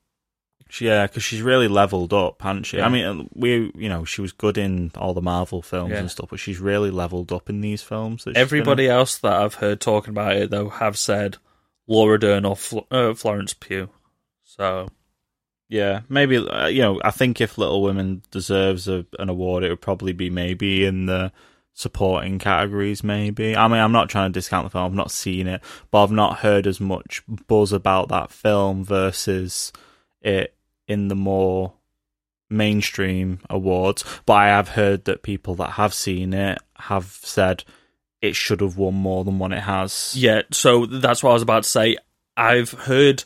Yeah, 0.81 1.07
because 1.07 1.23
she's 1.23 1.43
really 1.43 1.69
leveled 1.69 2.13
up, 2.13 2.43
hasn't 2.43 2.67
she? 2.67 2.79
Yeah. 2.79 2.87
I 2.87 2.89
mean, 2.89 3.29
we, 3.35 3.71
you 3.77 3.89
know, 3.89 4.05
she 4.05 4.21
was 4.21 4.33
good 4.33 4.59
in 4.59 4.91
all 4.97 5.15
the 5.15 5.23
Marvel 5.23 5.63
films 5.63 5.93
Yeah. 5.93 5.99
and 6.01 6.11
stuff, 6.11 6.31
but 6.31 6.41
she's 6.41 6.59
really 6.59 6.91
leveled 6.91 7.31
up 7.31 7.49
in 7.49 7.61
these 7.61 7.83
films. 7.83 8.25
that 8.25 8.31
she's 8.31 8.35
been. 8.35 8.41
Everybody 8.41 8.89
else 8.89 9.17
that 9.19 9.35
I've 9.35 9.55
heard 9.55 9.81
talking 9.81 10.11
about 10.11 10.35
it 10.37 10.51
though 10.51 10.71
have 10.71 10.99
said 10.99 11.37
Laura 11.87 12.19
Dern 12.19 12.45
or 12.45 12.57
Fl- 12.57 12.79
uh, 12.91 13.15
Florence 13.15 13.55
Pugh. 13.55 13.89
So 14.43 14.89
Yeah, 15.69 16.01
maybe 16.09 16.39
uh, 16.39 16.67
you 16.67 16.83
know. 16.83 17.01
I 17.05 17.11
think 17.13 17.41
if 17.41 17.57
Little 17.57 17.83
Women 17.83 18.23
deserves 18.33 18.89
a, 18.89 19.07
an 19.21 19.29
award, 19.29 19.63
it 19.63 19.69
would 19.69 19.81
probably 19.81 20.13
be 20.13 20.29
maybe 20.31 20.85
in 20.85 21.07
the 21.07 21.31
supporting 21.75 22.39
categories. 22.39 23.05
Maybe. 23.05 23.55
I 23.55 23.69
mean, 23.69 23.81
I'm 23.81 23.93
not 23.93 24.09
trying 24.09 24.33
to 24.33 24.39
discount 24.39 24.65
the 24.65 24.71
film. 24.71 24.85
I've 24.85 24.95
not 24.95 25.11
seen 25.11 25.47
it, 25.47 25.61
but 25.91 26.03
I've 26.03 26.13
not 26.13 26.39
heard 26.39 26.67
as 26.67 26.81
much 26.81 27.23
buzz 27.47 27.73
about 27.73 28.09
that 28.09 28.31
film 28.31 28.85
versus 28.85 29.73
it 30.23 30.55
in 30.89 31.09
the 31.09 31.15
more 31.15 31.75
mainstream 32.49 33.41
awards. 33.51 34.05
But 34.25 34.35
I 34.35 34.47
have 34.47 34.69
heard 34.69 35.05
that 35.05 35.23
people 35.23 35.55
that 35.57 35.73
have 35.73 35.93
seen 35.93 36.33
it 36.33 36.59
have 36.79 37.19
said 37.23 37.65
it 38.23 38.35
should 38.35 38.61
have 38.61 38.79
won 38.79 38.95
more 38.95 39.25
than 39.25 39.39
what 39.39 39.53
it 39.53 39.61
has. 39.61 40.15
yeah, 40.17 40.43
so 40.51 40.87
that's 40.87 41.23
what 41.23 41.31
I 41.31 41.35
was 41.35 41.43
about 41.43 41.65
to 41.65 41.69
say. 41.69 41.99
I've 42.37 42.71
heard 42.71 43.25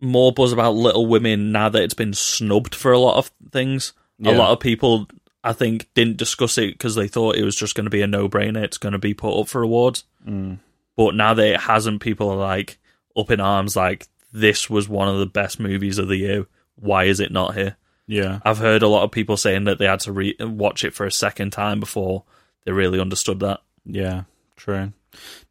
more 0.00 0.32
buzz 0.32 0.52
about 0.52 0.74
Little 0.74 1.06
Women 1.06 1.50
now 1.50 1.70
that 1.70 1.82
it's 1.82 1.94
been 1.94 2.12
snubbed 2.12 2.74
for 2.74 2.92
a 2.92 2.98
lot 2.98 3.16
of 3.16 3.30
things. 3.50 3.94
Yeah. 4.18 4.32
A 4.32 4.34
lot 4.36 4.52
of 4.52 4.60
people 4.60 5.08
I 5.44 5.52
think 5.52 5.88
didn't 5.94 6.16
discuss 6.16 6.58
it 6.58 6.74
because 6.74 6.94
they 6.94 7.08
thought 7.08 7.36
it 7.36 7.44
was 7.44 7.56
just 7.56 7.74
going 7.74 7.84
to 7.84 7.90
be 7.90 8.02
a 8.02 8.06
no 8.06 8.28
brainer. 8.28 8.62
It's 8.62 8.78
going 8.78 8.92
to 8.92 8.98
be 8.98 9.14
put 9.14 9.38
up 9.38 9.48
for 9.48 9.62
awards. 9.62 10.04
Mm. 10.26 10.58
But 10.96 11.14
now 11.14 11.34
that 11.34 11.46
it 11.46 11.60
hasn't, 11.60 12.00
people 12.00 12.28
are 12.30 12.36
like 12.36 12.78
up 13.16 13.30
in 13.30 13.40
arms. 13.40 13.76
Like 13.76 14.08
this 14.32 14.68
was 14.68 14.88
one 14.88 15.08
of 15.08 15.18
the 15.18 15.26
best 15.26 15.60
movies 15.60 15.98
of 15.98 16.08
the 16.08 16.16
year. 16.16 16.46
Why 16.74 17.04
is 17.04 17.20
it 17.20 17.32
not 17.32 17.54
here? 17.54 17.76
Yeah. 18.06 18.40
I've 18.44 18.58
heard 18.58 18.82
a 18.82 18.88
lot 18.88 19.04
of 19.04 19.12
people 19.12 19.36
saying 19.36 19.64
that 19.64 19.78
they 19.78 19.84
had 19.84 20.00
to 20.00 20.12
re- 20.12 20.36
watch 20.40 20.82
it 20.82 20.94
for 20.94 21.06
a 21.06 21.12
second 21.12 21.50
time 21.50 21.78
before 21.78 22.24
they 22.64 22.72
really 22.72 23.00
understood 23.00 23.40
that. 23.40 23.60
Yeah, 23.84 24.24
true. 24.56 24.92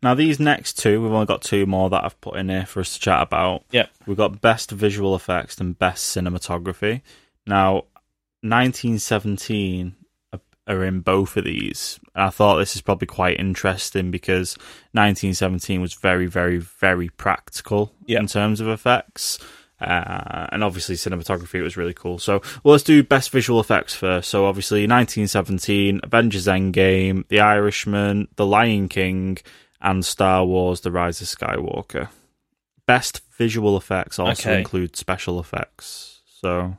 Now 0.01 0.15
these 0.15 0.39
next 0.39 0.79
two, 0.79 1.01
we've 1.01 1.11
only 1.11 1.25
got 1.25 1.41
two 1.41 1.65
more 1.65 1.89
that 1.89 2.03
I've 2.03 2.19
put 2.21 2.38
in 2.38 2.49
here 2.49 2.65
for 2.65 2.79
us 2.79 2.93
to 2.93 2.99
chat 2.99 3.21
about. 3.21 3.63
Yeah. 3.71 3.88
We've 4.05 4.17
got 4.17 4.41
best 4.41 4.71
visual 4.71 5.15
effects 5.15 5.59
and 5.59 5.77
best 5.77 6.15
cinematography. 6.15 7.01
Now, 7.45 7.85
1917 8.41 9.95
are- 10.33 10.39
are 10.67 10.83
in 10.83 11.01
both 11.01 11.38
of 11.38 11.43
these. 11.45 11.99
And 12.15 12.25
I 12.25 12.29
thought 12.29 12.57
this 12.57 12.75
is 12.75 12.81
probably 12.81 13.07
quite 13.07 13.39
interesting 13.39 14.11
because 14.11 14.57
1917 14.93 15.81
was 15.81 15.93
very, 15.93 16.25
very, 16.27 16.57
very 16.57 17.09
practical 17.09 17.93
Yeah. 18.05 18.19
in 18.19 18.27
terms 18.27 18.59
of 18.61 18.67
effects. 18.67 19.39
Uh, 19.79 20.47
and 20.51 20.63
obviously 20.63 20.95
cinematography 20.95 21.55
it 21.55 21.61
was 21.61 21.77
really 21.77 21.93
cool. 21.93 22.17
So 22.17 22.41
well, 22.63 22.71
let's 22.71 22.83
do 22.83 23.03
best 23.03 23.29
visual 23.29 23.59
effects 23.59 23.93
first. 23.93 24.27
So 24.29 24.47
obviously 24.47 24.88
1917, 24.88 25.99
Avengers 26.01 26.47
Endgame, 26.47 27.27
The 27.27 27.41
Irishman, 27.41 28.27
The 28.38 28.45
Lion 28.47 28.89
King, 28.89 29.38
and 29.79 30.03
Star 30.03 30.43
Wars: 30.43 30.81
The 30.81 30.89
Rise 30.91 31.21
of 31.21 31.27
Skywalker. 31.27 32.09
Best 32.88 33.21
visual 33.38 33.77
effects 33.77 34.17
also 34.17 34.49
Okay. 34.49 34.57
include 34.57 34.95
special 34.95 35.39
effects. 35.39 36.21
So 36.41 36.77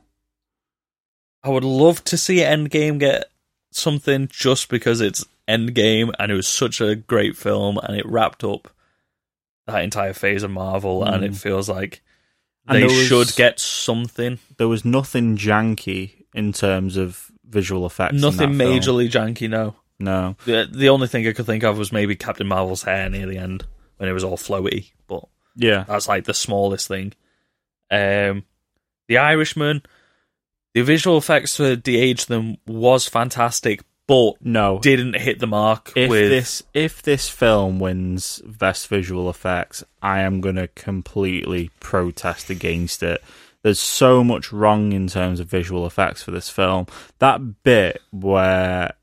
I 1.43 1.49
would 1.49 1.63
love 1.63 2.03
to 2.05 2.17
see 2.17 2.37
Endgame 2.37 2.99
get 2.99 3.29
something 3.71 4.27
just 4.31 4.69
because 4.69 4.99
it's 5.01 5.25
Endgame 5.47 6.11
and 6.19 6.31
it 6.31 6.35
was 6.35 6.47
such 6.47 6.81
a 6.81 6.95
great 6.95 7.35
film 7.37 7.77
and 7.83 7.95
it 7.97 8.05
wrapped 8.05 8.43
up 8.43 8.67
that 9.67 9.83
entire 9.83 10.13
phase 10.13 10.43
of 10.43 10.51
Marvel 10.51 11.03
and 11.03 11.23
it 11.23 11.35
feels 11.35 11.69
like 11.69 12.01
And 12.67 12.77
they 12.79 12.83
was- 12.85 13.07
should 13.07 13.35
get 13.35 13.59
something. 13.59 14.39
there 14.57 14.67
was 14.67 14.83
nothing 14.83 15.37
janky 15.37 16.25
in 16.33 16.51
terms 16.53 16.97
of 16.97 17.31
visual 17.47 17.85
effects. 17.85 18.13
in 18.15 18.21
Nothing 18.21 18.57
that 18.57 18.63
film. 18.65 18.79
majorly 18.79 19.09
janky, 19.09 19.49
no. 19.49 19.75
No. 19.99 20.35
The, 20.45 20.67
the 20.71 20.89
only 20.89 21.07
thing 21.07 21.27
I 21.27 21.33
could 21.33 21.45
think 21.45 21.63
of 21.63 21.77
was 21.77 21.91
maybe 21.91 22.15
Captain 22.15 22.47
Marvel's 22.47 22.83
hair 22.83 23.09
near 23.09 23.25
the 23.27 23.37
end 23.37 23.65
when 23.97 24.07
it 24.09 24.13
was 24.13 24.23
all 24.23 24.37
floaty, 24.37 24.91
but 25.07 25.25
Yeah. 25.55 25.83
that's 25.87 26.07
like 26.07 26.23
the 26.25 26.33
smallest 26.33 26.87
thing. 26.87 27.13
Um, 27.91 28.43
the 29.07 29.17
Irishman, 29.17 29.81
the 30.73 30.81
visual 30.81 31.17
effects 31.17 31.57
for 31.57 31.75
de-age 31.75 32.27
them 32.27 32.57
was 32.67 33.07
fantastic, 33.07 33.81
but 34.07 34.33
No. 34.43 34.79
didn't 34.79 35.15
hit 35.17 35.39
the 35.39 35.47
mark 35.47 35.93
if 35.95 36.09
with 36.09 36.29
this 36.29 36.63
if 36.73 37.01
this 37.01 37.29
film 37.29 37.79
wins 37.79 38.41
best 38.45 38.87
visual 38.87 39.29
effects, 39.29 39.83
I 40.01 40.21
am 40.21 40.41
going 40.41 40.55
to 40.55 40.67
completely 40.69 41.69
protest 41.79 42.49
against 42.49 43.03
it. 43.03 43.23
There's 43.61 43.79
so 43.79 44.23
much 44.23 44.51
wrong 44.53 44.93
in 44.93 45.07
terms 45.07 45.39
of 45.39 45.49
visual 45.49 45.85
effects 45.85 46.23
for 46.23 46.31
this 46.31 46.49
film. 46.49 46.87
That 47.19 47.61
bit 47.63 48.01
where 48.11 48.93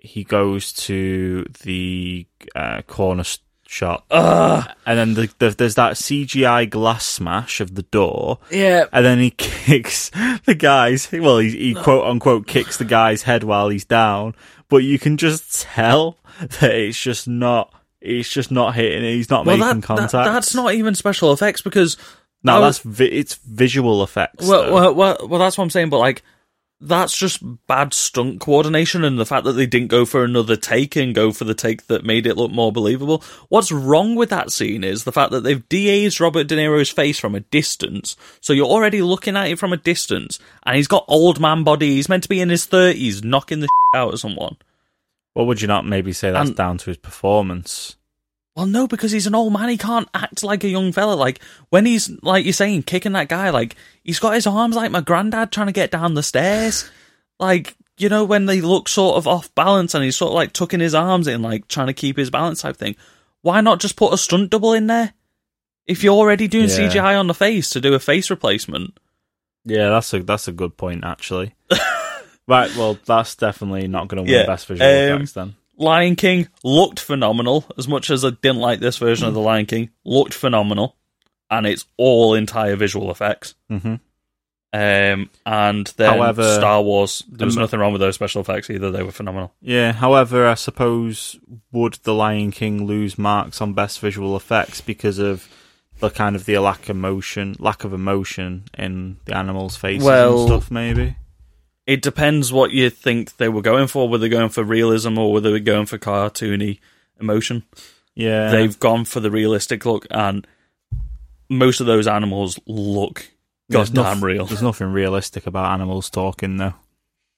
he 0.00 0.22
goes 0.22 0.72
to 0.74 1.44
the 1.64 2.26
uh, 2.54 2.82
corner 2.82 3.24
s- 3.66 3.72
shop, 3.72 4.04
Ugh. 4.10 4.68
and 4.86 4.98
then 4.98 5.14
the, 5.14 5.30
the, 5.38 5.50
there's 5.50 5.74
that 5.74 5.94
CGI 5.94 6.68
glass 6.70 7.04
smash 7.04 7.60
of 7.60 7.74
the 7.74 7.82
door, 7.82 8.38
yeah. 8.50 8.86
and 8.92 9.04
then 9.04 9.18
he 9.18 9.30
kicks 9.36 10.10
the 10.44 10.54
guy's 10.54 11.10
well 11.12 11.38
he, 11.38 11.50
he 11.50 11.74
quote 11.74 12.04
unquote 12.06 12.46
kicks 12.46 12.76
the 12.76 12.84
guy's 12.84 13.22
head 13.22 13.42
while 13.44 13.68
he's 13.68 13.84
down 13.84 14.34
but 14.68 14.78
you 14.78 14.98
can 14.98 15.16
just 15.16 15.62
tell 15.62 16.18
that 16.60 16.74
it's 16.74 17.00
just 17.00 17.26
not 17.28 17.72
it's 18.00 18.28
just 18.30 18.50
not 18.50 18.74
hitting 18.74 19.04
it 19.04 19.14
he's 19.14 19.30
not 19.30 19.44
Well, 19.46 19.56
making 19.56 19.80
that, 19.80 19.86
contact 19.86 20.12
that- 20.12 20.32
that's 20.32 20.54
not 20.54 20.74
even 20.74 20.94
special 20.94 21.32
effects 21.32 21.62
because 21.62 21.96
no 22.42 22.60
that 22.60 22.66
that's 22.66 22.78
vi- 22.80 23.06
it's 23.10 23.34
visual 23.34 24.02
effects 24.04 24.46
well, 24.46 24.72
well, 24.72 24.94
well, 24.94 25.16
well, 25.28 25.40
that's 25.40 25.58
what 25.58 25.64
I'm 25.64 25.70
saying. 25.70 25.90
But 25.90 25.98
like, 25.98 26.22
that's 26.80 27.16
just 27.16 27.40
bad 27.66 27.94
stunt 27.94 28.40
coordination, 28.40 29.02
and 29.04 29.18
the 29.18 29.24
fact 29.26 29.44
that 29.44 29.52
they 29.52 29.66
didn't 29.66 29.88
go 29.88 30.04
for 30.04 30.24
another 30.24 30.56
take 30.56 30.94
and 30.96 31.14
go 31.14 31.32
for 31.32 31.44
the 31.44 31.54
take 31.54 31.86
that 31.86 32.04
made 32.04 32.26
it 32.26 32.36
look 32.36 32.50
more 32.52 32.70
believable. 32.72 33.24
What's 33.48 33.72
wrong 33.72 34.14
with 34.14 34.28
that 34.30 34.50
scene 34.52 34.84
is 34.84 35.04
the 35.04 35.12
fact 35.12 35.30
that 35.32 35.40
they've 35.42 35.66
de-aged 35.68 36.20
Robert 36.20 36.46
De 36.48 36.56
Niro's 36.56 36.90
face 36.90 37.18
from 37.18 37.34
a 37.34 37.40
distance, 37.40 38.16
so 38.40 38.52
you're 38.52 38.66
already 38.66 39.00
looking 39.02 39.36
at 39.36 39.48
it 39.48 39.58
from 39.58 39.72
a 39.72 39.78
distance, 39.78 40.38
and 40.64 40.76
he's 40.76 40.88
got 40.88 41.04
old 41.08 41.40
man 41.40 41.64
body. 41.64 41.94
He's 41.94 42.08
meant 42.08 42.24
to 42.24 42.28
be 42.28 42.40
in 42.40 42.50
his 42.50 42.66
thirties, 42.66 43.24
knocking 43.24 43.60
the 43.60 43.66
shit 43.68 44.00
out 44.00 44.12
of 44.14 44.20
someone. 44.20 44.56
well 45.34 45.46
would 45.46 45.60
you 45.62 45.68
not 45.68 45.86
maybe 45.86 46.12
say 46.12 46.30
that's 46.30 46.48
And- 46.50 46.56
down 46.56 46.78
to 46.78 46.86
his 46.90 46.96
performance 46.98 47.96
Well, 48.56 48.66
no, 48.66 48.86
because 48.86 49.12
he's 49.12 49.26
an 49.26 49.34
old 49.34 49.52
man. 49.52 49.68
He 49.68 49.76
can't 49.76 50.08
act 50.14 50.42
like 50.42 50.64
a 50.64 50.68
young 50.68 50.90
fella. 50.90 51.12
Like 51.14 51.40
when 51.68 51.84
he's 51.84 52.10
like 52.22 52.44
you're 52.44 52.54
saying, 52.54 52.84
kicking 52.84 53.12
that 53.12 53.28
guy. 53.28 53.50
Like 53.50 53.76
he's 54.02 54.18
got 54.18 54.34
his 54.34 54.46
arms 54.46 54.74
like 54.74 54.90
my 54.90 55.02
granddad 55.02 55.52
trying 55.52 55.66
to 55.66 55.72
get 55.74 55.90
down 55.90 56.14
the 56.14 56.22
stairs. 56.22 56.90
Like 57.38 57.76
you 57.98 58.08
know 58.08 58.24
when 58.24 58.46
they 58.46 58.62
look 58.62 58.88
sort 58.88 59.16
of 59.16 59.28
off 59.28 59.54
balance 59.54 59.94
and 59.94 60.02
he's 60.02 60.16
sort 60.16 60.30
of 60.30 60.34
like 60.36 60.52
tucking 60.54 60.80
his 60.80 60.94
arms 60.94 61.26
in, 61.28 61.42
like 61.42 61.68
trying 61.68 61.88
to 61.88 61.92
keep 61.92 62.16
his 62.16 62.30
balance 62.30 62.62
type 62.62 62.76
thing. 62.78 62.96
Why 63.42 63.60
not 63.60 63.78
just 63.78 63.96
put 63.96 64.14
a 64.14 64.18
stunt 64.18 64.50
double 64.50 64.72
in 64.72 64.86
there? 64.86 65.12
If 65.86 66.02
you're 66.02 66.14
already 66.14 66.48
doing 66.48 66.68
Yeah. 66.70 66.88
CGI 66.88 67.18
on 67.20 67.26
the 67.26 67.34
face 67.34 67.68
to 67.70 67.80
do 67.80 67.92
a 67.94 67.98
face 68.00 68.30
replacement, 68.30 68.98
yeah 69.64 69.90
that's 69.90 70.14
a 70.14 70.22
that's 70.22 70.48
a 70.48 70.52
good 70.52 70.76
point 70.76 71.04
actually 71.04 71.52
right 72.48 72.74
well 72.76 72.96
that's 73.04 73.34
definitely 73.34 73.88
not 73.88 74.06
going 74.08 74.24
to 74.24 74.30
win 74.30 74.40
Yeah, 74.40 74.46
best 74.46 74.66
visual 74.66 74.88
um, 74.88 74.96
effects 74.96 75.32
then 75.32 75.56
Lion 75.76 76.16
King 76.16 76.48
looked 76.64 77.00
phenomenal. 77.00 77.64
As 77.76 77.86
much 77.88 78.10
as 78.10 78.24
I 78.24 78.30
didn't 78.30 78.58
like 78.60 78.80
this 78.80 78.98
version 78.98 79.28
of 79.28 79.34
the 79.34 79.40
Lion 79.40 79.66
King, 79.66 79.90
looked 80.04 80.34
phenomenal, 80.34 80.96
and 81.50 81.66
it's 81.66 81.86
all 81.96 82.34
entire 82.34 82.76
visual 82.76 83.10
effects. 83.10 83.54
hmm 83.68 83.96
Um, 84.72 85.30
and 85.46 85.86
then 85.96 86.14
However, 86.18 86.54
Star 86.54 86.82
Wars, 86.82 87.22
there 87.30 87.46
was 87.46 87.56
nothing 87.56 87.80
wrong 87.80 87.92
with 87.92 88.00
those 88.00 88.14
special 88.14 88.40
effects 88.40 88.68
either. 88.70 88.90
They 88.90 89.02
were 89.02 89.12
phenomenal. 89.12 89.52
Yeah, 89.62 89.92
however, 89.92 90.46
I 90.46 90.54
suppose 90.54 91.38
would 91.72 91.94
The 92.02 92.14
Lion 92.14 92.50
King 92.50 92.86
lose 92.86 93.16
marks 93.18 93.60
on 93.60 93.72
best 93.74 94.00
visual 94.00 94.36
effects 94.36 94.80
because 94.80 95.18
of 95.18 95.48
the 96.00 96.10
kind 96.10 96.36
of 96.36 96.44
the 96.44 96.58
lack 96.58 96.84
of 96.84 96.90
emotion, 96.90 97.56
lack 97.58 97.84
of 97.84 97.94
emotion 97.94 98.64
in 98.76 99.16
the 99.24 99.34
animals' 99.36 99.76
faces 99.76 100.04
Well- 100.04 100.40
and 100.40 100.48
stuff? 100.48 100.70
Maybe. 100.70 101.16
It 101.86 102.02
depends 102.02 102.52
what 102.52 102.72
you 102.72 102.90
think 102.90 103.36
they 103.36 103.48
were 103.48 103.62
going 103.62 103.86
for. 103.86 104.08
Were 104.08 104.18
they 104.18 104.28
going 104.28 104.48
for 104.48 104.64
realism 104.64 105.18
or 105.18 105.32
were 105.32 105.40
they 105.40 105.60
going 105.60 105.86
for 105.86 105.98
cartoony 105.98 106.78
emotion? 107.20 107.62
Yeah, 108.14 108.50
They've 108.50 108.78
gone 108.78 109.04
for 109.04 109.20
the 109.20 109.30
realistic 109.30 109.84
look, 109.86 110.06
and 110.10 110.46
most 111.48 111.80
of 111.80 111.86
those 111.86 112.06
animals 112.06 112.58
look 112.66 113.28
There's 113.68 113.90
goddamn 113.90 114.14
noth- 114.18 114.22
real. 114.22 114.46
There's 114.46 114.62
nothing 114.62 114.88
realistic 114.92 115.46
about 115.46 115.72
animals 115.72 116.08
talking, 116.10 116.56
though. 116.56 116.74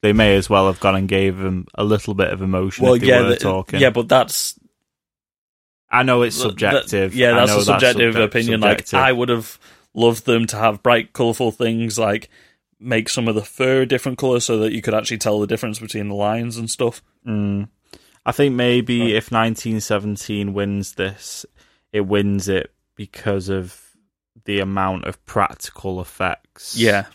They 0.01 0.12
may 0.12 0.36
as 0.36 0.49
well 0.49 0.68
have 0.68 0.78
gone 0.78 0.94
and 0.94 1.09
gave 1.09 1.36
them 1.38 1.66
a 1.74 1.82
little 1.84 2.14
bit 2.14 2.28
of 2.28 2.40
emotion 2.40 2.84
Well, 2.84 2.94
if 2.94 3.01
they 3.01 3.09
yeah, 3.09 3.22
were 3.22 3.28
the- 3.30 3.36
talking. 3.36 3.80
yeah, 3.80 3.90
but 3.90 4.09
that's 4.09 4.55
I 5.90 6.05
know 6.05 6.22
it's 6.22 6.36
that- 6.36 6.42
subjective. 6.51 7.14
yeah, 7.14 7.32
that's 7.34 7.53
a 7.53 7.62
subjective 7.64 8.14
subject- 8.14 8.34
opinion. 8.34 8.61
subjective. 8.62 8.92
Like 8.92 9.03
I 9.03 9.12
would 9.12 9.28
have 9.30 9.59
loved 9.94 10.26
them 10.26 10.46
to 10.46 10.57
have 10.57 10.82
bright, 10.82 11.12
colourful 11.12 11.51
things, 11.51 11.99
like 11.99 12.28
make 12.81 13.09
some 13.09 13.26
of 13.29 13.35
the 13.35 13.43
fur 13.45 13.83
a 13.83 13.87
different 13.87 14.18
colour 14.18 14.41
so 14.41 14.59
that 14.59 14.72
you 14.72 14.81
could 14.83 14.95
actually 14.95 15.18
tell 15.18 15.41
the 15.41 15.47
difference 15.47 15.79
between 15.79 16.09
the 16.09 16.14
lines 16.14 16.57
and 16.57 16.70
stuff. 16.70 17.03
Mm. 17.26 17.68
I 18.24 18.33
think 18.33 18.55
maybe 18.55 19.01
Right. 19.01 19.11
if 19.14 19.31
1917 19.33 20.53
wins 20.55 20.95
this, 20.95 21.45
it 21.93 22.03
wins 22.03 22.49
it 22.49 22.72
because 22.95 23.49
of 23.49 23.81
the 24.45 24.61
amount 24.61 25.05
of 25.05 25.24
practical 25.26 26.01
effects. 26.01 26.76
Yeah, 26.76 27.07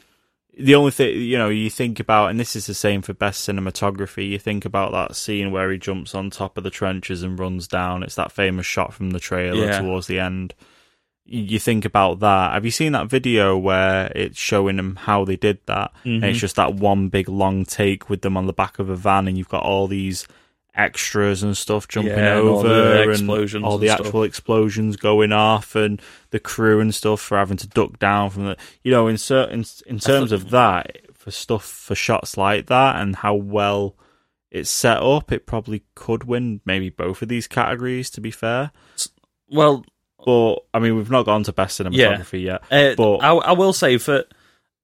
The 0.57 0.76
only 0.76 0.91
thing, 0.91 1.20
you 1.20 1.38
know, 1.38 1.49
you 1.49 1.70
think 1.70 1.99
about, 1.99 2.30
and 2.30 2.39
this 2.39 2.55
is 2.55 2.68
the 2.68 2.76
same 2.76 3.01
for 3.01 3.14
best 3.14 3.47
cinematography, 3.47 4.30
you 4.30 4.38
think 4.38 4.66
about 4.66 4.91
that 4.91 5.16
scene 5.16 5.51
where 5.51 5.72
he 5.72 5.80
jumps 5.80 6.14
on 6.14 6.30
top 6.30 6.57
of 6.59 6.64
the 6.64 6.70
trenches 6.70 7.24
and 7.24 7.39
runs 7.39 7.68
down. 7.68 8.03
It's 8.03 8.14
that 8.16 8.32
famous 8.32 8.66
shot 8.68 8.93
from 8.93 9.11
the 9.11 9.20
trailer 9.20 9.66
Yeah. 9.66 9.80
towards 9.82 10.05
the 10.07 10.20
end. 10.20 10.53
You 11.26 11.57
think 11.57 11.86
about 11.86 12.19
that. 12.19 12.51
Have 12.53 12.65
you 12.65 12.71
seen 12.71 12.91
that 12.91 13.07
video 13.07 13.57
where 13.57 14.11
it's 14.13 14.38
showing 14.38 14.76
them 14.76 14.97
how 14.97 15.24
they 15.24 15.38
did 15.38 15.59
that? 15.67 15.91
And 16.03 16.21
Mhm. 16.21 16.30
it's 16.30 16.39
just 16.39 16.57
that 16.57 16.74
one 16.76 17.07
big 17.07 17.30
long 17.30 17.63
take 17.63 18.09
with 18.09 18.21
them 18.24 18.36
on 18.36 18.45
the 18.45 18.51
back 18.53 18.78
of 18.78 18.89
a 18.89 18.95
van, 18.95 19.28
and 19.28 19.38
you've 19.38 19.47
got 19.49 19.63
all 19.63 19.88
these 19.88 20.28
extras 20.76 21.41
and 21.43 21.55
stuff 21.55 21.88
jumping 21.88 22.11
Yeah, 22.13 22.39
and 22.39 22.49
all 22.49 22.59
over, 22.59 22.67
the 22.67 23.01
and 23.03 23.11
explosions 23.11 23.63
all 23.63 23.76
and 23.76 23.84
the 23.84 23.88
stuff. 23.89 24.05
actual 24.07 24.24
explosions 24.24 24.97
going 24.97 25.32
off, 25.32 25.76
and 25.76 26.01
the 26.32 26.39
crew 26.39 26.80
and 26.82 26.93
stuff 26.93 27.21
for 27.21 27.38
having 27.38 27.57
to 27.57 27.67
duck 27.67 27.99
down 27.99 28.30
from 28.30 28.45
the. 28.45 28.57
You 28.84 28.91
know, 28.91 29.07
in 29.07 29.17
certain 29.17 29.63
in 29.86 29.99
terms 29.99 30.32
of 30.34 30.49
that, 30.49 30.97
for 31.13 31.32
stuff 31.32 31.63
for 31.63 31.95
shots 31.95 32.36
like 32.38 32.65
that, 32.67 32.97
and 32.97 33.15
how 33.17 33.34
well 33.36 33.95
it's 34.51 34.69
set 34.69 34.97
up, 35.01 35.32
it 35.32 35.45
probably 35.45 35.84
could 35.95 36.26
win 36.26 36.59
maybe 36.65 36.89
both 36.89 37.21
of 37.21 37.30
these 37.30 37.47
categories. 37.47 38.09
To 38.09 38.19
be 38.19 38.32
fair, 38.32 38.71
well, 39.47 39.86
but 40.26 40.55
I 40.74 40.80
mean, 40.80 40.95
we've 40.95 41.09
not 41.11 41.26
gone 41.26 41.43
to 41.43 41.53
best 41.53 41.80
cinematography 41.80 42.43
yet. 42.43 42.63
Uh, 42.71 42.95
But- 42.95 43.17
I, 43.17 43.32
I 43.34 43.51
will 43.53 43.74
say 43.74 43.95
that 43.97 44.28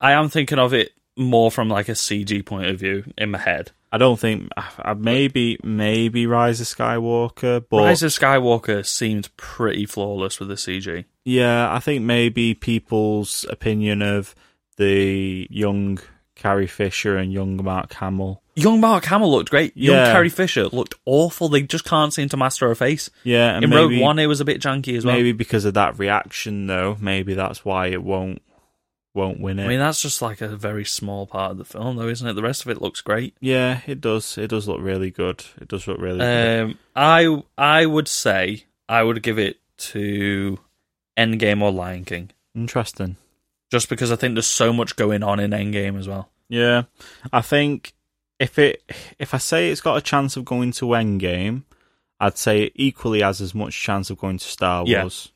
I 0.01 0.13
am 0.13 0.29
thinking 0.29 0.59
of 0.59 0.73
it 0.73 0.91
more 1.17 1.51
from 1.51 1.67
like 1.69 1.89
a 1.89 1.93
CG 1.93 2.45
point 2.45 2.67
of 2.67 2.79
view 2.79 3.03
in 3.17 3.31
my 3.31 3.37
head. 3.39 3.71
I 3.91 3.97
don't 3.97 4.19
think 4.19 4.49
uh, 4.55 4.93
maybe 4.93 5.57
maybe 5.63 6.27
Rise 6.27 6.61
of 6.61 6.67
Skywalker, 6.67 7.65
but 7.69 7.77
Rise 7.85 8.03
of 8.03 8.11
Skywalker 8.11 8.85
seemed 8.85 9.35
pretty 9.35 9.85
flawless 9.87 10.39
with 10.39 10.47
the 10.49 10.55
CG. 10.55 11.05
yeah, 11.25 11.73
I 11.73 11.79
think 11.79 12.03
maybe 12.03 12.53
people's 12.53 13.45
opinion 13.49 14.01
of 14.03 14.35
the 14.77 15.47
young 15.49 15.99
Carrie 16.35 16.67
Fisher 16.67 17.17
and 17.17 17.33
young 17.33 17.61
Mark 17.63 17.91
Hamill. 17.93 18.41
Young 18.61 18.79
Mark 18.79 19.05
Hamill 19.05 19.31
looked 19.31 19.49
great. 19.49 19.75
Young 19.77 19.95
Yeah. 19.95 20.11
Carrie 20.11 20.29
Fisher 20.29 20.67
looked 20.67 20.95
awful. 21.05 21.49
They 21.49 21.61
just 21.61 21.85
can't 21.85 22.13
seem 22.13 22.29
to 22.29 22.37
master 22.37 22.67
her 22.67 22.75
face. 22.75 23.09
Yeah, 23.23 23.55
and 23.55 23.63
In 23.63 23.69
maybe, 23.69 23.95
Rogue 23.95 24.01
One, 24.01 24.19
it 24.19 24.27
was 24.27 24.41
a 24.41 24.45
bit 24.45 24.61
janky 24.61 24.97
as 24.97 25.05
well. 25.05 25.15
maybe 25.15 25.31
because 25.31 25.65
of 25.65 25.73
that 25.75 25.97
reaction 25.99 26.67
though, 26.67 26.97
maybe 26.99 27.33
that's 27.33 27.63
why 27.65 27.87
it 27.87 28.03
won't 28.03 28.41
won't 29.15 29.39
win 29.41 29.57
it. 29.59 29.65
I 29.65 29.67
mean, 29.67 29.79
that's 29.79 30.01
just 30.01 30.21
like 30.21 30.39
a 30.39 30.47
very 30.47 30.85
small 30.85 31.25
part 31.25 31.51
of 31.51 31.57
the 31.57 31.65
film, 31.65 31.97
though, 31.97 32.07
isn't 32.07 32.27
it? 32.27 32.33
The 32.33 32.43
rest 32.43 32.61
of 32.63 32.69
it 32.69 32.79
looks 32.81 33.01
great. 33.01 33.35
yeah, 33.41 33.81
it 33.87 33.99
does. 34.01 34.37
It 34.37 34.47
does 34.49 34.67
look 34.67 34.79
really 34.81 35.09
good. 35.09 35.43
It 35.59 35.67
does 35.67 35.87
look 35.87 35.99
really 35.99 36.19
good. 36.19 36.61
Um, 36.63 36.77
I 36.95 37.41
I 37.57 37.85
would 37.87 38.07
say 38.07 38.65
I 38.87 39.01
would 39.03 39.23
give 39.23 39.39
it 39.39 39.57
to 39.93 40.59
Endgame 41.17 41.61
or 41.61 41.71
Lion 41.71 42.05
King, 42.05 42.29
Interesting. 42.55 43.17
just 43.71 43.89
because 43.89 44.11
I 44.11 44.15
think 44.15 44.35
there's 44.35 44.45
so 44.47 44.71
much 44.71 44.95
going 44.95 45.23
on 45.23 45.39
in 45.39 45.51
Endgame 45.51 45.97
as 45.97 46.07
well. 46.07 46.29
Yeah, 46.47 46.83
I 47.33 47.41
think 47.41 47.93
if 48.39 48.57
it 48.57 48.81
if 49.19 49.33
I 49.33 49.37
say 49.37 49.69
it's 49.69 49.81
got 49.81 49.97
a 49.97 50.01
chance 50.01 50.37
of 50.37 50.45
going 50.45 50.71
to 50.73 50.85
Endgame, 50.87 51.63
I'd 52.19 52.37
say 52.37 52.63
it 52.63 52.73
equally 52.75 53.21
has 53.21 53.41
as 53.41 53.53
much 53.53 53.79
chance 53.81 54.09
of 54.09 54.17
going 54.17 54.37
to 54.37 54.45
Star 54.45 54.83
Yeah. 54.87 55.01
Wars. 55.03 55.31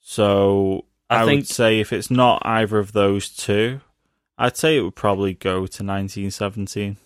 So 0.00 0.84
I 1.10 1.22
I, 1.22 1.24
think- 1.26 1.40
would 1.40 1.48
say 1.48 1.80
if 1.80 1.92
it's 1.92 2.10
not 2.10 2.42
either 2.44 2.78
of 2.78 2.92
those 2.92 3.28
two, 3.30 3.80
I'd 4.36 4.56
say 4.56 4.76
it 4.76 4.82
would 4.82 4.94
probably 4.96 5.34
go 5.34 5.52
to 5.66 5.84
1917. 5.84 6.96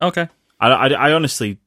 Okay, 0.00 0.28
I, 0.58 0.68
I, 0.68 0.86
I 0.88 1.12
honestly, 1.12 1.58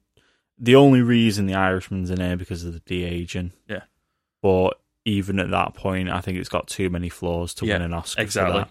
the 0.58 0.74
only 0.76 1.00
reason 1.00 1.46
the 1.46 1.54
Irishman's 1.54 2.10
in 2.10 2.20
here 2.20 2.36
because 2.36 2.64
of 2.64 2.74
the 2.74 2.80
de 2.80 3.04
aging. 3.04 3.52
Yeah. 3.68 3.82
But 4.42 4.78
even 5.06 5.38
at 5.38 5.50
that 5.50 5.74
point, 5.74 6.10
I 6.10 6.20
think 6.20 6.36
it's 6.38 6.48
got 6.50 6.66
too 6.66 6.90
many 6.90 7.08
flaws 7.08 7.54
to 7.54 7.66
Yeah, 7.66 7.74
win 7.74 7.82
an 7.82 7.94
Oscar. 7.94 8.20
exactly. 8.20 8.64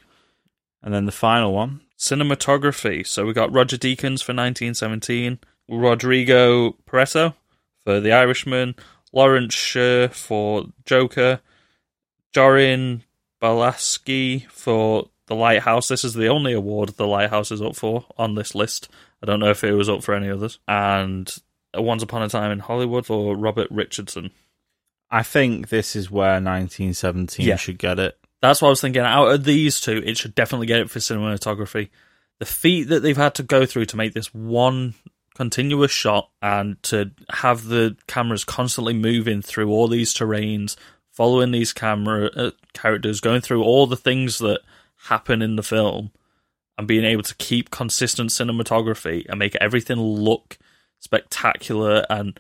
And 0.83 0.93
then 0.93 1.05
the 1.05 1.11
final 1.11 1.51
one, 1.53 1.81
cinematography. 1.97 3.05
So 3.05 3.25
we 3.25 3.33
got 3.33 3.51
Roger 3.51 3.77
Deakins 3.77 4.23
for 4.23 4.33
1917, 4.33 5.39
Rodrigo 5.69 6.71
Prieto 6.89 7.33
for 7.83 7.99
The 7.99 8.11
Irishman, 8.11 8.75
Lawrence 9.13 9.53
Sher 9.53 10.09
for 10.09 10.65
Joker, 10.85 11.39
Jarin 12.33 13.01
Blaschke 13.41 14.45
for 14.49 15.09
The 15.27 15.35
Lighthouse. 15.35 15.87
This 15.87 16.03
is 16.03 16.13
the 16.13 16.27
only 16.27 16.53
award 16.53 16.89
The 16.89 17.07
Lighthouse 17.07 17.51
is 17.51 17.61
up 17.61 17.75
for 17.75 18.05
on 18.17 18.35
this 18.35 18.55
list. 18.55 18.89
I 19.23 19.25
don't 19.25 19.39
know 19.39 19.49
if 19.49 19.63
it 19.63 19.71
was 19.73 19.89
up 19.89 20.03
for 20.03 20.13
any 20.13 20.29
others. 20.29 20.59
And 20.67 21.33
Once 21.73 22.03
Upon 22.03 22.21
a 22.21 22.29
Time 22.29 22.51
in 22.51 22.59
Hollywood 22.59 23.05
for 23.05 23.35
Robert 23.35 23.67
Richardson. 23.71 24.31
I 25.09 25.23
think 25.23 25.69
this 25.69 25.95
is 25.95 26.09
where 26.11 26.41
1917 26.41 27.45
Yeah. 27.45 27.55
should 27.57 27.77
get 27.77 27.99
it. 27.99 28.17
That's 28.47 28.61
what 28.61 28.69
I 28.69 28.71
was 28.71 28.81
thinking. 28.81 29.01
Out 29.01 29.31
of 29.31 29.43
these 29.43 29.79
two, 29.81 30.01
it 30.05 30.17
should 30.17 30.35
definitely 30.35 30.67
get 30.67 30.79
it 30.79 30.89
for 30.89 30.99
cinematography. 30.99 31.89
The 32.39 32.45
feat 32.45 32.89
that 32.89 33.01
they've 33.01 33.15
had 33.15 33.35
to 33.35 33.43
go 33.43 33.65
through 33.65 33.85
to 33.85 33.97
make 33.97 34.13
this 34.13 34.33
one 34.33 34.93
continuous 35.35 35.91
shot 35.91 36.29
and 36.41 36.81
to 36.83 37.11
have 37.29 37.65
the 37.65 37.97
cameras 38.07 38.43
constantly 38.43 38.93
moving 38.93 39.41
through 39.41 39.69
all 39.71 39.87
these 39.87 40.13
terrains, 40.13 40.75
following 41.11 41.51
these 41.51 41.73
camera 41.73 42.29
uh, 42.35 42.51
characters, 42.73 43.19
going 43.19 43.41
through 43.41 43.63
all 43.63 43.87
the 43.87 43.97
things 43.97 44.37
that 44.39 44.61
happen 45.07 45.41
in 45.41 45.55
the 45.55 45.63
film, 45.63 46.11
and 46.77 46.87
being 46.87 47.05
able 47.05 47.23
to 47.23 47.35
keep 47.35 47.71
consistent 47.71 48.29
cinematography 48.29 49.25
and 49.29 49.39
make 49.39 49.55
everything 49.61 49.97
look 49.97 50.57
spectacular 50.99 52.05
and 52.09 52.39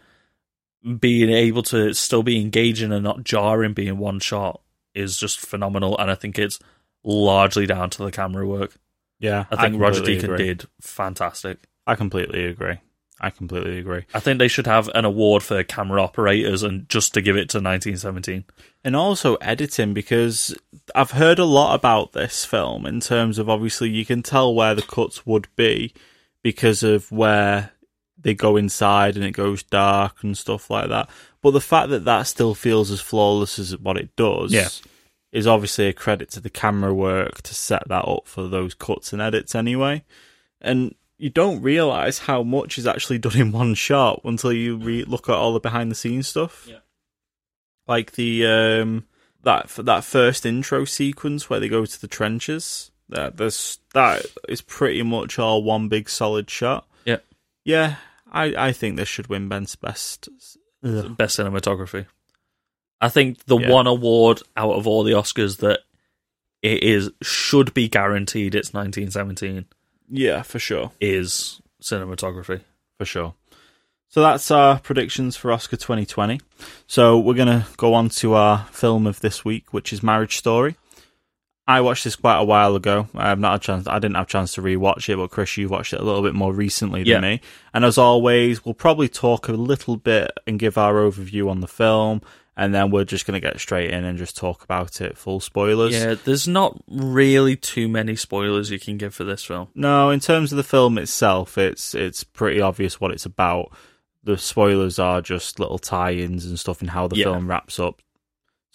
being 0.99 1.29
able 1.29 1.63
to 1.63 1.93
still 1.93 2.21
be 2.21 2.39
engaging 2.39 2.91
and 2.91 3.03
not 3.03 3.23
jarring 3.23 3.73
being 3.73 3.97
one 3.97 4.19
shot 4.19 4.61
is 4.95 5.17
just 5.17 5.39
phenomenal 5.39 5.97
and 5.97 6.09
I 6.09 6.15
think 6.15 6.39
it's 6.39 6.59
largely 7.03 7.65
down 7.67 7.89
to 7.91 8.03
the 8.03 8.11
camera 8.11 8.47
work. 8.47 8.77
Yeah, 9.19 9.45
I 9.51 9.61
think 9.61 9.79
Roger 9.79 9.97
completely 9.97 10.15
Deacon 10.15 10.33
agree. 10.33 10.45
did 10.47 10.65
fantastic. 10.81 11.59
I 11.87 11.95
completely 11.95 12.45
agree. 12.45 12.79
I 13.19 13.29
completely 13.29 13.79
agree. 13.79 14.05
I 14.13 14.19
think 14.19 14.39
they 14.39 14.49
should 14.49 14.67
have 14.67 14.89
an 14.93 15.05
award 15.05 15.41
for 15.41 15.63
camera 15.63 16.01
operators 16.01 16.63
and 16.63 16.87
just 16.89 17.13
to 17.13 17.21
give 17.21 17.37
it 17.37 17.47
to 17.49 17.59
1917. 17.59 18.43
And 18.83 18.95
also 18.95 19.35
editing 19.35 19.93
because 19.93 20.55
I've 20.93 21.11
heard 21.11 21.39
a 21.39 21.45
lot 21.45 21.75
about 21.75 22.11
this 22.11 22.43
film 22.43 22.85
in 22.85 22.99
terms 22.99 23.39
of 23.39 23.49
obviously 23.49 23.89
you 23.89 24.05
can 24.05 24.21
tell 24.21 24.53
where 24.53 24.75
the 24.75 24.81
cuts 24.81 25.25
would 25.25 25.47
be 25.55 25.93
because 26.43 26.83
of 26.83 27.09
where 27.09 27.71
they 28.25 28.33
go 28.33 28.57
inside 28.57 29.15
and 29.15 29.23
it 29.23 29.31
goes 29.31 29.61
dark 29.61 30.23
and 30.23 30.35
stuff 30.35 30.69
like 30.71 30.89
that. 30.89 31.07
But 31.43 31.51
the 31.51 31.61
fact 31.61 31.89
that 31.91 32.05
that 32.05 32.23
still 32.23 32.55
feels 32.55 32.89
as 32.89 32.99
flawless 32.99 33.59
as 33.59 33.77
what 33.77 33.97
it 33.97 34.15
does 34.15 34.51
Yeah. 34.51 34.69
is 35.31 35.45
obviously 35.45 35.87
a 35.87 35.93
credit 35.93 36.31
to 36.31 36.39
the 36.39 36.49
camera 36.49 36.91
work 36.91 37.43
to 37.43 37.53
set 37.53 37.87
that 37.87 38.05
up 38.07 38.27
for 38.27 38.47
those 38.47 38.73
cuts 38.73 39.13
and 39.13 39.21
edits 39.21 39.53
anyway. 39.53 40.03
And 40.59 40.95
you 41.19 41.29
don't 41.29 41.61
realize 41.61 42.17
how 42.19 42.41
much 42.41 42.79
is 42.79 42.87
actually 42.87 43.19
done 43.19 43.37
in 43.37 43.51
one 43.51 43.75
shot 43.75 44.21
until 44.23 44.51
you 44.51 44.75
re- 44.77 45.03
look 45.05 45.29
at 45.29 45.35
all 45.35 45.53
the 45.53 45.59
behind 45.59 45.91
the 45.91 45.95
scenes 45.95 46.27
stuff. 46.27 46.65
Yeah. 46.67 46.79
Like 47.87 48.13
the 48.13 48.45
um 48.47 49.05
that 49.43 49.69
that 49.77 50.03
first 50.03 50.45
intro 50.47 50.85
sequence 50.85 51.47
where 51.49 51.59
they 51.59 51.69
go 51.69 51.85
to 51.85 52.01
the 52.01 52.07
trenches. 52.07 52.89
That 53.09 53.37
there's 53.37 53.77
that 53.93 54.25
is 54.49 54.61
pretty 54.61 55.03
much 55.03 55.37
all 55.37 55.61
one 55.61 55.89
big 55.89 56.09
solid 56.09 56.49
shot. 56.49 56.87
Yeah. 57.05 57.17
Yeah, 57.63 57.95
I 58.35 58.67
I 58.67 58.71
think 58.73 58.97
this 58.97 59.07
should 59.09 59.27
win 59.27 59.47
Ben's 59.49 59.75
best. 59.75 60.29
Ugh. 60.83 61.15
Best 61.17 61.37
cinematography. 61.39 62.05
I 63.01 63.09
think 63.09 63.45
the 63.45 63.57
Yeah. 63.57 63.71
one 63.71 63.87
award 63.87 64.41
out 64.55 64.73
of 64.75 64.85
all 64.87 65.03
the 65.03 65.13
Oscars 65.13 65.57
that 65.57 65.79
it 66.61 66.83
is 66.83 67.09
should 67.21 67.73
be 67.73 67.87
guaranteed 67.87 68.55
it's 68.55 68.73
1917 68.73 69.65
Yeah, 70.09 70.41
for 70.43 70.59
sure. 70.59 70.91
is 71.01 71.61
cinematography. 71.81 72.61
for 72.97 73.05
sure. 73.05 73.33
So 74.07 74.21
that's 74.21 74.49
our 74.49 74.79
predictions 74.79 75.35
for 75.35 75.51
Oscar 75.51 75.75
2020. 75.75 76.39
So 76.87 77.19
we're 77.19 77.33
going 77.33 77.49
to 77.49 77.65
go 77.75 77.93
on 77.93 78.07
to 78.21 78.33
our 78.33 78.65
film 78.71 79.05
of 79.07 79.19
this 79.19 79.43
week, 79.43 79.73
which 79.73 79.91
is 79.91 80.01
Marriage 80.01 80.37
Story. 80.37 80.77
I 81.67 81.81
watched 81.81 82.03
this 82.03 82.15
quite 82.15 82.37
a 82.37 82.43
while 82.43 82.75
ago. 82.75 83.07
I 83.15 83.29
have 83.29 83.39
not 83.39 83.55
a 83.55 83.59
chance. 83.59 83.87
I 83.87 83.95
didn't 83.99 84.15
have 84.17 84.27
a 84.27 84.29
chance 84.29 84.53
to 84.53 84.61
rewatch 84.61 85.09
it, 85.09 85.17
but 85.17 85.31
Chris, 85.31 85.57
you 85.57 85.67
watched 85.67 85.93
it 85.93 85.99
a 85.99 86.03
little 86.03 86.21
bit 86.21 86.35
more 86.35 86.53
recently 86.53 87.01
than 87.01 87.07
Yeah. 87.11 87.19
me. 87.21 87.41
And 87.73 87.83
as 87.83 87.97
always, 87.97 88.63
we'll 88.63 88.75
probably 88.75 89.07
talk 89.09 89.47
a 89.47 89.53
little 89.53 89.97
bit 89.97 90.31
and 90.45 90.59
give 90.59 90.77
our 90.77 90.93
overview 90.93 91.49
on 91.49 91.61
the 91.61 91.67
film, 91.67 92.21
and 92.55 92.73
then 92.73 92.91
we're 92.91 93.03
just 93.03 93.25
going 93.25 93.39
to 93.39 93.45
get 93.45 93.59
straight 93.59 93.89
in 93.89 94.05
and 94.05 94.17
just 94.17 94.37
talk 94.37 94.63
about 94.63 95.01
it, 95.01 95.17
full 95.17 95.39
spoilers. 95.39 95.93
Yeah, 95.93 96.13
there's 96.23 96.47
not 96.47 96.79
really 96.87 97.55
too 97.55 97.87
many 97.87 98.15
spoilers 98.15 98.69
you 98.69 98.79
can 98.79 98.97
give 98.97 99.15
for 99.15 99.23
this 99.23 99.43
film. 99.43 99.69
No, 99.73 100.11
in 100.11 100.19
terms 100.19 100.51
of 100.53 100.57
the 100.57 100.63
film 100.63 100.99
itself, 100.99 101.57
it's 101.57 101.95
it's 101.95 102.23
pretty 102.23 102.61
obvious 102.61 103.01
what 103.01 103.09
it's 103.11 103.25
about. 103.25 103.71
The 104.23 104.37
spoilers 104.37 104.99
are 104.99 105.21
just 105.21 105.59
little 105.59 105.79
tie-ins 105.79 106.45
and 106.45 106.59
stuff, 106.59 106.81
and 106.81 106.91
how 106.91 107.07
the 107.07 107.17
Yeah. 107.17 107.23
film 107.25 107.47
wraps 107.49 107.79
up. 107.79 108.01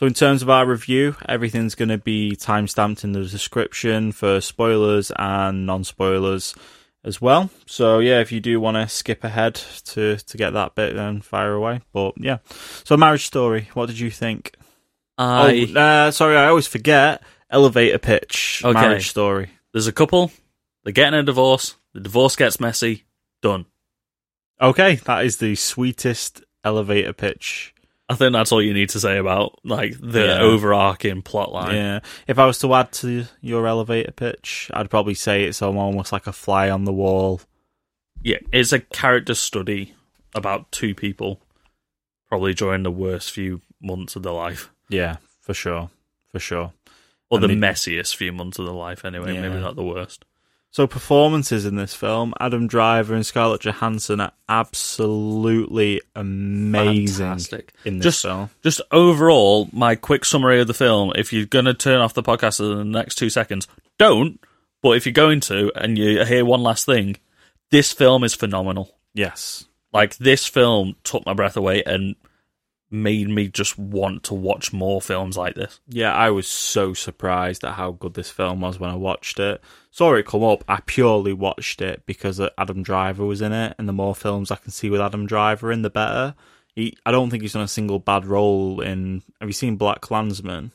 So, 0.01 0.07
in 0.07 0.15
terms 0.15 0.41
of 0.41 0.49
our 0.49 0.65
review, 0.65 1.15
everything's 1.29 1.75
going 1.75 1.91
to 1.91 1.99
be 1.99 2.35
timestamped 2.35 3.05
in 3.05 3.13
the 3.13 3.23
description 3.23 4.13
for 4.13 4.41
spoilers 4.41 5.13
and 5.15 5.67
non-spoilers 5.67 6.55
as 7.05 7.21
well. 7.21 7.51
So, 7.67 7.99
yeah, 7.99 8.21
if 8.21 8.33
you 8.33 8.41
do 8.41 8.59
want 8.63 8.79
to 8.79 8.89
skip 8.89 9.25
ahead 9.25 9.57
to 9.57 10.17
to 10.17 10.37
get 10.39 10.55
that 10.55 10.75
bit, 10.75 10.97
then 10.97 11.21
fire 11.21 11.53
away. 11.53 11.83
But 11.93 12.15
yeah, 12.17 12.39
so 12.83 12.97
Marriage 12.97 13.27
Story. 13.27 13.69
What 13.75 13.89
did 13.89 13.99
you 13.99 14.11
think? 14.11 14.55
I 15.19 15.69
oh, 15.77 15.79
uh, 15.79 16.11
sorry, 16.13 16.39
I 16.39 16.47
always 16.47 16.67
forget. 16.67 17.23
Elevator 17.51 17.99
pitch. 17.99 18.63
Okay. 18.65 18.81
Marriage 18.81 19.11
Story. 19.11 19.51
there's 19.75 19.87
a 19.87 19.93
couple, 19.93 20.33
they're 20.83 20.95
getting 20.95 21.21
a 21.21 21.23
divorce, 21.23 21.75
the 21.93 22.01
divorce 22.01 22.37
gets 22.37 22.59
messy, 22.59 23.05
done. 23.43 23.67
Okay, 24.63 24.95
that 24.95 25.27
is 25.27 25.37
the 25.37 25.57
sweetest 25.57 26.43
elevator 26.65 27.13
pitch. 27.13 27.75
I 28.11 28.15
think 28.17 28.33
that's 28.33 28.51
all 28.51 28.61
you 28.61 28.75
need 28.75 28.89
to 28.91 29.01
say 29.01 29.19
about 29.19 29.59
like 29.65 29.95
the 30.01 30.27
Yeah. 30.27 30.41
overarching 30.41 31.23
plot 31.23 31.53
line. 31.53 31.77
Yeah. 31.77 32.01
If 32.27 32.39
I 32.41 32.45
was 32.47 32.59
to 32.59 32.75
add 32.75 32.91
to 32.95 33.27
your 33.41 33.67
elevator 33.69 34.11
pitch, 34.11 34.69
I'd 34.75 34.91
probably 34.91 35.15
say 35.15 35.45
it's 35.45 35.63
almost 35.63 36.11
like 36.13 36.27
a 36.27 36.33
fly 36.33 36.69
on 36.71 36.85
the 36.85 36.93
wall. 36.93 37.41
Yeah, 38.23 38.39
it's 38.53 38.73
a 38.73 38.81
character 38.81 39.35
study 39.35 39.95
about 40.35 40.73
two 40.73 40.95
people, 40.95 41.41
probably 42.29 42.53
during 42.53 42.83
the 42.83 42.91
worst 42.91 43.31
few 43.31 43.61
months 43.81 44.17
of 44.17 44.25
their 44.25 44.33
life, 44.33 44.71
Yeah, 44.89 45.17
for 45.41 45.55
sure. 45.55 45.91
For 46.33 46.39
sure. 46.41 46.73
or 47.31 47.39
And 47.39 47.45
the 47.45 47.49
they- 47.49 47.55
messiest 47.55 48.17
few 48.17 48.33
months 48.33 48.59
of 48.59 48.67
their 48.67 48.75
life. 48.75 49.05
Anyway, 49.05 49.33
maybe 49.41 49.61
not 49.61 49.77
the 49.77 49.85
worst. 49.85 50.25
So 50.73 50.87
performances 50.87 51.67
in 51.67 51.75
this 51.75 51.95
film, 51.95 52.33
Adam 52.39 52.69
Driver 52.69 53.15
and 53.15 53.27
Scarlett 53.27 53.63
Johansson 53.63 54.21
are 54.21 54.31
absolutely 54.49 56.01
amazing 56.15 57.27
Fantastic. 57.27 57.73
in 57.85 57.99
this 57.99 58.05
Just- 58.05 58.23
film. 58.23 58.51
Just 58.63 58.81
overall, 58.93 59.69
my 59.73 59.97
quick 59.97 60.25
summary 60.25 60.61
of 60.61 60.69
the 60.69 60.75
film. 60.75 61.13
If 61.17 61.33
you're 61.33 61.47
going 61.47 61.65
to 61.65 61.75
turn 61.75 62.01
off 62.01 62.15
the 62.15 62.23
podcast 62.23 62.61
in 62.61 62.79
the 62.79 62.85
next 62.85 63.17
two 63.17 63.31
seconds, 63.31 63.67
don't. 63.99 64.41
But 64.83 64.97
if 64.97 65.07
you're 65.07 65.13
going 65.13 65.41
to, 65.41 65.73
and 65.75 65.99
you 65.99 66.25
hear 66.25 66.45
one 66.45 66.63
last 66.63 66.87
thing, 66.87 67.17
this 67.71 67.93
film 67.93 68.23
is 68.25 68.35
phenomenal. 68.35 68.97
Yes. 69.13 69.67
Like 69.93 70.17
this 70.19 70.47
film 70.47 70.95
took 71.05 71.27
my 71.27 71.35
breath 71.35 71.57
away 71.57 71.83
and 71.85 72.15
made 72.93 73.29
me 73.29 73.49
just 73.49 73.79
want 73.79 74.23
to 74.25 74.35
watch 74.35 74.73
more 74.73 75.01
films 75.03 75.37
like 75.37 75.55
this. 75.57 75.81
Yeah, 75.89 76.15
I 76.15 76.31
was 76.31 76.47
so 76.49 76.95
surprised 76.95 77.65
at 77.65 77.75
how 77.75 77.91
good 77.93 78.15
this 78.15 78.31
film 78.31 78.61
was 78.61 78.79
when 78.81 78.91
I 78.91 78.95
watched 78.95 79.39
it. 79.41 79.61
Saw 79.91 80.15
it 80.15 80.27
come 80.27 80.45
up. 80.45 80.63
I 80.69 80.81
purely 80.87 81.33
watched 81.33 81.81
it 81.83 82.05
because 82.07 82.41
Adam 82.57 82.83
Driver 82.83 83.25
was 83.25 83.41
in 83.41 83.53
it, 83.53 83.75
and 83.79 83.89
the 83.89 83.93
more 83.93 84.15
films 84.15 84.51
I 84.51 84.57
can 84.57 84.71
see 84.71 84.89
with 84.89 85.01
Adam 85.01 85.27
Driver 85.27 85.73
in, 85.73 85.83
the 85.83 85.91
better. 85.91 86.35
He, 86.75 86.97
I 87.05 87.11
don't 87.11 87.29
think 87.31 87.43
he's 87.43 87.55
done 87.55 87.63
a 87.63 87.69
single 87.69 87.99
bad 87.99 88.25
role 88.25 88.81
in. 88.81 89.23
Have 89.41 89.49
you 89.49 89.53
seen 89.53 89.77
BlacKkKlansman? 89.77 90.71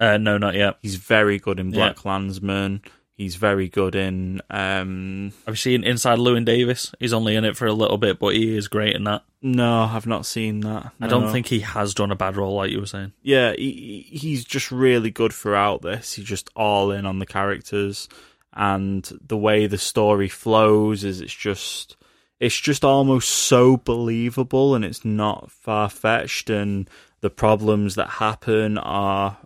Uh, 0.00 0.16
no, 0.16 0.38
not 0.38 0.54
yet. 0.54 0.78
He's 0.82 0.96
very 0.96 1.38
good 1.38 1.60
in 1.60 1.70
Black 1.70 1.90
Yeah. 1.96 2.00
Klansman. 2.02 2.82
He's 3.14 3.36
very 3.36 3.68
good 3.68 3.94
in. 3.94 4.40
Um, 4.50 5.32
Have 5.46 5.52
you 5.54 5.56
seen 5.56 5.84
Inside 5.84 6.18
Llewyn 6.18 6.44
Davis? 6.46 6.92
He's 6.98 7.12
only 7.12 7.36
in 7.36 7.44
it 7.44 7.56
for 7.56 7.66
a 7.66 7.72
little 7.72 7.98
bit, 7.98 8.18
but 8.18 8.34
he 8.34 8.56
is 8.56 8.68
great 8.68 8.96
in 8.96 9.04
that. 9.04 9.22
no, 9.42 9.82
I've 9.82 10.06
not 10.06 10.24
seen 10.26 10.60
that. 10.60 10.92
I 11.00 11.06
don't 11.08 11.30
think 11.30 11.46
he 11.46 11.60
has 11.60 11.92
done 11.94 12.10
a 12.10 12.16
bad 12.16 12.36
role, 12.36 12.54
like 12.56 12.70
you 12.70 12.80
were 12.80 12.86
saying. 12.86 13.12
yeah, 13.22 13.52
he- 13.52 14.06
he's 14.10 14.44
just 14.44 14.72
really 14.72 15.10
good 15.10 15.32
throughout 15.32 15.82
this. 15.82 16.14
He's 16.14 16.24
just 16.24 16.48
all 16.56 16.90
in 16.90 17.04
on 17.06 17.18
the 17.18 17.26
characters, 17.26 18.08
and 18.54 19.08
the 19.26 19.36
way 19.36 19.66
the 19.66 19.78
story 19.78 20.28
flows 20.28 21.04
is 21.04 21.20
it's 21.20 21.34
just 21.34 21.96
it's 22.40 22.58
just 22.58 22.84
almost 22.84 23.28
so 23.28 23.76
believable, 23.76 24.74
and 24.74 24.84
it's 24.84 25.04
not 25.04 25.50
far 25.52 25.88
fetched, 25.88 26.50
and 26.50 26.90
the 27.20 27.30
problems 27.30 27.94
that 27.94 28.08
happen 28.08 28.78
are 28.78 29.36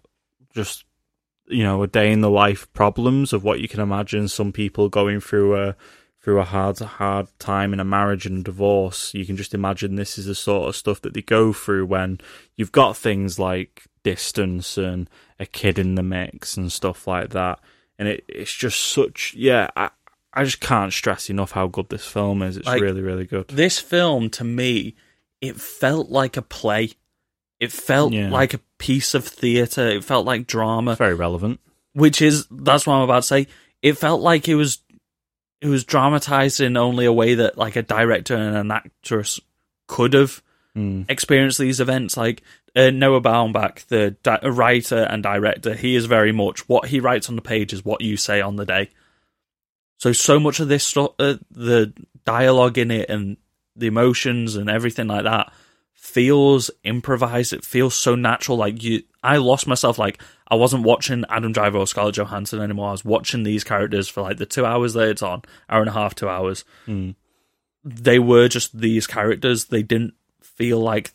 just 0.55 0.86
you 1.49 1.63
know 1.63 1.83
a 1.83 1.87
day 1.87 2.11
in 2.13 2.21
the 2.21 2.31
life 2.31 2.73
problems 2.73 3.33
of 3.33 3.45
what 3.45 3.61
you 3.61 3.69
can 3.69 3.81
imagine 3.81 4.29
some 4.29 4.53
people 4.53 4.89
going 4.89 5.21
through 5.21 5.57
a 5.57 5.77
through 6.21 6.41
a 6.41 6.45
hard 6.45 6.79
hard 6.79 7.29
time 7.39 7.73
in 7.73 7.79
a 7.81 7.85
marriage 7.85 8.27
and 8.27 8.45
divorce. 8.45 9.15
You 9.15 9.25
can 9.25 9.37
just 9.37 9.55
imagine 9.55 9.95
this 9.95 10.19
is 10.19 10.27
the 10.27 10.35
sort 10.35 10.69
of 10.69 10.75
stuff 10.77 11.01
that 11.03 11.15
they 11.15 11.23
go 11.23 11.53
through 11.53 11.87
when 11.87 12.19
you've 12.57 12.73
got 12.73 12.97
things 12.97 13.39
like 13.39 13.85
distance 14.03 14.77
and 14.77 15.09
a 15.39 15.47
kid 15.47 15.79
in 15.79 15.95
the 15.95 16.03
mix 16.03 16.57
and 16.57 16.71
stuff 16.73 17.07
like 17.07 17.31
that. 17.31 17.61
And 17.99 18.09
it, 18.09 18.25
it's 18.29 18.53
just 18.55 18.81
such 18.81 19.35
yeah 19.35 19.69
I, 19.77 19.91
I 20.33 20.45
just 20.45 20.61
can't 20.61 20.93
stress 20.93 21.31
enough 21.31 21.53
how 21.53 21.67
good 21.69 21.89
this 21.91 22.07
film 22.07 22.43
is. 22.43 22.57
It's 22.57 22.67
Like- 22.67 22.83
really 22.83 23.03
really 23.03 23.25
good. 23.25 23.49
This 23.49 23.79
film, 23.79 24.29
to 24.31 24.45
me, 24.45 24.97
it 25.41 25.57
felt 25.61 26.11
like 26.11 26.37
a 26.37 26.43
play. 26.43 26.91
It 27.61 27.73
felt 27.73 28.13
Yeah. 28.13 28.31
like 28.31 28.55
a 28.55 28.61
piece 28.79 29.15
of 29.15 29.27
theatre. 29.27 29.89
It 29.89 30.05
felt 30.05 30.27
like 30.27 30.47
drama. 30.47 30.97
very 30.97 31.15
relevant 31.15 31.61
which 31.95 32.21
is 32.21 32.47
that's 32.51 32.87
what 32.87 32.95
I'm 32.97 33.03
about 33.05 33.23
to 33.23 33.27
say. 33.27 33.47
It 33.81 33.95
felt 33.95 34.21
like 34.21 34.49
it 34.49 34.55
was 34.55 34.81
it 35.63 35.69
was 35.69 35.85
dramatized 35.85 36.61
in 36.61 36.77
only 36.77 37.07
a 37.07 37.13
way 37.13 37.37
that 37.37 37.57
like 37.57 37.75
a 37.77 37.83
director 37.83 38.37
and 38.37 38.55
an 38.55 38.71
actress 38.71 39.41
could 39.89 40.13
have 40.13 40.43
Mm. 40.77 41.07
experienced 41.09 41.57
these 41.59 41.81
events. 41.81 42.15
Like 42.19 42.43
uh, 42.77 42.91
Noah 42.91 43.23
Baumbach, 43.23 43.87
the 43.87 44.11
di- 44.23 44.41
writer 44.47 45.05
and 45.09 45.23
director, 45.23 45.73
he 45.75 45.97
is 45.97 46.05
very 46.05 46.33
much 46.33 46.69
what 46.69 46.89
he 46.89 47.01
writes 47.01 47.31
on 47.31 47.37
the 47.37 47.41
page 47.41 47.73
is 47.73 47.83
what 47.83 48.03
you 48.03 48.19
say 48.19 48.43
on 48.43 48.57
the 48.57 48.67
day. 48.67 48.91
So 49.99 50.13
so 50.13 50.39
much 50.39 50.61
of 50.61 50.69
this 50.69 50.85
stuff, 50.85 51.13
uh, 51.19 51.37
the 51.51 51.95
dialogue 52.27 52.77
in 52.77 52.91
it 52.91 53.09
and 53.09 53.39
the 53.75 53.87
emotions 53.87 54.55
and 54.57 54.69
everything 54.69 55.07
like 55.07 55.25
that 55.25 55.51
feels 56.17 56.71
improvised. 56.83 57.53
It 57.53 57.63
feels 57.63 57.95
so 57.95 58.15
natural. 58.15 58.57
Like 58.57 58.83
you, 58.83 59.03
I 59.23 59.37
lost 59.37 59.67
myself. 59.67 59.99
Like 59.99 60.23
I 60.49 60.55
wasn't 60.55 60.85
watching 60.85 61.27
Adam 61.29 61.53
Driver 61.53 61.77
or 61.77 61.87
Scarlett 61.87 62.15
Johansson 62.15 62.63
anymore. 62.63 62.89
I 62.89 62.93
was 62.93 63.05
watching 63.05 63.43
these 63.43 63.65
characters 63.65 64.09
for 64.09 64.23
like 64.23 64.39
the 64.39 64.47
two 64.47 64.65
hours 64.65 64.95
that 64.95 65.11
it's 65.11 65.21
on, 65.21 65.43
hour 65.69 65.81
and 65.81 65.91
a 65.91 65.93
half, 65.93 66.15
two 66.15 66.27
hours. 66.27 66.65
They 67.85 68.19
were 68.19 68.49
just 68.49 68.79
these 68.81 69.07
characters. 69.07 69.67
They 69.67 69.83
didn't 69.83 70.15
feel 70.41 70.81
like 70.81 71.13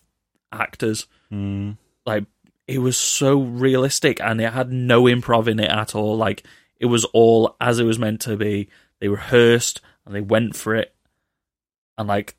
actors. 0.52 1.08
Mm. 1.32 1.78
Like 2.06 2.26
it 2.68 2.78
was 2.78 2.96
so 2.96 3.40
realistic, 3.42 4.22
and 4.22 4.40
it 4.40 4.54
had 4.54 4.72
no 4.72 5.06
improv 5.06 5.48
in 5.48 5.60
it 5.60 5.72
at 5.72 5.96
all. 5.96 6.16
Like 6.16 6.44
it 6.80 6.86
was 6.86 7.06
all 7.06 7.56
as 7.60 7.80
it 7.80 7.86
was 7.86 7.98
meant 7.98 8.22
to 8.22 8.38
be. 8.38 8.70
They 9.00 9.08
rehearsed 9.08 9.82
and 10.06 10.14
they 10.14 10.22
went 10.22 10.56
for 10.56 10.76
it, 10.76 10.94
and 11.98 12.08
like 12.08 12.36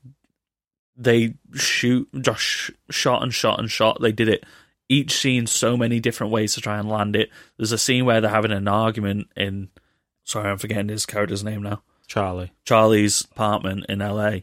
they 0.95 1.35
shoot 1.53 2.07
just 2.21 2.41
sh- 2.41 2.71
shot 2.91 3.23
and 3.23 3.33
shot 3.33 3.59
and 3.59 3.69
shot. 3.69 4.01
They 4.01 4.11
did 4.11 4.27
it 4.29 4.43
each 4.89 5.13
scene 5.13 5.47
so 5.47 5.75
many 5.77 5.99
different 5.99 6.31
ways 6.31 6.53
to 6.53 6.61
try 6.61 6.77
and 6.77 6.89
land 6.89 7.15
it. 7.15 7.29
There's 7.57 7.71
a 7.71 7.77
scene 7.77 8.05
where 8.05 8.21
they're 8.21 8.29
having 8.29 8.51
an 8.51 8.67
argument 8.67 9.27
in. 9.35 9.69
Sorry, 10.23 10.49
I'm 10.49 10.57
forgetting 10.57 10.89
his 10.89 11.05
character's 11.05 11.43
name 11.43 11.63
now. 11.63 11.81
Charlie 12.07 12.51
Charlie's 12.65 13.21
apartment 13.21 13.85
in 13.89 13.99
LA, 13.99 14.39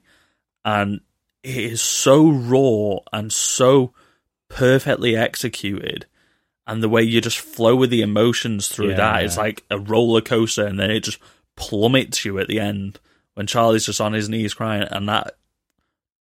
and 0.65 1.01
it 1.43 1.57
is 1.57 1.81
so 1.81 2.29
raw 2.29 2.99
and 3.13 3.33
so 3.33 3.93
perfectly 4.49 5.17
executed. 5.17 6.07
And 6.67 6.83
the 6.83 6.89
way 6.89 7.03
you 7.03 7.21
just 7.21 7.39
flow 7.39 7.75
with 7.77 7.91
the 7.91 8.03
emotions 8.03 8.69
through 8.69 8.91
Yeah. 8.91 8.97
that, 8.97 9.25
it's 9.25 9.37
like 9.37 9.65
a 9.71 9.79
roller 9.79 10.21
coaster, 10.21 10.67
and 10.67 10.79
then 10.79 10.91
it 10.91 11.01
just 11.01 11.19
plummets 11.57 12.25
you 12.25 12.39
at 12.39 12.49
the 12.49 12.61
end 12.61 12.99
when 13.35 13.47
Charlie's 13.47 13.87
just 13.87 14.01
on 14.01 14.13
his 14.13 14.29
knees 14.29 14.55
crying, 14.55 14.85
and 14.91 15.09
that 15.09 15.37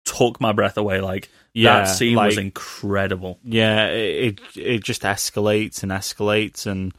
took 0.07 0.41
my 0.41 0.53
breath 0.53 0.79
away. 0.79 1.01
Like 1.03 1.29
Yeah, 1.53 1.81
that 1.81 1.89
scene 1.89 2.17
was 2.17 2.39
incredible. 2.39 3.39
yeah, 3.45 3.89
it, 3.89 4.41
it 4.57 4.83
just 4.83 5.03
escalates 5.03 5.83
and 5.83 5.93
escalates, 5.93 6.67
and 6.67 6.95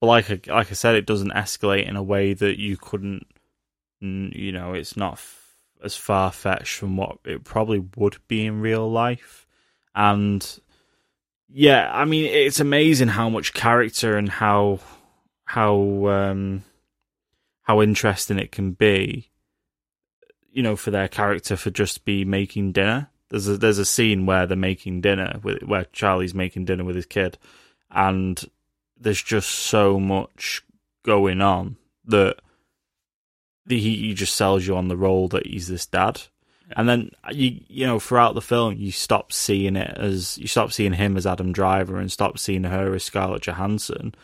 but 0.00 0.08
like 0.08 0.30
I, 0.30 0.40
like 0.52 0.70
I 0.70 0.74
said, 0.74 0.96
it 0.96 1.06
doesn't 1.06 1.32
escalate 1.32 1.88
in 1.88 1.94
a 1.94 2.02
way 2.02 2.32
that 2.34 2.58
you 2.58 2.76
couldn't, 2.76 3.26
you 4.00 4.50
know, 4.50 4.72
it's 4.72 4.96
not 4.96 5.12
f- 5.14 5.54
as 5.84 5.96
far 5.96 6.32
fetched 6.32 6.76
from 6.76 6.96
what 6.96 7.18
it 7.24 7.44
probably 7.44 7.84
would 7.96 8.16
be 8.26 8.46
in 8.46 8.60
real 8.60 8.90
life, 8.90 9.46
and 9.94 10.58
yeah, 11.52 11.90
I 11.92 12.04
mean, 12.04 12.26
it's 12.26 12.60
amazing 12.60 13.08
how 13.08 13.28
much 13.28 13.52
character 13.52 14.16
and 14.16 14.28
how 14.28 14.80
how 15.44 16.06
um 16.06 16.62
how 17.62 17.82
interesting 17.82 18.38
it 18.38 18.52
can 18.52 18.72
be 18.72 19.29
you 20.52 20.62
know, 20.62 20.76
for 20.76 20.90
their 20.90 21.08
character 21.08 21.56
for 21.56 21.70
just 21.70 22.04
be 22.04 22.24
making 22.24 22.72
dinner. 22.72 23.08
There's 23.28 23.46
a 23.46 23.56
there's 23.56 23.78
a 23.78 23.84
scene 23.84 24.26
where 24.26 24.46
they're 24.46 24.56
making 24.56 25.02
dinner 25.02 25.38
with 25.42 25.62
where 25.62 25.84
Charlie's 25.92 26.34
making 26.34 26.64
dinner 26.64 26.84
with 26.84 26.96
his 26.96 27.06
kid, 27.06 27.38
and 27.90 28.42
there's 28.98 29.22
just 29.22 29.50
so 29.50 30.00
much 30.00 30.62
going 31.04 31.40
on 31.40 31.76
that 32.06 32.40
the, 33.66 33.78
he, 33.78 33.96
he 33.96 34.14
just 34.14 34.34
sells 34.34 34.66
you 34.66 34.76
on 34.76 34.88
the 34.88 34.96
role 34.96 35.28
that 35.28 35.46
he's 35.46 35.68
this 35.68 35.86
dad. 35.86 36.22
And 36.76 36.88
then 36.88 37.10
you 37.32 37.60
you 37.68 37.86
know 37.86 37.98
throughout 37.98 38.34
the 38.34 38.40
film 38.40 38.76
you 38.76 38.92
stop 38.92 39.32
seeing 39.32 39.76
it 39.76 39.96
as 39.96 40.38
you 40.38 40.46
stop 40.46 40.72
seeing 40.72 40.92
him 40.92 41.16
as 41.16 41.26
Adam 41.26 41.52
Driver 41.52 41.98
and 41.98 42.10
stop 42.10 42.38
seeing 42.38 42.64
her 42.64 42.94
as 42.94 43.04
Scarlett 43.04 43.42
Johansson, 43.42 44.14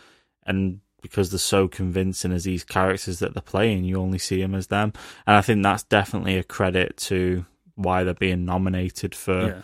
and 0.45 0.81
because 1.11 1.31
they're 1.31 1.39
so 1.39 1.69
convincing 1.69 2.33
as 2.33 2.45
these 2.45 2.65
characters 2.65 3.19
that 3.21 3.35
they're 3.35 3.43
playing, 3.43 3.85
you 3.85 3.97
only 4.01 4.19
see 4.19 4.41
them 4.41 4.55
as 4.55 4.67
them. 4.69 4.93
And 5.27 5.37
I 5.37 5.41
think 5.43 5.63
that's 5.63 5.83
definitely 5.85 6.37
a 6.37 6.45
credit 6.45 6.97
to 7.09 7.45
why 7.75 8.05
they're 8.05 8.15
being 8.15 8.45
nominated 8.45 9.15
for 9.15 9.49
Yeah. 9.49 9.63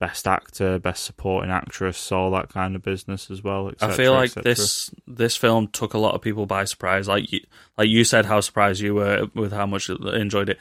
best 0.00 0.26
actor, 0.26 0.78
best 0.78 1.04
supporting 1.04 1.50
actress, 1.50 2.12
all 2.12 2.30
that 2.32 2.48
kind 2.50 2.76
of 2.76 2.82
business 2.82 3.30
as 3.30 3.42
well. 3.42 3.68
et 3.68 3.76
I 3.82 3.92
feel 3.96 4.12
like 4.12 4.32
this 4.34 4.90
this 5.06 5.36
film 5.36 5.68
took 5.68 5.94
a 5.94 5.98
lot 5.98 6.14
of 6.14 6.20
people 6.20 6.44
by 6.46 6.64
surprise. 6.64 7.08
Like 7.08 7.32
you, 7.32 7.40
like 7.78 7.88
you 7.88 8.04
said, 8.04 8.26
how 8.26 8.40
surprised 8.40 8.80
you 8.82 8.94
were 8.94 9.28
with 9.34 9.52
how 9.52 9.66
much 9.66 9.88
you 9.88 9.96
enjoyed 9.96 10.48
it. 10.50 10.58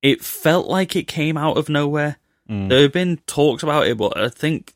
It 0.00 0.22
felt 0.22 0.68
like 0.68 0.94
it 0.94 1.08
came 1.08 1.36
out 1.36 1.56
of 1.56 1.68
nowhere. 1.68 2.18
Mm. 2.48 2.68
There 2.68 2.82
have 2.82 2.92
been 2.92 3.16
talks 3.26 3.62
about 3.64 3.88
it, 3.88 3.98
but 3.98 4.16
I 4.16 4.28
think 4.28 4.74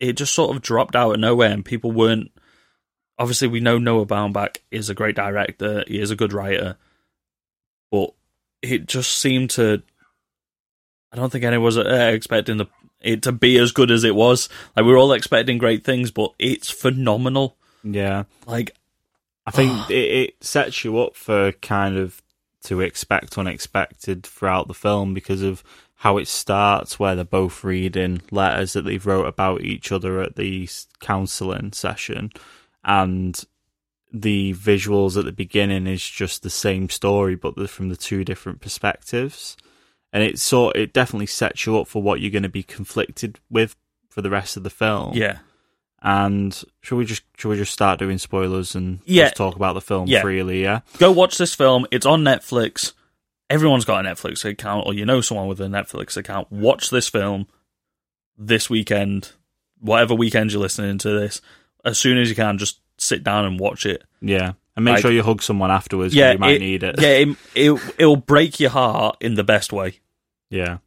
it 0.00 0.14
just 0.18 0.34
sort 0.34 0.54
of 0.54 0.60
dropped 0.60 0.94
out 0.94 1.12
of 1.14 1.20
nowhere, 1.20 1.50
and 1.50 1.64
people 1.64 1.92
weren't. 1.92 2.30
Obviously, 3.18 3.48
we 3.48 3.60
know 3.60 3.78
Noah 3.78 4.06
Baumbach 4.06 4.58
is 4.70 4.90
a 4.90 4.94
great 4.94 5.14
director. 5.14 5.84
He 5.86 6.00
is 6.00 6.10
a 6.10 6.16
good 6.16 6.32
writer, 6.32 6.76
but 7.90 8.12
it 8.62 8.86
just 8.86 9.18
seemed 9.18 9.50
to. 9.50 9.82
I 11.12 11.16
don't 11.16 11.30
think 11.30 11.44
anyone 11.44 11.64
was 11.64 11.78
uh, 11.78 12.10
expecting 12.12 12.56
the, 12.56 12.66
it 13.00 13.22
to 13.22 13.32
be 13.32 13.56
as 13.58 13.70
good 13.70 13.92
as 13.92 14.02
it 14.02 14.16
was. 14.16 14.48
Like 14.74 14.84
we 14.84 14.90
were 14.90 14.98
all 14.98 15.12
expecting 15.12 15.58
great 15.58 15.84
things, 15.84 16.10
but 16.10 16.32
it's 16.38 16.70
phenomenal. 16.70 17.56
yeah. 17.84 18.24
Like 18.46 18.74
I 19.46 19.50
think 19.52 19.72
it, 19.90 19.94
it 19.94 20.44
sets 20.44 20.84
you 20.84 20.98
up 20.98 21.14
for 21.14 21.52
kind 21.52 21.96
of 21.96 22.20
to 22.64 22.80
expect 22.80 23.38
unexpected 23.38 24.24
throughout 24.24 24.68
the 24.68 24.74
film 24.74 25.14
because 25.14 25.42
of 25.42 25.62
how 25.96 26.18
it 26.18 26.28
starts, 26.28 26.98
where 26.98 27.14
they're 27.14 27.24
both 27.24 27.62
reading 27.62 28.20
letters 28.30 28.72
that 28.72 28.82
they've 28.82 29.06
wrote 29.06 29.26
about 29.26 29.62
each 29.62 29.92
other 29.92 30.20
at 30.20 30.36
the 30.36 30.68
counselling 31.00 31.72
session, 31.72 32.30
and 32.84 33.42
the 34.12 34.54
visuals 34.54 35.16
at 35.18 35.24
the 35.24 35.32
beginning 35.32 35.86
is 35.86 36.08
just 36.08 36.42
the 36.42 36.50
same 36.50 36.88
story, 36.88 37.34
but 37.34 37.68
from 37.68 37.88
the 37.88 37.96
two 37.96 38.24
different 38.24 38.60
perspectives, 38.60 39.56
and 40.12 40.22
it 40.22 40.38
sort 40.38 40.76
it 40.76 40.92
definitely 40.92 41.26
sets 41.26 41.66
you 41.66 41.78
up 41.78 41.88
for 41.88 42.02
what 42.02 42.20
you're 42.20 42.30
going 42.30 42.42
to 42.44 42.48
be 42.48 42.62
conflicted 42.62 43.40
with 43.50 43.74
for 44.08 44.22
the 44.22 44.30
rest 44.30 44.56
of 44.56 44.62
the 44.62 44.70
film. 44.70 45.14
yeah, 45.14 45.38
And 46.00 46.62
should 46.82 46.96
we 46.96 47.04
just 47.04 47.22
should 47.36 47.48
we 47.48 47.56
just 47.56 47.72
start 47.72 47.98
doing 47.98 48.18
spoilers 48.18 48.76
and 48.76 49.00
Yeah. 49.04 49.24
just 49.24 49.36
talk 49.36 49.56
about 49.56 49.72
the 49.72 49.80
film 49.80 50.06
Yeah. 50.06 50.20
freely? 50.22 50.62
Yeah. 50.62 50.80
go 50.98 51.10
watch 51.10 51.36
this 51.38 51.54
film. 51.54 51.86
It's 51.90 52.06
on 52.06 52.22
Netflix. 52.22 52.92
everyone's 53.50 53.84
got 53.84 54.04
a 54.04 54.08
Netflix 54.08 54.44
account, 54.44 54.86
or 54.86 54.94
you 54.94 55.04
know 55.04 55.20
someone 55.20 55.48
with 55.48 55.60
a 55.60 55.66
Netflix 55.66 56.16
account. 56.16 56.50
Watch 56.52 56.90
this 56.90 57.08
film 57.08 57.46
this 58.38 58.70
weekend, 58.70 59.32
whatever 59.80 60.14
weekend 60.14 60.50
you're 60.52 60.62
listening 60.62 60.98
to 60.98 61.10
this. 61.10 61.40
As 61.84 61.98
soon 61.98 62.18
as 62.18 62.28
you 62.28 62.34
can, 62.34 62.58
just 62.58 62.80
sit 62.98 63.22
down 63.24 63.44
and 63.44 63.58
watch 63.60 63.84
it. 63.86 64.02
Yeah, 64.20 64.52
and 64.76 64.84
make 64.84 64.94
Like- 64.94 65.02
sure 65.02 65.12
you 65.12 65.22
hug 65.22 65.42
someone 65.42 65.70
afterwards. 65.70 66.14
Yeah, 66.14 66.32
you 66.32 66.38
might 66.38 66.60
need 66.60 66.82
it. 66.82 67.00
Yeah, 67.00 67.08
it, 67.08 67.28
it 67.54 67.94
it'll 67.98 68.16
break 68.16 68.58
your 68.60 68.70
heart 68.70 69.16
in 69.20 69.34
the 69.34 69.44
best 69.44 69.72
way. 69.72 70.00
Yeah. 70.50 70.78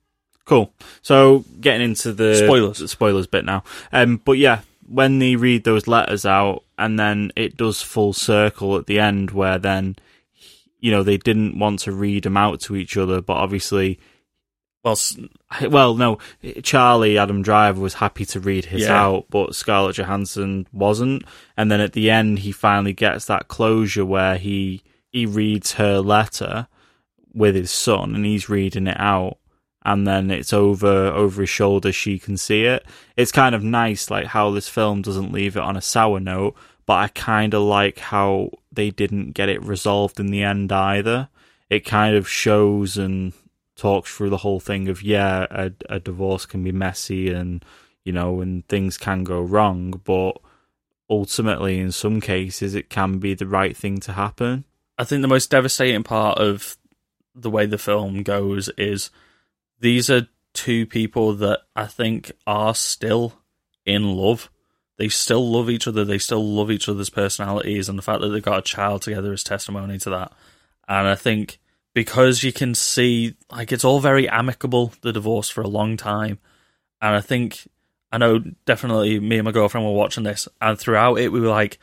Cool. 0.45 0.71
So 1.01 1.43
getting 1.59 1.81
into 1.89 2.13
the 2.13 2.35
Spoilers. 2.35 2.89
spoilers 2.89 3.27
bit 3.27 3.43
now. 3.43 3.63
Um, 3.91 4.21
but 4.23 4.37
yeah, 4.37 4.61
when 4.87 5.19
they 5.19 5.35
read 5.35 5.65
those 5.65 5.87
letters 5.87 6.25
out, 6.25 6.63
and 6.77 6.97
then 6.97 7.31
it 7.35 7.57
does 7.57 7.81
full 7.81 8.13
circle 8.13 8.77
at 8.77 8.85
the 8.85 8.97
end, 8.99 9.31
where 9.31 9.57
then 9.59 9.97
you 10.79 10.89
know 10.91 11.03
they 11.03 11.17
didn't 11.17 11.59
want 11.59 11.79
to 11.81 11.91
read 11.91 12.23
them 12.23 12.37
out 12.37 12.61
to 12.61 12.75
each 12.77 12.95
other, 12.95 13.19
but 13.19 13.33
obviously, 13.33 13.99
Well, 14.83 14.97
well, 15.69 15.95
no, 15.95 16.17
Charlie 16.63 17.17
Adam 17.17 17.41
Driver 17.41 17.81
was 17.81 17.95
happy 17.95 18.25
to 18.25 18.39
read 18.39 18.65
his 18.65 18.83
Yeah. 18.83 19.01
out, 19.03 19.25
but 19.29 19.55
Scarlett 19.55 19.95
Johansson 19.97 20.67
wasn't. 20.71 21.23
And 21.57 21.69
then 21.71 21.81
at 21.81 21.93
the 21.93 22.09
end, 22.09 22.39
he 22.39 22.51
finally 22.51 22.93
gets 22.93 23.25
that 23.25 23.47
closure 23.47 24.05
where 24.05 24.37
he 24.37 24.83
he 25.09 25.25
reads 25.25 25.73
her 25.73 25.99
letter 25.99 26.67
with 27.33 27.55
his 27.55 27.71
son, 27.71 28.15
and 28.15 28.25
he's 28.25 28.49
reading 28.49 28.87
it 28.87 28.99
out 28.99 29.37
and 29.85 30.05
then 30.05 30.29
it's 30.29 30.51
over 30.51 31.07
over 31.07 31.41
his 31.41 31.49
shoulder 31.49 31.93
she 31.93 32.19
can 32.19 32.35
see 32.35 32.65
it 32.65 32.83
it's 33.15 33.31
kind 33.31 33.55
of 33.55 33.63
nice 33.63 34.09
like 34.11 34.25
how 34.25 34.49
this 34.51 34.67
film 34.67 35.01
doesn't 35.01 35.31
leave 35.31 35.55
it 35.55 35.61
on 35.63 35.77
a 35.77 35.81
sour 35.81 36.19
note 36.19 36.53
but 36.85 36.95
i 36.95 37.07
kind 37.09 37.53
of 37.53 37.61
like 37.61 37.99
how 37.99 38.49
they 38.71 38.89
didn't 38.89 39.31
get 39.31 39.47
it 39.47 39.63
resolved 39.63 40.19
in 40.19 40.27
the 40.27 40.43
end 40.43 40.71
either 40.73 41.29
it 41.69 41.85
kind 41.85 42.15
of 42.17 42.27
shows 42.27 42.97
and 42.97 43.31
talks 43.77 44.13
through 44.13 44.29
the 44.29 44.37
whole 44.37 44.59
thing 44.59 44.89
of 44.89 45.01
yeah 45.01 45.45
a, 45.49 45.71
a 45.89 45.99
divorce 45.99 46.45
can 46.45 46.63
be 46.63 46.71
messy 46.71 47.31
and 47.31 47.63
you 48.03 48.11
know 48.11 48.41
and 48.41 48.67
things 48.67 48.97
can 48.97 49.23
go 49.23 49.39
wrong 49.39 50.01
but 50.03 50.33
ultimately 51.09 51.79
in 51.79 51.91
some 51.91 52.19
cases 52.19 52.75
it 52.75 52.89
can 52.89 53.19
be 53.19 53.33
the 53.33 53.47
right 53.47 53.77
thing 53.77 53.99
to 53.99 54.11
happen 54.13 54.65
I 54.97 55.03
think 55.03 55.21
the 55.21 55.27
most 55.27 55.51
devastating 55.51 56.03
part 56.03 56.39
of 56.39 56.75
the 57.35 57.49
way 57.49 57.65
the 57.65 57.77
film 57.77 58.23
goes 58.23 58.69
is 58.77 59.11
these 59.79 60.09
are 60.09 60.27
two 60.53 60.87
people 60.87 61.33
that 61.35 61.61
I 61.75 61.85
think 61.85 62.31
are 62.47 62.73
still 62.73 63.33
in 63.85 64.15
love. 64.15 64.49
They 64.97 65.09
still 65.09 65.47
love 65.47 65.69
each 65.69 65.87
other. 65.87 66.03
They 66.03 66.17
still 66.17 66.43
love 66.43 66.71
each 66.71 66.89
other's 66.89 67.11
personalities, 67.11 67.87
and 67.87 67.97
the 67.97 68.03
fact 68.03 68.21
that 68.21 68.29
they've 68.29 68.41
got 68.41 68.59
a 68.59 68.63
child 68.63 69.03
together 69.03 69.31
is 69.31 69.43
testimony 69.43 69.99
to 69.99 70.09
that. 70.09 70.33
And 70.87 71.07
I 71.07 71.15
think 71.15 71.59
because 71.97 72.43
you 72.43 72.53
can 72.53 72.75
see, 72.75 73.33
like, 73.51 73.71
it's 73.71 73.83
all 73.83 73.99
very 73.99 74.29
amicable, 74.29 74.93
the 75.01 75.11
divorce 75.11 75.49
for 75.49 75.61
a 75.61 75.67
long 75.67 75.97
time. 75.97 76.37
And 77.01 77.15
I 77.15 77.21
think, 77.21 77.67
I 78.11 78.19
know 78.19 78.37
definitely 78.67 79.19
me 79.19 79.37
and 79.37 79.45
my 79.45 79.51
girlfriend 79.51 79.83
were 79.83 79.93
watching 79.93 80.23
this, 80.23 80.47
and 80.61 80.77
throughout 80.77 81.15
it, 81.15 81.31
we 81.31 81.39
were 81.39 81.47
like, 81.47 81.79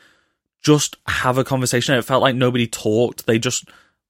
just 0.63 0.95
have 1.05 1.37
a 1.37 1.43
conversation. 1.43 1.95
It 1.95 2.05
felt 2.05 2.21
like 2.21 2.33
nobody 2.33 2.65
talked. 2.65 3.25
They 3.25 3.39
just 3.39 3.67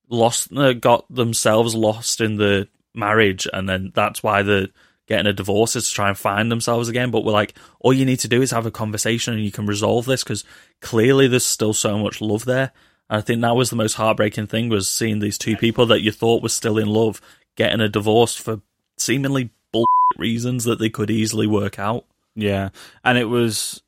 lost, 0.08 0.56
uh, 0.56 0.74
got 0.74 1.12
themselves 1.12 1.74
lost 1.74 2.22
in 2.22 2.36
the 2.36 2.68
marriage, 2.94 3.48
and 3.52 3.68
then 3.68 3.92
that's 3.96 4.22
why 4.22 4.44
they're 4.44 4.68
getting 5.08 5.26
a 5.26 5.34
divorce 5.34 5.76
is 5.76 5.90
to 5.90 5.96
try 5.96 6.10
and 6.10 6.18
find 6.20 6.52
themselves 6.52 6.88
again. 6.88 7.10
But 7.10 7.26
we're 7.26 7.32
like, 7.32 7.56
all 7.80 7.94
you 7.94 8.06
need 8.06 8.20
to 8.20 8.28
do 8.28 8.44
is 8.44 8.52
have 8.52 8.68
a 8.68 8.72
conversation, 8.72 9.34
and 9.34 9.44
you 9.44 9.52
can 9.52 9.66
resolve 9.66 10.06
this 10.06 10.24
because 10.24 10.44
clearly 10.82 11.28
there's 11.28 11.48
still 11.48 11.74
so 11.74 11.98
much 11.98 12.22
love 12.22 12.46
there. 12.46 12.74
And 13.10 13.20
I 13.20 13.22
think 13.22 13.42
that 13.42 13.56
was 13.56 13.70
the 13.70 13.76
most 13.76 13.96
heartbreaking 13.96 14.48
thing 14.48 14.70
was 14.70 14.88
seeing 14.88 15.20
these 15.20 15.38
two 15.38 15.56
people 15.56 15.86
that 15.88 16.02
you 16.02 16.12
thought 16.12 16.44
were 16.44 16.50
still 16.50 16.78
in 16.78 16.88
love 16.88 17.22
getting 17.56 17.82
a 17.82 17.90
divorce 17.90 18.36
for 18.36 18.62
seemingly 18.98 19.50
bull 19.72 19.86
reasons 20.18 20.64
that 20.66 20.80
they 20.80 20.90
could 20.90 21.10
easily 21.10 21.48
work 21.48 21.80
out. 21.80 22.06
Yeah, 22.36 22.70
and 23.04 23.18
it 23.18 23.26
was 23.26 23.82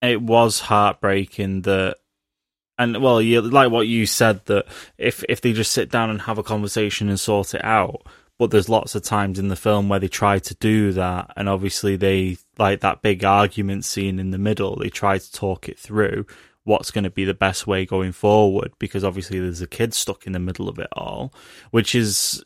it 0.00 0.20
was 0.22 0.60
heartbreaking 0.60 1.62
that, 1.62 1.96
and 2.78 3.02
well, 3.02 3.20
you 3.20 3.40
like 3.42 3.70
what 3.70 3.86
you 3.86 4.06
said 4.06 4.44
that 4.46 4.66
if 4.96 5.22
if 5.28 5.40
they 5.40 5.52
just 5.52 5.72
sit 5.72 5.90
down 5.90 6.10
and 6.10 6.22
have 6.22 6.38
a 6.38 6.42
conversation 6.42 7.08
and 7.08 7.20
sort 7.20 7.54
it 7.54 7.64
out, 7.64 8.06
but 8.38 8.50
there's 8.50 8.68
lots 8.68 8.94
of 8.94 9.02
times 9.02 9.38
in 9.38 9.48
the 9.48 9.56
film 9.56 9.88
where 9.88 10.00
they 10.00 10.08
try 10.08 10.38
to 10.38 10.54
do 10.54 10.92
that, 10.92 11.32
and 11.36 11.48
obviously 11.48 11.96
they 11.96 12.38
like 12.58 12.80
that 12.80 13.02
big 13.02 13.24
argument 13.24 13.84
scene 13.84 14.18
in 14.18 14.30
the 14.30 14.38
middle. 14.38 14.76
They 14.76 14.88
try 14.88 15.18
to 15.18 15.32
talk 15.32 15.68
it 15.68 15.78
through 15.78 16.26
what's 16.64 16.90
going 16.90 17.04
to 17.04 17.10
be 17.10 17.24
the 17.24 17.34
best 17.34 17.66
way 17.66 17.84
going 17.84 18.12
forward 18.12 18.72
because 18.78 19.02
obviously 19.02 19.40
there's 19.40 19.60
a 19.60 19.66
kid 19.66 19.92
stuck 19.92 20.26
in 20.26 20.32
the 20.32 20.38
middle 20.38 20.68
of 20.68 20.78
it 20.78 20.88
all, 20.92 21.32
which 21.70 21.94
is 21.94 22.44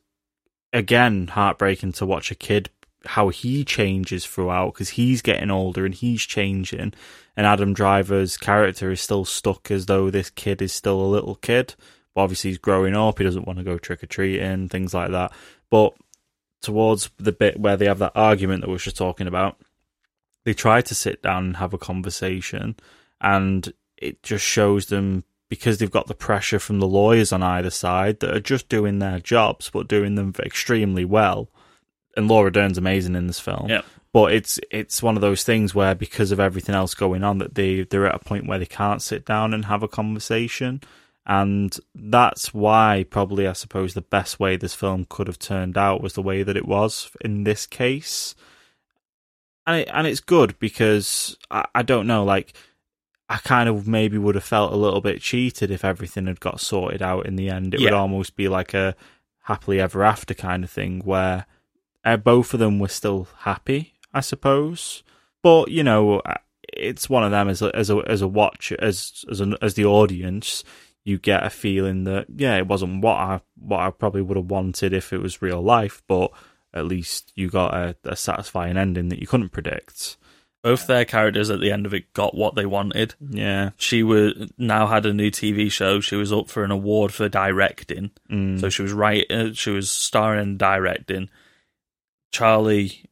again 0.72 1.28
heartbreaking 1.28 1.92
to 1.92 2.06
watch 2.06 2.30
a 2.30 2.34
kid 2.34 2.70
how 3.06 3.28
he 3.28 3.64
changes 3.64 4.26
throughout 4.26 4.74
because 4.74 4.90
he's 4.90 5.22
getting 5.22 5.50
older 5.50 5.84
and 5.84 5.94
he's 5.94 6.22
changing 6.22 6.92
and 7.36 7.46
adam 7.46 7.72
driver's 7.72 8.36
character 8.36 8.90
is 8.90 9.00
still 9.00 9.24
stuck 9.24 9.70
as 9.70 9.86
though 9.86 10.10
this 10.10 10.30
kid 10.30 10.60
is 10.60 10.72
still 10.72 11.00
a 11.00 11.06
little 11.06 11.36
kid. 11.36 11.74
But 12.14 12.22
obviously 12.22 12.50
he's 12.50 12.58
growing 12.58 12.96
up 12.96 13.18
he 13.18 13.24
doesn't 13.24 13.46
want 13.46 13.58
to 13.58 13.64
go 13.64 13.78
trick-or-treating 13.78 14.68
things 14.70 14.94
like 14.94 15.10
that. 15.12 15.32
But 15.70 15.94
towards 16.62 17.10
the 17.18 17.32
bit 17.32 17.60
where 17.60 17.76
they 17.76 17.86
have 17.86 17.98
that 17.98 18.12
argument 18.14 18.62
that 18.62 18.68
we 18.68 18.74
were 18.74 18.78
just 18.78 18.96
talking 18.96 19.26
about 19.26 19.58
they 20.44 20.54
try 20.54 20.80
to 20.80 20.94
sit 20.94 21.22
down 21.22 21.44
and 21.44 21.56
have 21.58 21.74
a 21.74 21.78
conversation 21.78 22.76
and 23.20 23.72
it 23.96 24.22
just 24.22 24.44
shows 24.44 24.86
them 24.86 25.24
because 25.48 25.78
they've 25.78 25.90
got 25.90 26.06
the 26.06 26.14
pressure 26.14 26.58
from 26.58 26.80
the 26.80 26.86
lawyers 26.86 27.32
on 27.32 27.42
either 27.42 27.70
side 27.70 28.20
that 28.20 28.34
are 28.34 28.40
just 28.40 28.68
doing 28.68 28.98
their 28.98 29.20
jobs 29.20 29.70
but 29.70 29.88
doing 29.88 30.14
them 30.16 30.34
extremely 30.40 31.04
well. 31.04 31.48
And 32.16 32.28
Laura 32.28 32.50
Dern's 32.50 32.78
amazing 32.78 33.14
in 33.14 33.26
this 33.26 33.40
film. 33.40 33.68
Yeah. 33.68 33.82
But 34.12 34.32
it's 34.32 34.58
it's 34.70 35.02
one 35.02 35.16
of 35.16 35.20
those 35.20 35.44
things 35.44 35.74
where 35.74 35.94
because 35.94 36.32
of 36.32 36.40
everything 36.40 36.74
else 36.74 36.94
going 36.94 37.22
on 37.22 37.38
that 37.38 37.54
they 37.54 37.82
they're 37.82 38.06
at 38.06 38.14
a 38.14 38.24
point 38.24 38.46
where 38.46 38.58
they 38.58 38.66
can't 38.66 39.02
sit 39.02 39.26
down 39.26 39.52
and 39.52 39.66
have 39.66 39.82
a 39.82 39.88
conversation. 39.88 40.80
And 41.26 41.76
that's 41.94 42.54
why 42.54 43.04
probably 43.10 43.46
I 43.46 43.52
suppose 43.52 43.92
the 43.92 44.00
best 44.00 44.40
way 44.40 44.56
this 44.56 44.74
film 44.74 45.06
could 45.08 45.26
have 45.26 45.38
turned 45.38 45.76
out 45.76 46.00
was 46.00 46.14
the 46.14 46.22
way 46.22 46.42
that 46.42 46.56
it 46.56 46.66
was 46.66 47.10
in 47.20 47.44
this 47.44 47.66
case. 47.66 48.34
And 49.66 49.80
it, 49.80 49.90
and 49.92 50.06
it's 50.06 50.20
good 50.20 50.58
because 50.60 51.36
I, 51.50 51.66
I 51.74 51.82
don't 51.82 52.06
know 52.06 52.24
like 52.24 52.54
I 53.28 53.38
kind 53.38 53.68
of 53.68 53.88
maybe 53.88 54.18
would 54.18 54.36
have 54.36 54.44
felt 54.44 54.72
a 54.72 54.76
little 54.76 55.00
bit 55.00 55.20
cheated 55.20 55.70
if 55.70 55.84
everything 55.84 56.26
had 56.26 56.40
got 56.40 56.60
sorted 56.60 57.02
out 57.02 57.26
in 57.26 57.36
the 57.36 57.50
end. 57.50 57.74
It 57.74 57.80
would 57.80 57.92
almost 57.92 58.36
be 58.36 58.48
like 58.48 58.72
a 58.72 58.94
happily 59.44 59.80
ever 59.80 60.04
after 60.04 60.34
kind 60.34 60.62
of 60.64 60.70
thing 60.70 61.00
where 61.04 61.46
uh, 62.04 62.16
both 62.16 62.54
of 62.54 62.60
them 62.60 62.78
were 62.78 62.88
still 62.88 63.28
happy, 63.38 63.94
I 64.14 64.20
suppose. 64.20 65.02
But 65.42 65.70
you 65.70 65.82
know, 65.82 66.20
uh, 66.20 66.34
it's 66.72 67.10
one 67.10 67.24
of 67.24 67.32
them 67.32 67.48
as 67.48 67.62
a 67.62 67.74
as 67.74 67.90
a 67.90 67.96
as 68.06 68.22
a 68.22 68.28
watch 68.28 68.72
as 68.72 69.24
as 69.30 69.40
an, 69.40 69.56
as 69.60 69.74
the 69.74 69.84
audience. 69.84 70.62
You 71.04 71.18
get 71.18 71.44
a 71.44 71.50
feeling 71.50 72.04
that 72.04 72.26
yeah, 72.36 72.56
it 72.56 72.66
wasn't 72.68 73.02
what 73.02 73.16
I 73.16 73.40
what 73.58 73.80
I 73.80 73.90
probably 73.90 74.22
would 74.22 74.36
have 74.36 74.50
wanted 74.50 74.92
if 74.92 75.12
it 75.12 75.18
was 75.18 75.42
real 75.42 75.62
life, 75.62 76.02
but 76.06 76.32
at 76.72 76.86
least 76.86 77.32
you 77.34 77.48
got 77.48 77.74
a, 77.74 77.96
a 78.04 78.14
satisfying 78.16 78.76
ending 78.76 79.08
that 79.08 79.20
you 79.20 79.26
couldn't 79.26 79.50
predict. 79.50 80.16
Both 80.66 80.88
their 80.88 81.04
characters 81.04 81.48
at 81.48 81.60
the 81.60 81.70
end 81.70 81.86
of 81.86 81.94
it 81.94 82.12
got 82.12 82.34
what 82.34 82.56
they 82.56 82.66
wanted. 82.66 83.14
Yeah, 83.20 83.70
She 83.76 84.02
was 84.02 84.32
now 84.58 84.88
had 84.88 85.06
a 85.06 85.12
new 85.14 85.30
TV 85.30 85.70
show. 85.70 86.00
She 86.00 86.16
was 86.16 86.32
up 86.32 86.48
for 86.50 86.64
an 86.64 86.72
award 86.72 87.14
for 87.14 87.28
directing, 87.28 88.10
Mm. 88.28 88.60
so 88.60 88.68
she 88.68 88.82
was 88.82 88.92
right. 88.92 89.24
Uh, 89.30 89.52
she 89.52 89.70
was 89.70 89.88
starring 89.90 90.40
and 90.40 90.58
directing. 90.58 91.30
Charlie 92.32 93.04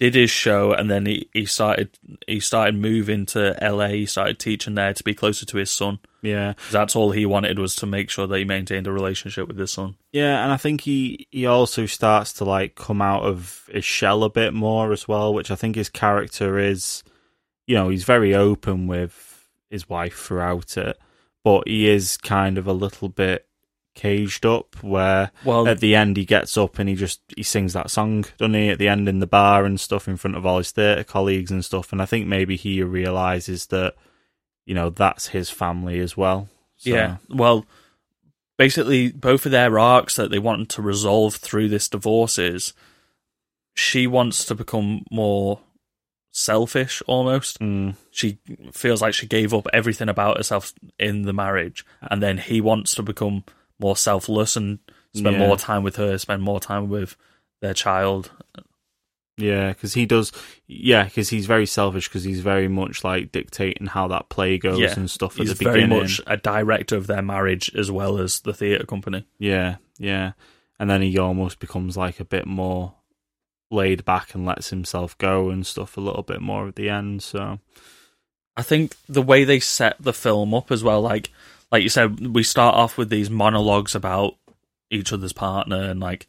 did 0.00 0.14
his 0.14 0.30
show, 0.30 0.72
and 0.72 0.90
then 0.90 1.04
he, 1.04 1.28
he 1.32 1.44
started 1.44 1.90
he 2.26 2.40
started 2.40 2.74
moving 2.74 3.26
to 3.26 3.56
LA. 3.60 3.88
He 3.88 4.06
started 4.06 4.38
teaching 4.38 4.74
there 4.74 4.94
to 4.94 5.04
be 5.04 5.14
closer 5.14 5.44
to 5.44 5.58
his 5.58 5.70
son. 5.70 5.98
Yeah, 6.22 6.54
That's 6.70 6.96
all 6.96 7.12
he 7.12 7.26
wanted 7.26 7.58
was 7.58 7.76
to 7.76 7.86
make 7.86 8.10
sure 8.10 8.26
that 8.26 8.38
he 8.38 8.44
maintained 8.44 8.86
a 8.86 8.92
relationship 8.92 9.46
with 9.46 9.58
his 9.58 9.70
son. 9.70 9.96
Yeah, 10.10 10.42
and 10.42 10.52
I 10.52 10.56
think 10.56 10.80
he 10.80 11.28
he 11.30 11.46
also 11.46 11.84
starts 11.84 12.32
to 12.34 12.44
like 12.44 12.74
come 12.74 13.02
out 13.02 13.22
of 13.24 13.68
his 13.70 13.84
shell 13.84 14.24
a 14.24 14.30
bit 14.30 14.54
more 14.54 14.92
as 14.92 15.06
well, 15.06 15.34
which 15.34 15.50
I 15.50 15.54
think 15.54 15.76
his 15.76 15.90
character 15.90 16.58
is, 16.58 17.04
you 17.66 17.74
know, 17.74 17.90
he's 17.90 18.04
very 18.04 18.34
open 18.34 18.86
with 18.86 19.48
his 19.68 19.88
wife 19.88 20.18
throughout 20.18 20.78
it, 20.78 20.98
but 21.44 21.68
he 21.68 21.88
is 21.88 22.16
kind 22.16 22.56
of 22.56 22.66
a 22.66 22.72
little 22.72 23.10
bit 23.10 23.46
caged 24.00 24.46
up 24.46 24.82
where 24.82 25.30
Well, 25.44 25.68
at 25.68 25.80
the 25.80 25.94
end 25.94 26.16
he 26.16 26.24
gets 26.24 26.56
up 26.56 26.78
and 26.78 26.88
he 26.88 26.94
just 26.94 27.20
he 27.36 27.42
sings 27.42 27.74
that 27.74 27.90
song, 27.90 28.24
doesn't 28.38 28.54
he, 28.54 28.70
at 28.70 28.78
the 28.78 28.88
end 28.88 29.08
in 29.08 29.18
the 29.18 29.26
bar 29.26 29.64
and 29.64 29.78
stuff 29.78 30.08
in 30.08 30.16
front 30.16 30.36
of 30.36 30.46
all 30.46 30.58
his 30.58 30.70
theatre 30.70 31.04
colleagues 31.04 31.50
and 31.50 31.64
stuff, 31.64 31.92
and 31.92 32.00
I 32.00 32.06
think 32.06 32.26
maybe 32.26 32.56
he 32.56 32.82
realizes 32.82 33.66
that, 33.66 33.94
you 34.64 34.74
know, 34.74 34.88
that's 34.90 35.28
his 35.28 35.50
family 35.50 36.00
as 36.00 36.16
well. 36.16 36.48
So, 36.78 36.90
Yeah. 36.90 37.16
Well, 37.28 37.66
basically, 38.56 39.12
both 39.12 39.44
of 39.44 39.52
their 39.52 39.78
arcs 39.78 40.16
that 40.16 40.30
they 40.30 40.38
want 40.38 40.70
to 40.70 40.82
resolve 40.82 41.34
through 41.36 41.68
this 41.68 41.88
divorce 41.88 42.38
is 42.38 42.72
she 43.74 44.06
wants 44.06 44.44
to 44.46 44.54
become 44.54 45.04
more 45.10 45.60
selfish 46.32 47.02
almost. 47.06 47.58
Mm, 47.60 47.96
She 48.10 48.38
feels 48.72 49.02
like 49.02 49.14
she 49.14 49.26
gave 49.26 49.52
up 49.52 49.66
everything 49.72 50.08
about 50.08 50.36
herself 50.36 50.72
in 50.98 51.22
the 51.22 51.32
marriage, 51.32 51.84
and 52.02 52.22
then 52.22 52.38
he 52.38 52.60
wants 52.60 52.94
to 52.94 53.02
become 53.02 53.44
more 53.80 53.96
selfless 53.96 54.56
and 54.56 54.78
spend 55.14 55.36
Yeah. 55.36 55.46
more 55.46 55.56
time 55.56 55.82
with 55.82 55.96
her, 55.96 56.16
spend 56.18 56.42
more 56.42 56.60
time 56.60 56.88
with 56.88 57.16
their 57.60 57.74
child. 57.74 58.30
Yeah, 59.36 59.70
because 59.70 59.94
he 59.94 60.04
does. 60.04 60.32
Yeah, 60.66 61.04
because 61.04 61.30
he's 61.30 61.46
very 61.46 61.64
selfish. 61.64 62.08
Because 62.08 62.24
he's 62.24 62.40
very 62.40 62.68
much 62.68 63.02
like 63.04 63.32
dictating 63.32 63.86
how 63.86 64.08
that 64.08 64.28
play 64.28 64.58
goes 64.58 64.78
Yeah, 64.78 64.92
and 64.94 65.10
stuff 65.10 65.32
at 65.32 65.46
He's 65.46 65.56
the 65.56 65.64
very 65.64 65.80
beginning. 65.82 65.98
much 65.98 66.20
a 66.26 66.36
director 66.36 66.96
of 66.96 67.06
their 67.06 67.22
marriage 67.22 67.74
as 67.74 67.90
well 67.90 68.18
as 68.18 68.40
the 68.40 68.52
theatre 68.52 68.84
company. 68.84 69.24
Yeah, 69.38 69.76
yeah, 69.98 70.32
and 70.78 70.90
then 70.90 71.00
he 71.00 71.16
almost 71.18 71.58
becomes 71.58 71.96
like 71.96 72.20
a 72.20 72.24
bit 72.24 72.46
more 72.46 72.94
laid 73.70 74.04
back 74.04 74.34
and 74.34 74.44
lets 74.44 74.68
himself 74.70 75.16
go 75.16 75.48
and 75.48 75.66
stuff 75.66 75.96
a 75.96 76.00
little 76.00 76.22
bit 76.24 76.42
more 76.42 76.68
at 76.68 76.76
the 76.76 76.90
end. 76.90 77.22
So 77.22 77.60
I 78.58 78.62
think 78.62 78.94
the 79.08 79.22
way 79.22 79.44
they 79.44 79.60
set 79.60 79.96
the 80.00 80.12
film 80.12 80.52
up 80.52 80.70
as 80.70 80.84
well, 80.84 81.00
like 81.00 81.30
like 81.70 81.82
you 81.82 81.88
said, 81.88 82.34
we 82.34 82.42
start 82.42 82.74
off 82.74 82.98
with 82.98 83.10
these 83.10 83.30
monologues 83.30 83.94
about 83.94 84.36
each 84.90 85.12
other's 85.12 85.32
partner 85.32 85.82
and 85.82 86.00
like 86.00 86.26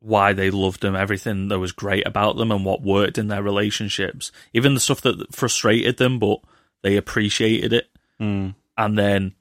why 0.00 0.32
they 0.32 0.50
loved 0.50 0.80
them, 0.82 0.96
everything 0.96 1.48
that 1.48 1.60
was 1.60 1.70
great 1.70 2.06
about 2.06 2.36
them 2.36 2.50
and 2.50 2.64
what 2.64 2.82
worked 2.82 3.18
in 3.18 3.28
their 3.28 3.42
relationships, 3.42 4.32
even 4.52 4.74
the 4.74 4.80
stuff 4.80 5.00
that 5.02 5.32
frustrated 5.34 5.98
them, 5.98 6.18
but 6.18 6.40
they 6.82 6.96
appreciated 6.96 7.72
it. 7.72 7.88
mm, 8.20 8.54
And 8.76 8.98
then 8.98 9.34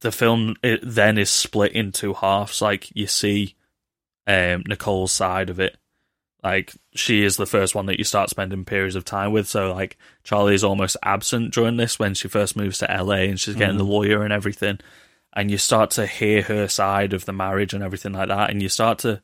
the 0.00 0.10
film 0.10 0.56
it 0.62 0.80
then 0.82 1.18
is 1.18 1.30
split 1.30 1.72
into 1.72 2.14
halves. 2.14 2.60
Like 2.60 2.94
you 2.96 3.06
see 3.06 3.54
um, 4.26 4.64
Nicole's 4.66 5.12
side 5.12 5.50
of 5.50 5.60
it. 5.60 5.76
Like 6.42 6.72
she 6.94 7.24
is 7.24 7.36
the 7.36 7.46
first 7.46 7.74
one 7.74 7.86
that 7.86 7.98
you 7.98 8.04
start 8.04 8.30
spending 8.30 8.64
periods 8.64 8.94
of 8.94 9.04
time 9.04 9.32
with. 9.32 9.48
So 9.48 9.72
like 9.74 9.96
Charlie 10.22 10.54
is 10.54 10.62
almost 10.64 10.96
absent 11.02 11.52
during 11.52 11.76
this 11.76 11.98
when 11.98 12.14
she 12.14 12.28
first 12.28 12.56
moves 12.56 12.78
to 12.78 12.86
LA 12.86 13.22
and 13.26 13.40
she's 13.40 13.56
getting 13.56 13.76
the 13.76 13.84
lawyer 13.84 14.22
and 14.22 14.32
everything. 14.32 14.78
And 15.34 15.50
you 15.50 15.58
start 15.58 15.90
to 15.92 16.06
hear 16.06 16.42
her 16.42 16.68
side 16.68 17.12
of 17.12 17.24
the 17.24 17.32
marriage 17.32 17.74
and 17.74 17.82
everything 17.82 18.12
like 18.12 18.28
that. 18.28 18.50
And 18.50 18.62
you 18.62 18.68
start 18.68 18.98
to 19.00 19.20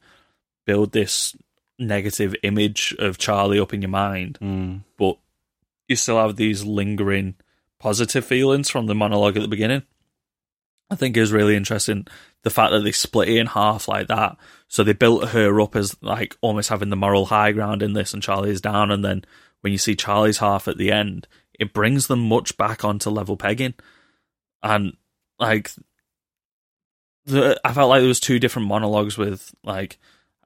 build 0.66 0.92
this 0.92 1.36
negative 1.78 2.34
image 2.42 2.94
of 2.98 3.18
Charlie 3.18 3.60
up 3.60 3.72
in 3.72 3.82
your 3.82 3.90
mind. 3.90 4.38
mm, 4.40 4.80
But 4.96 5.18
you 5.88 5.96
still 5.96 6.18
have 6.18 6.36
these 6.36 6.64
lingering 6.64 7.34
positive 7.78 8.24
feelings 8.24 8.70
from 8.70 8.86
the 8.86 8.94
monologue 8.94 9.36
at 9.36 9.42
the 9.42 9.48
beginning. 9.48 9.82
I 10.94 10.96
think 10.96 11.16
is 11.16 11.32
really 11.32 11.56
interesting 11.56 12.06
the 12.44 12.50
fact 12.50 12.70
that 12.70 12.80
they 12.80 12.92
split 12.92 13.28
it 13.28 13.38
in 13.38 13.48
half 13.48 13.88
like 13.88 14.06
that. 14.06 14.36
So 14.68 14.84
they 14.84 14.92
built 14.92 15.30
her 15.30 15.60
up 15.60 15.74
as 15.74 15.96
like 16.02 16.36
almost 16.40 16.68
having 16.68 16.90
the 16.90 16.96
moral 16.96 17.26
high 17.26 17.50
ground 17.50 17.82
in 17.82 17.94
this, 17.94 18.14
and 18.14 18.22
Charlie's 18.22 18.60
down. 18.60 18.92
And 18.92 19.04
then 19.04 19.24
when 19.62 19.72
you 19.72 19.78
see 19.78 19.96
Charlie's 19.96 20.38
half 20.38 20.68
at 20.68 20.78
the 20.78 20.92
end, 20.92 21.26
it 21.58 21.74
brings 21.74 22.06
them 22.06 22.28
much 22.28 22.56
back 22.56 22.84
onto 22.84 23.10
level 23.10 23.36
pegging. 23.36 23.74
And 24.62 24.96
like, 25.40 25.72
the 27.24 27.60
I 27.64 27.72
felt 27.72 27.88
like 27.88 28.00
there 28.00 28.08
was 28.08 28.20
two 28.20 28.38
different 28.38 28.68
monologues 28.68 29.18
with 29.18 29.52
like 29.64 29.98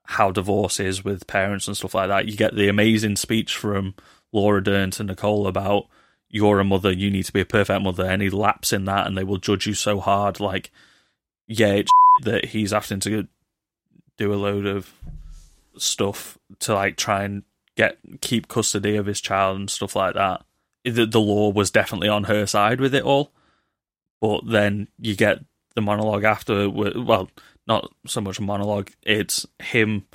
how 0.05 0.31
divorce 0.31 0.81
is 0.81 1.05
with 1.05 1.27
parents 1.27 1.69
and 1.69 1.77
stuff 1.77 1.95
like 1.95 2.09
that. 2.09 2.27
You 2.27 2.39
get 2.39 2.55
the 2.55 2.69
amazing 2.69 3.17
speech 3.17 3.55
from 3.55 3.95
Laura 4.33 4.65
Dern 4.65 4.93
to 4.93 5.05
Nicole 5.05 5.47
about 5.47 5.89
you're 6.31 6.61
a 6.61 6.65
mother, 6.65 6.93
you 6.93 7.11
need 7.11 7.25
to 7.25 7.33
be 7.33 7.41
a 7.41 7.47
perfect 7.47 7.83
mother. 7.83 8.05
Any 8.05 8.31
lapse 8.31 8.73
in 8.73 8.85
that, 8.85 9.07
and 9.07 9.17
they 9.17 9.25
will 9.25 9.39
judge 9.39 9.67
you 9.67 9.75
so 9.75 10.01
hard. 10.01 10.41
Like, 10.41 10.71
yeah, 11.47 11.73
it's 11.73 11.91
that 12.23 12.47
he's 12.47 12.73
having 12.73 13.01
to 13.01 13.29
do 14.17 14.33
a 14.33 14.37
load 14.37 14.67
of 14.67 14.93
stuff 15.77 16.37
to 16.59 16.75
like 16.75 16.97
try 16.97 17.23
and 17.23 17.45
get 17.77 17.99
keep 18.21 18.49
custody 18.49 18.97
of 18.97 19.07
his 19.07 19.21
child 19.21 19.57
and 19.57 19.71
stuff 19.71 19.95
like 19.95 20.15
that. 20.15 20.45
The, 20.85 21.07
the 21.07 21.21
law 21.21 21.51
was 21.51 21.71
definitely 21.71 22.09
on 22.09 22.25
her 22.25 22.47
side 22.47 22.81
with 22.81 22.95
it 22.95 23.05
all, 23.05 23.33
but 24.21 24.43
then 24.47 24.89
you 24.99 25.15
get 25.15 25.39
the 25.75 25.81
monologue 25.81 26.25
after. 26.25 26.69
Well, 26.69 27.31
not 27.67 27.91
so 28.07 28.21
much 28.21 28.41
monologue. 28.41 28.91
It's 29.03 29.47
him 29.61 30.07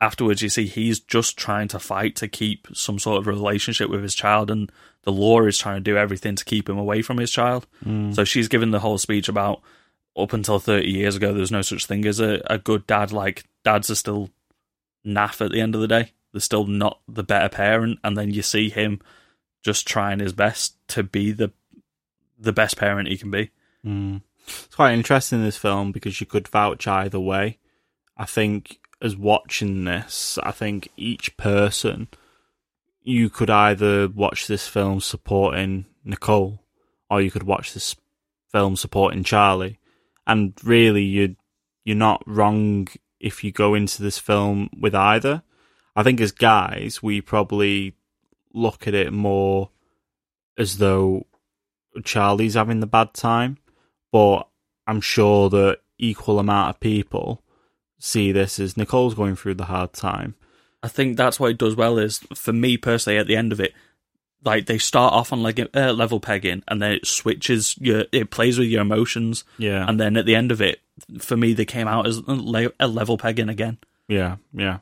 afterwards. 0.00 0.42
You 0.42 0.48
see, 0.48 0.66
he's 0.66 1.00
just 1.00 1.36
trying 1.36 1.68
to 1.68 1.78
fight 1.78 2.16
to 2.16 2.28
keep 2.28 2.68
some 2.72 2.98
sort 2.98 3.18
of 3.18 3.26
relationship 3.26 3.90
with 3.90 4.02
his 4.02 4.14
child, 4.14 4.50
and 4.50 4.70
the 5.02 5.12
law 5.12 5.42
is 5.42 5.58
trying 5.58 5.76
to 5.76 5.80
do 5.80 5.96
everything 5.96 6.36
to 6.36 6.44
keep 6.44 6.68
him 6.68 6.78
away 6.78 7.02
from 7.02 7.18
his 7.18 7.30
child. 7.30 7.66
So 8.12 8.24
she's 8.24 8.48
given 8.48 8.70
the 8.70 8.80
whole 8.80 8.98
speech 8.98 9.28
about 9.28 9.62
up 10.16 10.32
until 10.32 10.58
30 10.58 10.88
years 10.88 11.16
ago, 11.16 11.32
there 11.32 11.40
was 11.40 11.52
no 11.52 11.62
such 11.62 11.86
thing 11.86 12.04
as 12.06 12.20
a, 12.20 12.42
a 12.46 12.58
good 12.58 12.86
dad. 12.86 13.12
Like, 13.12 13.44
dads 13.64 13.90
are 13.90 13.94
still 13.94 14.30
naff 15.06 15.44
at 15.44 15.52
the 15.52 15.60
end 15.60 15.74
of 15.74 15.80
the 15.80 15.88
day. 15.88 16.12
They're 16.32 16.40
still 16.40 16.66
not 16.66 17.00
the 17.08 17.22
better 17.22 17.48
parent. 17.48 17.98
And 18.04 18.16
then 18.16 18.30
you 18.32 18.42
see 18.42 18.68
him 18.68 19.00
just 19.62 19.86
trying 19.86 20.20
his 20.20 20.32
best 20.32 20.76
to 20.88 21.02
be 21.02 21.32
the 21.32 21.52
the 22.38 22.52
best 22.52 22.78
parent 22.78 23.08
he 23.08 23.18
can 23.18 23.30
be. 23.30 23.50
mm. 23.84 24.22
It's 24.46 24.74
quite 24.74 24.94
interesting 24.94 25.40
in 25.40 25.44
this 25.44 25.58
film 25.58 25.92
because 25.92 26.20
you 26.20 26.26
could 26.26 26.48
vouch 26.48 26.88
either 26.88 27.20
way. 27.20 27.58
I 28.16 28.24
think 28.24 28.80
as 29.02 29.16
watching 29.16 29.84
this, 29.84 30.38
I 30.42 30.50
think 30.50 30.88
each 30.96 31.36
person 31.36 32.08
you 33.02 33.30
could 33.30 33.50
either 33.50 34.08
watch 34.08 34.46
this 34.46 34.68
film 34.68 35.00
supporting 35.00 35.86
Nicole 36.04 36.60
or 37.08 37.20
you 37.20 37.30
could 37.30 37.42
watch 37.42 37.72
this 37.72 37.96
film 38.52 38.76
supporting 38.76 39.24
Charlie. 39.24 39.78
And 40.26 40.52
really 40.62 41.02
you 41.02 41.36
you're 41.84 41.96
not 41.96 42.22
wrong 42.26 42.88
if 43.18 43.42
you 43.42 43.52
go 43.52 43.74
into 43.74 44.02
this 44.02 44.18
film 44.18 44.68
with 44.78 44.94
either. 44.94 45.42
I 45.96 46.02
think 46.02 46.20
as 46.20 46.32
guys, 46.32 47.02
we 47.02 47.20
probably 47.20 47.94
look 48.52 48.86
at 48.86 48.94
it 48.94 49.12
more 49.12 49.70
as 50.58 50.78
though 50.78 51.26
Charlie's 52.04 52.54
having 52.54 52.80
the 52.80 52.86
bad 52.86 53.14
time, 53.14 53.58
but 54.12 54.46
I'm 54.86 55.00
sure 55.00 55.48
that 55.50 55.80
equal 55.98 56.38
amount 56.38 56.70
of 56.70 56.80
people 56.80 57.42
see 58.00 58.32
this 58.32 58.58
as 58.58 58.76
Nicole's 58.76 59.14
going 59.14 59.36
through 59.36 59.54
the 59.54 59.66
hard 59.66 59.92
time. 59.92 60.34
I 60.82 60.88
think 60.88 61.16
that's 61.16 61.38
what 61.38 61.50
it 61.52 61.58
does 61.58 61.76
well. 61.76 61.98
Is 61.98 62.18
for 62.34 62.52
me 62.52 62.76
personally, 62.76 63.18
at 63.18 63.26
the 63.28 63.36
end 63.36 63.52
of 63.52 63.60
it, 63.60 63.72
like 64.42 64.66
they 64.66 64.78
start 64.78 65.12
off 65.12 65.32
on 65.32 65.42
like 65.42 65.60
uh, 65.76 65.92
level 65.92 66.18
pegging, 66.18 66.62
and 66.66 66.80
then 66.80 66.92
it 66.92 67.06
switches 67.06 67.76
your, 67.78 68.06
it 68.10 68.30
plays 68.30 68.58
with 68.58 68.68
your 68.68 68.80
emotions, 68.82 69.44
Yeah, 69.58 69.86
and 69.86 70.00
then 70.00 70.16
at 70.16 70.24
the 70.26 70.34
end 70.34 70.50
of 70.50 70.60
it, 70.62 70.80
for 71.18 71.36
me, 71.36 71.52
they 71.52 71.66
came 71.66 71.86
out 71.86 72.06
as 72.06 72.18
a 72.26 72.88
level 72.88 73.18
pegging 73.18 73.50
again. 73.50 73.76
yeah, 74.08 74.36
yeah, 74.54 74.78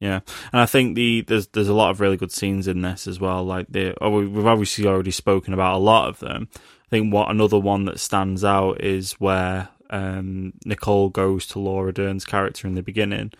yeah. 0.00 0.20
And 0.52 0.60
I 0.60 0.66
think 0.66 0.94
the 0.96 1.22
there's 1.22 1.46
there's 1.48 1.68
a 1.68 1.74
lot 1.74 1.90
of 1.90 2.00
really 2.00 2.18
good 2.18 2.32
scenes 2.32 2.68
in 2.68 2.82
this 2.82 3.06
as 3.06 3.18
well. 3.18 3.42
Like 3.44 3.68
the 3.70 3.94
oh, 4.02 4.10
we've 4.10 4.46
obviously 4.46 4.86
already 4.86 5.10
spoken 5.10 5.54
about 5.54 5.76
a 5.76 5.78
lot 5.78 6.10
of 6.10 6.18
them. 6.20 6.48
I 6.54 6.88
think 6.90 7.14
what 7.14 7.30
another 7.30 7.58
one 7.58 7.86
that 7.86 7.98
stands 7.98 8.44
out 8.44 8.82
is 8.82 9.12
where 9.14 9.70
um, 9.90 10.52
Nicole 10.64 11.08
goes 11.10 11.46
to 11.48 11.58
Laura 11.58 11.92
Dern's 11.92 12.24
character 12.24 12.66
in 12.66 12.74
the 12.74 12.82
beginning, 12.82 13.32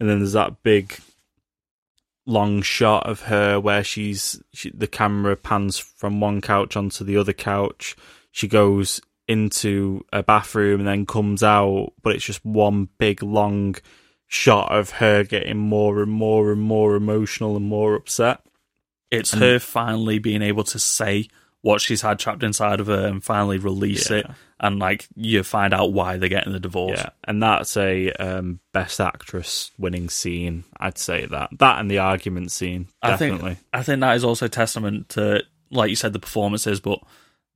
and 0.00 0.08
then 0.08 0.18
there's 0.18 0.32
that 0.32 0.62
big 0.62 0.98
long 2.26 2.60
shot 2.62 3.06
of 3.06 3.22
her 3.22 3.58
where 3.58 3.82
she's 3.82 4.42
she, 4.52 4.70
the 4.70 4.86
camera 4.86 5.34
pans 5.36 5.78
from 5.78 6.20
one 6.20 6.40
couch 6.40 6.76
onto 6.76 7.04
the 7.04 7.16
other 7.16 7.32
couch. 7.32 7.96
She 8.32 8.46
goes 8.48 9.00
into 9.26 10.04
a 10.12 10.22
bathroom 10.22 10.80
and 10.80 10.88
then 10.88 11.06
comes 11.06 11.42
out, 11.42 11.92
but 12.02 12.14
it's 12.14 12.24
just 12.24 12.44
one 12.44 12.88
big 12.98 13.22
long 13.22 13.76
shot 14.26 14.70
of 14.70 14.90
her 14.90 15.24
getting 15.24 15.56
more 15.56 16.02
and 16.02 16.12
more 16.12 16.52
and 16.52 16.60
more 16.60 16.94
emotional 16.96 17.56
and 17.56 17.66
more 17.66 17.94
upset. 17.94 18.40
It's 19.10 19.32
And- 19.32 19.40
her 19.42 19.58
finally 19.58 20.18
being 20.18 20.42
able 20.42 20.64
to 20.64 20.78
say 20.78 21.28
what 21.62 21.80
she's 21.80 22.02
had 22.02 22.18
trapped 22.18 22.42
inside 22.42 22.78
of 22.78 22.86
her 22.88 23.06
and 23.06 23.24
finally 23.24 23.58
release 23.58 24.10
Yeah. 24.10 24.18
it, 24.18 24.26
and 24.60 24.78
like 24.78 25.06
you 25.14 25.42
find 25.42 25.72
out 25.72 25.92
why 25.92 26.16
they're 26.16 26.28
getting 26.28 26.52
the 26.52 26.60
divorce. 26.60 26.98
Yeah, 26.98 27.10
and 27.24 27.42
that's 27.42 27.76
a 27.76 28.10
um, 28.12 28.60
best 28.72 29.00
actress 29.00 29.70
winning 29.78 30.08
scene. 30.08 30.64
I'd 30.78 30.98
say 30.98 31.26
that 31.26 31.50
that 31.58 31.80
and 31.80 31.90
the 31.90 31.98
argument 31.98 32.50
scene 32.50 32.88
I 33.02 33.16
think 33.16 33.42
I 33.72 33.82
think 33.82 34.00
that 34.00 34.16
is 34.16 34.24
also 34.24 34.48
testament 34.48 35.10
to, 35.10 35.42
like 35.70 35.90
you 35.90 35.96
said, 35.96 36.12
the 36.12 36.18
performances. 36.18 36.80
But 36.80 37.00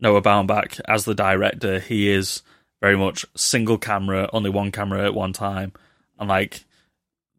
Noah 0.01 0.23
Baumbach 0.23 0.81
as 0.87 1.05
the 1.05 1.15
director, 1.15 1.81
he 1.81 2.09
is 2.09 2.43
very 2.81 2.97
much 2.97 3.25
single 3.37 3.79
camera, 3.79 4.29
only 4.33 4.51
one 4.51 4.73
camera 4.73 5.05
at 5.05 5.15
one 5.15 5.33
time, 5.33 5.73
and 6.19 6.29
like 6.29 6.65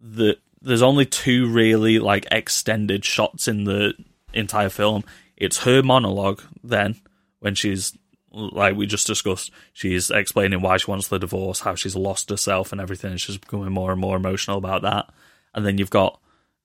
the 0.01 0.37
there's 0.61 0.81
only 0.81 1.05
two 1.05 1.47
really 1.47 1.99
like 1.99 2.25
extended 2.31 3.05
shots 3.05 3.47
in 3.47 3.63
the 3.63 3.93
entire 4.33 4.69
film. 4.69 5.03
It's 5.37 5.63
her 5.63 5.83
monologue 5.83 6.41
then 6.63 6.95
when 7.39 7.55
she's 7.55 7.97
like 8.33 8.75
we 8.75 8.85
just 8.87 9.07
discussed, 9.07 9.51
she's 9.73 10.09
explaining 10.09 10.61
why 10.61 10.77
she 10.77 10.89
wants 10.89 11.07
the 11.07 11.19
divorce, 11.19 11.59
how 11.61 11.75
she's 11.75 11.95
lost 11.95 12.29
herself 12.29 12.71
and 12.71 12.81
everything, 12.81 13.11
and 13.11 13.21
she's 13.21 13.37
becoming 13.37 13.71
more 13.71 13.91
and 13.91 14.01
more 14.01 14.15
emotional 14.17 14.57
about 14.57 14.81
that. 14.81 15.09
And 15.53 15.65
then 15.65 15.77
you've 15.77 15.89
got 15.89 16.19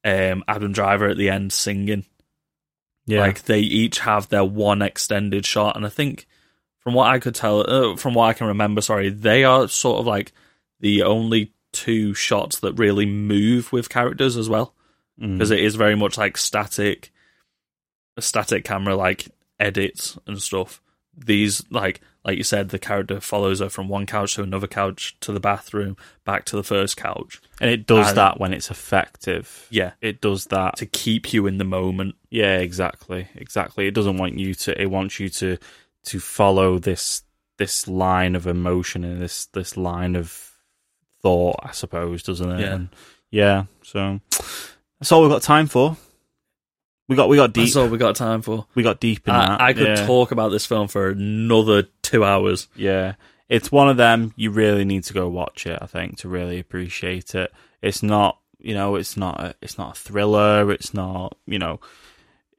um, 0.05 0.43
Adam 0.49 0.73
Driver 0.73 1.09
at 1.09 1.16
the 1.19 1.29
end 1.31 1.53
singing. 1.53 2.07
yeah, 3.07 3.21
Like 3.21 3.43
they 3.45 3.61
each 3.61 3.99
have 4.01 4.29
their 4.29 4.45
one 4.45 4.81
extended 4.83 5.45
shot, 5.45 5.77
and 5.77 5.85
I 5.85 5.91
think 5.91 6.27
from 6.79 6.95
what 6.95 7.09
I 7.11 7.19
could 7.19 7.35
tell, 7.35 7.69
uh, 7.69 7.97
from 7.97 8.14
what 8.14 8.25
I 8.29 8.33
can 8.33 8.47
remember, 8.47 8.81
sorry, 8.81 9.11
they 9.11 9.45
are 9.45 9.69
sort 9.69 10.01
of 10.01 10.07
like 10.07 10.33
the 10.81 11.03
only 11.03 11.53
two 11.73 12.14
shots 12.14 12.61
that 12.61 12.73
really 12.79 13.05
move 13.05 13.73
with 13.73 13.89
characters 13.91 14.37
as 14.37 14.49
well, 14.49 14.75
Mm. 15.21 15.33
because 15.37 15.51
it 15.51 15.59
is 15.61 15.75
very 15.75 15.97
much 15.97 16.16
like 16.16 16.37
static, 16.37 17.11
a 18.16 18.23
static 18.23 18.64
camera 18.64 18.95
like 18.95 19.27
edits 19.59 20.16
and 20.29 20.41
stuff. 20.41 20.81
These 21.27 21.62
like 21.71 22.01
like 22.25 22.37
you 22.37 22.45
said, 22.45 22.69
the 22.69 22.79
character 22.79 23.21
follows 23.21 23.61
her 23.61 23.69
from 23.71 23.89
one 23.89 24.05
couch 24.05 24.35
to 24.35 24.43
another 24.43 24.66
couch 24.66 25.16
to 25.21 25.33
the 25.33 25.41
bathroom, 25.41 25.97
back 26.27 26.45
to 26.47 26.57
the 26.57 26.62
first 26.62 26.97
couch. 26.97 27.41
And 27.61 27.71
it 27.71 27.87
does 27.87 28.09
And- 28.09 28.19
that 28.19 28.39
when 28.39 28.53
it's 28.53 28.71
effective. 28.71 29.66
Yeah. 29.71 29.93
It 30.03 30.21
does 30.21 30.47
that. 30.47 30.77
To 30.77 30.87
keep 30.87 31.33
you 31.33 31.47
in 31.47 31.57
the 31.59 31.64
moment. 31.64 32.16
Yeah, 32.31 32.59
exactly. 32.59 33.29
Exactly. 33.35 33.87
It 33.87 33.95
doesn't 33.95 34.19
want 34.19 34.39
you 34.39 34.55
to 34.55 34.81
it 34.81 34.87
wants 34.91 35.19
you 35.21 35.29
to 35.31 35.57
to 36.07 36.21
follow 36.21 36.79
this 36.79 37.23
this 37.57 37.89
line 37.89 38.37
of 38.37 38.47
emotion 38.47 39.05
and 39.05 39.21
this 39.23 39.47
this 39.47 39.77
line 39.77 40.14
of 40.14 40.53
thought, 41.23 41.57
I 41.62 41.73
suppose, 41.73 42.23
doesn't 42.23 42.51
it? 42.53 42.61
Yeah. 42.61 42.75
And 42.75 42.89
yeah, 43.31 43.64
so 43.83 44.21
that's 45.01 45.11
all 45.12 45.23
we've 45.23 45.31
got 45.31 45.43
time 45.43 45.66
for. 45.66 45.97
We 47.09 47.17
got 47.17 47.29
we 47.29 47.37
got 47.37 47.53
deep 47.53 47.65
That's 47.65 47.77
all 47.77 47.89
we 47.89 47.99
got 47.99 48.17
time 48.17 48.43
for. 48.43 48.67
we 48.75 48.83
got 48.83 49.01
deep 49.01 49.27
in 49.27 49.35
that. 49.35 49.61
I, 49.61 49.69
I 49.69 49.73
could 49.73 49.87
yeah. 49.87 50.07
talk 50.07 50.31
about 50.31 50.51
this 50.51 50.67
film 50.67 50.89
for 50.89 51.09
another 51.09 51.85
two 52.03 52.23
hours. 52.25 52.69
Yeah. 52.77 53.15
It's 53.49 53.73
one 53.73 53.89
of 53.89 53.97
them 53.97 54.35
you 54.37 54.51
really 54.51 54.85
need 54.85 55.05
to 55.05 55.15
go 55.15 55.27
watch 55.27 55.67
it, 55.67 55.79
I 55.81 55.87
think, 55.87 56.19
to 56.19 56.29
really 56.29 56.59
appreciate 56.59 57.35
it. 57.35 57.51
It's 57.81 58.03
not 58.03 58.39
you 58.59 58.75
know, 58.75 58.97
it's 58.97 59.17
not 59.17 59.41
a, 59.41 59.55
it's 59.63 59.79
not 59.79 59.97
a 59.97 60.01
thriller, 60.01 60.71
it's 60.73 60.93
not, 60.93 61.37
you 61.47 61.59
know, 61.59 61.81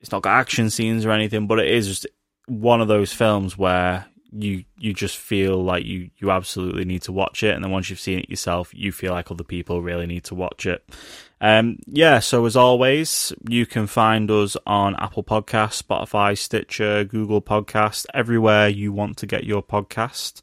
it's 0.02 0.12
not 0.12 0.22
got 0.22 0.40
action 0.40 0.70
scenes 0.70 1.06
or 1.06 1.12
anything, 1.12 1.46
but 1.46 1.60
it 1.60 1.68
is 1.68 1.88
just 1.88 2.08
one 2.48 2.82
of 2.82 2.88
those 2.88 3.12
films 3.14 3.58
where 3.58 4.06
you 4.32 4.64
you 4.78 4.94
just 4.94 5.18
feel 5.18 5.64
like 5.64 5.86
you 5.86 6.10
you 6.18 6.30
absolutely 6.30 6.86
need 6.86 7.02
to 7.02 7.12
watch 7.12 7.42
it 7.42 7.56
and 7.56 7.64
then 7.64 7.72
once 7.72 7.90
you've 7.90 8.00
seen 8.00 8.20
it 8.20 8.30
yourself 8.30 8.70
you 8.74 8.92
feel 8.92 9.12
like 9.12 9.32
other 9.32 9.44
people 9.44 9.82
really 9.82 10.06
need 10.06 10.24
to 10.24 10.36
watch 10.36 10.66
it 10.68 10.84
um 11.42 11.78
yeah 11.88 12.20
so 12.20 12.46
as 12.46 12.56
always 12.56 13.34
you 13.50 13.66
can 13.66 13.88
find 13.88 14.30
us 14.30 14.56
on 14.68 14.96
apple 14.98 15.24
Podcasts, 15.24 15.82
spotify 15.82 16.38
stitcher 16.38 17.04
google 17.04 17.42
podcast 17.42 18.06
everywhere 18.14 18.68
you 18.68 18.94
want 18.94 19.18
to 19.18 19.26
get 19.26 19.46
your 19.46 19.64
podcast 19.64 20.42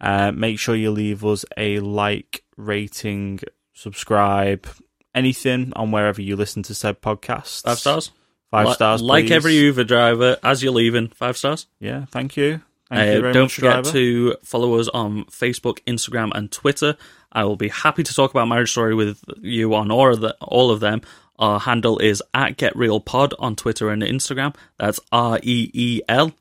uh, 0.00 0.32
make 0.32 0.58
sure 0.58 0.74
you 0.74 0.90
leave 0.90 1.24
us 1.24 1.44
a 1.56 1.78
like 1.80 2.42
rating 2.56 3.38
subscribe 3.72 4.66
anything 5.14 5.72
on 5.76 5.90
wherever 5.92 6.20
you 6.20 6.34
listen 6.34 6.62
to 6.64 6.74
said 6.74 7.00
podcasts 7.00 7.62
Five 7.62 7.78
stars. 7.78 8.10
five 8.50 8.72
stars 8.74 9.00
Like 9.02 9.26
please. 9.26 9.32
every 9.32 9.54
Uber 9.54 9.84
driver, 9.84 10.36
as 10.42 10.62
you're 10.62 10.72
leaving, 10.72 11.08
five 11.08 11.36
stars. 11.36 11.66
yeah 11.78 12.04
thank 12.10 12.36
you 12.36 12.62
Uh, 12.90 13.20
don't 13.32 13.34
much 13.34 13.54
forget 13.54 13.82
driver. 13.84 13.90
to 13.92 14.36
follow 14.42 14.78
us 14.78 14.88
on 14.88 15.24
Facebook, 15.24 15.80
Instagram, 15.86 16.30
and 16.34 16.50
Twitter. 16.50 16.96
I 17.30 17.44
will 17.44 17.56
be 17.56 17.68
happy 17.68 18.02
to 18.02 18.14
talk 18.14 18.30
about 18.30 18.48
Marriage 18.48 18.70
Story 18.70 18.94
with 18.94 19.22
you 19.40 19.74
on 19.74 19.90
all 19.90 20.12
of, 20.12 20.20
the, 20.20 20.36
all 20.40 20.70
of 20.70 20.80
them. 20.80 21.02
Our 21.38 21.60
handle 21.60 21.98
is 21.98 22.22
at 22.34 22.56
Get 22.56 22.74
Reel 22.74 23.00
Pod 23.00 23.34
on 23.38 23.54
Twitter 23.54 23.90
and 23.90 24.02
Instagram. 24.02 24.54
That's 24.78 24.98
R 25.12 25.38
E 25.42 25.70
E 25.72 26.00
L. 26.08 26.32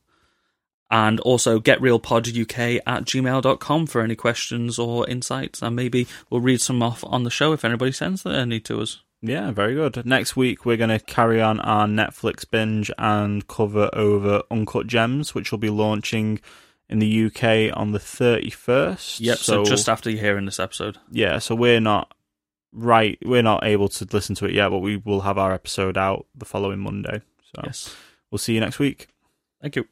And 0.90 1.20
also 1.20 1.60
getreelpoduk 1.60 2.80
at 2.88 3.04
gmail.com 3.04 3.88
for 3.88 4.02
any 4.02 4.16
questions 4.16 4.80
or 4.80 5.08
insights. 5.10 5.62
And 5.62 5.76
maybe 5.76 6.08
we'll 6.30 6.40
read 6.40 6.62
some 6.62 6.82
off 6.82 7.04
on 7.06 7.24
the 7.24 7.30
show 7.30 7.52
if 7.52 7.66
anybody 7.66 7.92
sends 7.92 8.26
any 8.26 8.62
to 8.62 8.82
us. 8.82 9.02
Yeah, 9.22 9.52
very 9.52 9.74
good. 9.74 10.06
Next 10.06 10.36
week, 10.36 10.66
we're 10.66 10.78
going 10.78 10.90
to 10.92 11.00
carry 11.00 11.42
on 11.42 11.60
our 11.62 11.88
Netflix 11.88 12.50
binge 12.50 12.92
and 12.98 13.48
cover 13.48 13.90
over 13.94 14.44
Uncut 14.52 14.88
Gems, 14.88 15.34
which 15.34 15.52
will 15.52 15.58
be 15.58 15.70
launching 15.72 16.40
in 16.90 17.00
the 17.00 17.26
UK 17.26 17.76
on 17.76 17.92
the 17.92 18.00
31st. 18.00 19.20
Yep, 19.20 19.38
so, 19.40 19.66
just 19.66 19.90
after 19.90 20.10
you're 20.10 20.22
hearing 20.22 20.46
this 20.46 20.60
episode. 20.60 20.98
yeah, 21.12 21.40
so 21.40 21.56
we're 21.56 21.82
not 21.82 22.14
right, 22.72 23.18
we're 23.26 23.42
not 23.42 23.66
able 23.66 23.90
to 23.90 24.08
listen 24.12 24.36
to 24.36 24.46
it 24.46 24.54
yet, 24.54 24.70
but 24.70 24.80
we 24.80 24.98
will 24.98 25.22
have 25.22 25.38
our 25.38 25.52
episode 25.52 25.98
out 25.98 26.28
the 26.36 26.46
following 26.46 26.80
Monday. 26.80 27.22
So 27.56 27.62
Yes. 27.66 27.96
we'll 28.30 28.38
see 28.40 28.54
you 28.54 28.60
next 28.60 28.78
week. 28.78 29.08
Thank 29.62 29.76
you. 29.76 29.88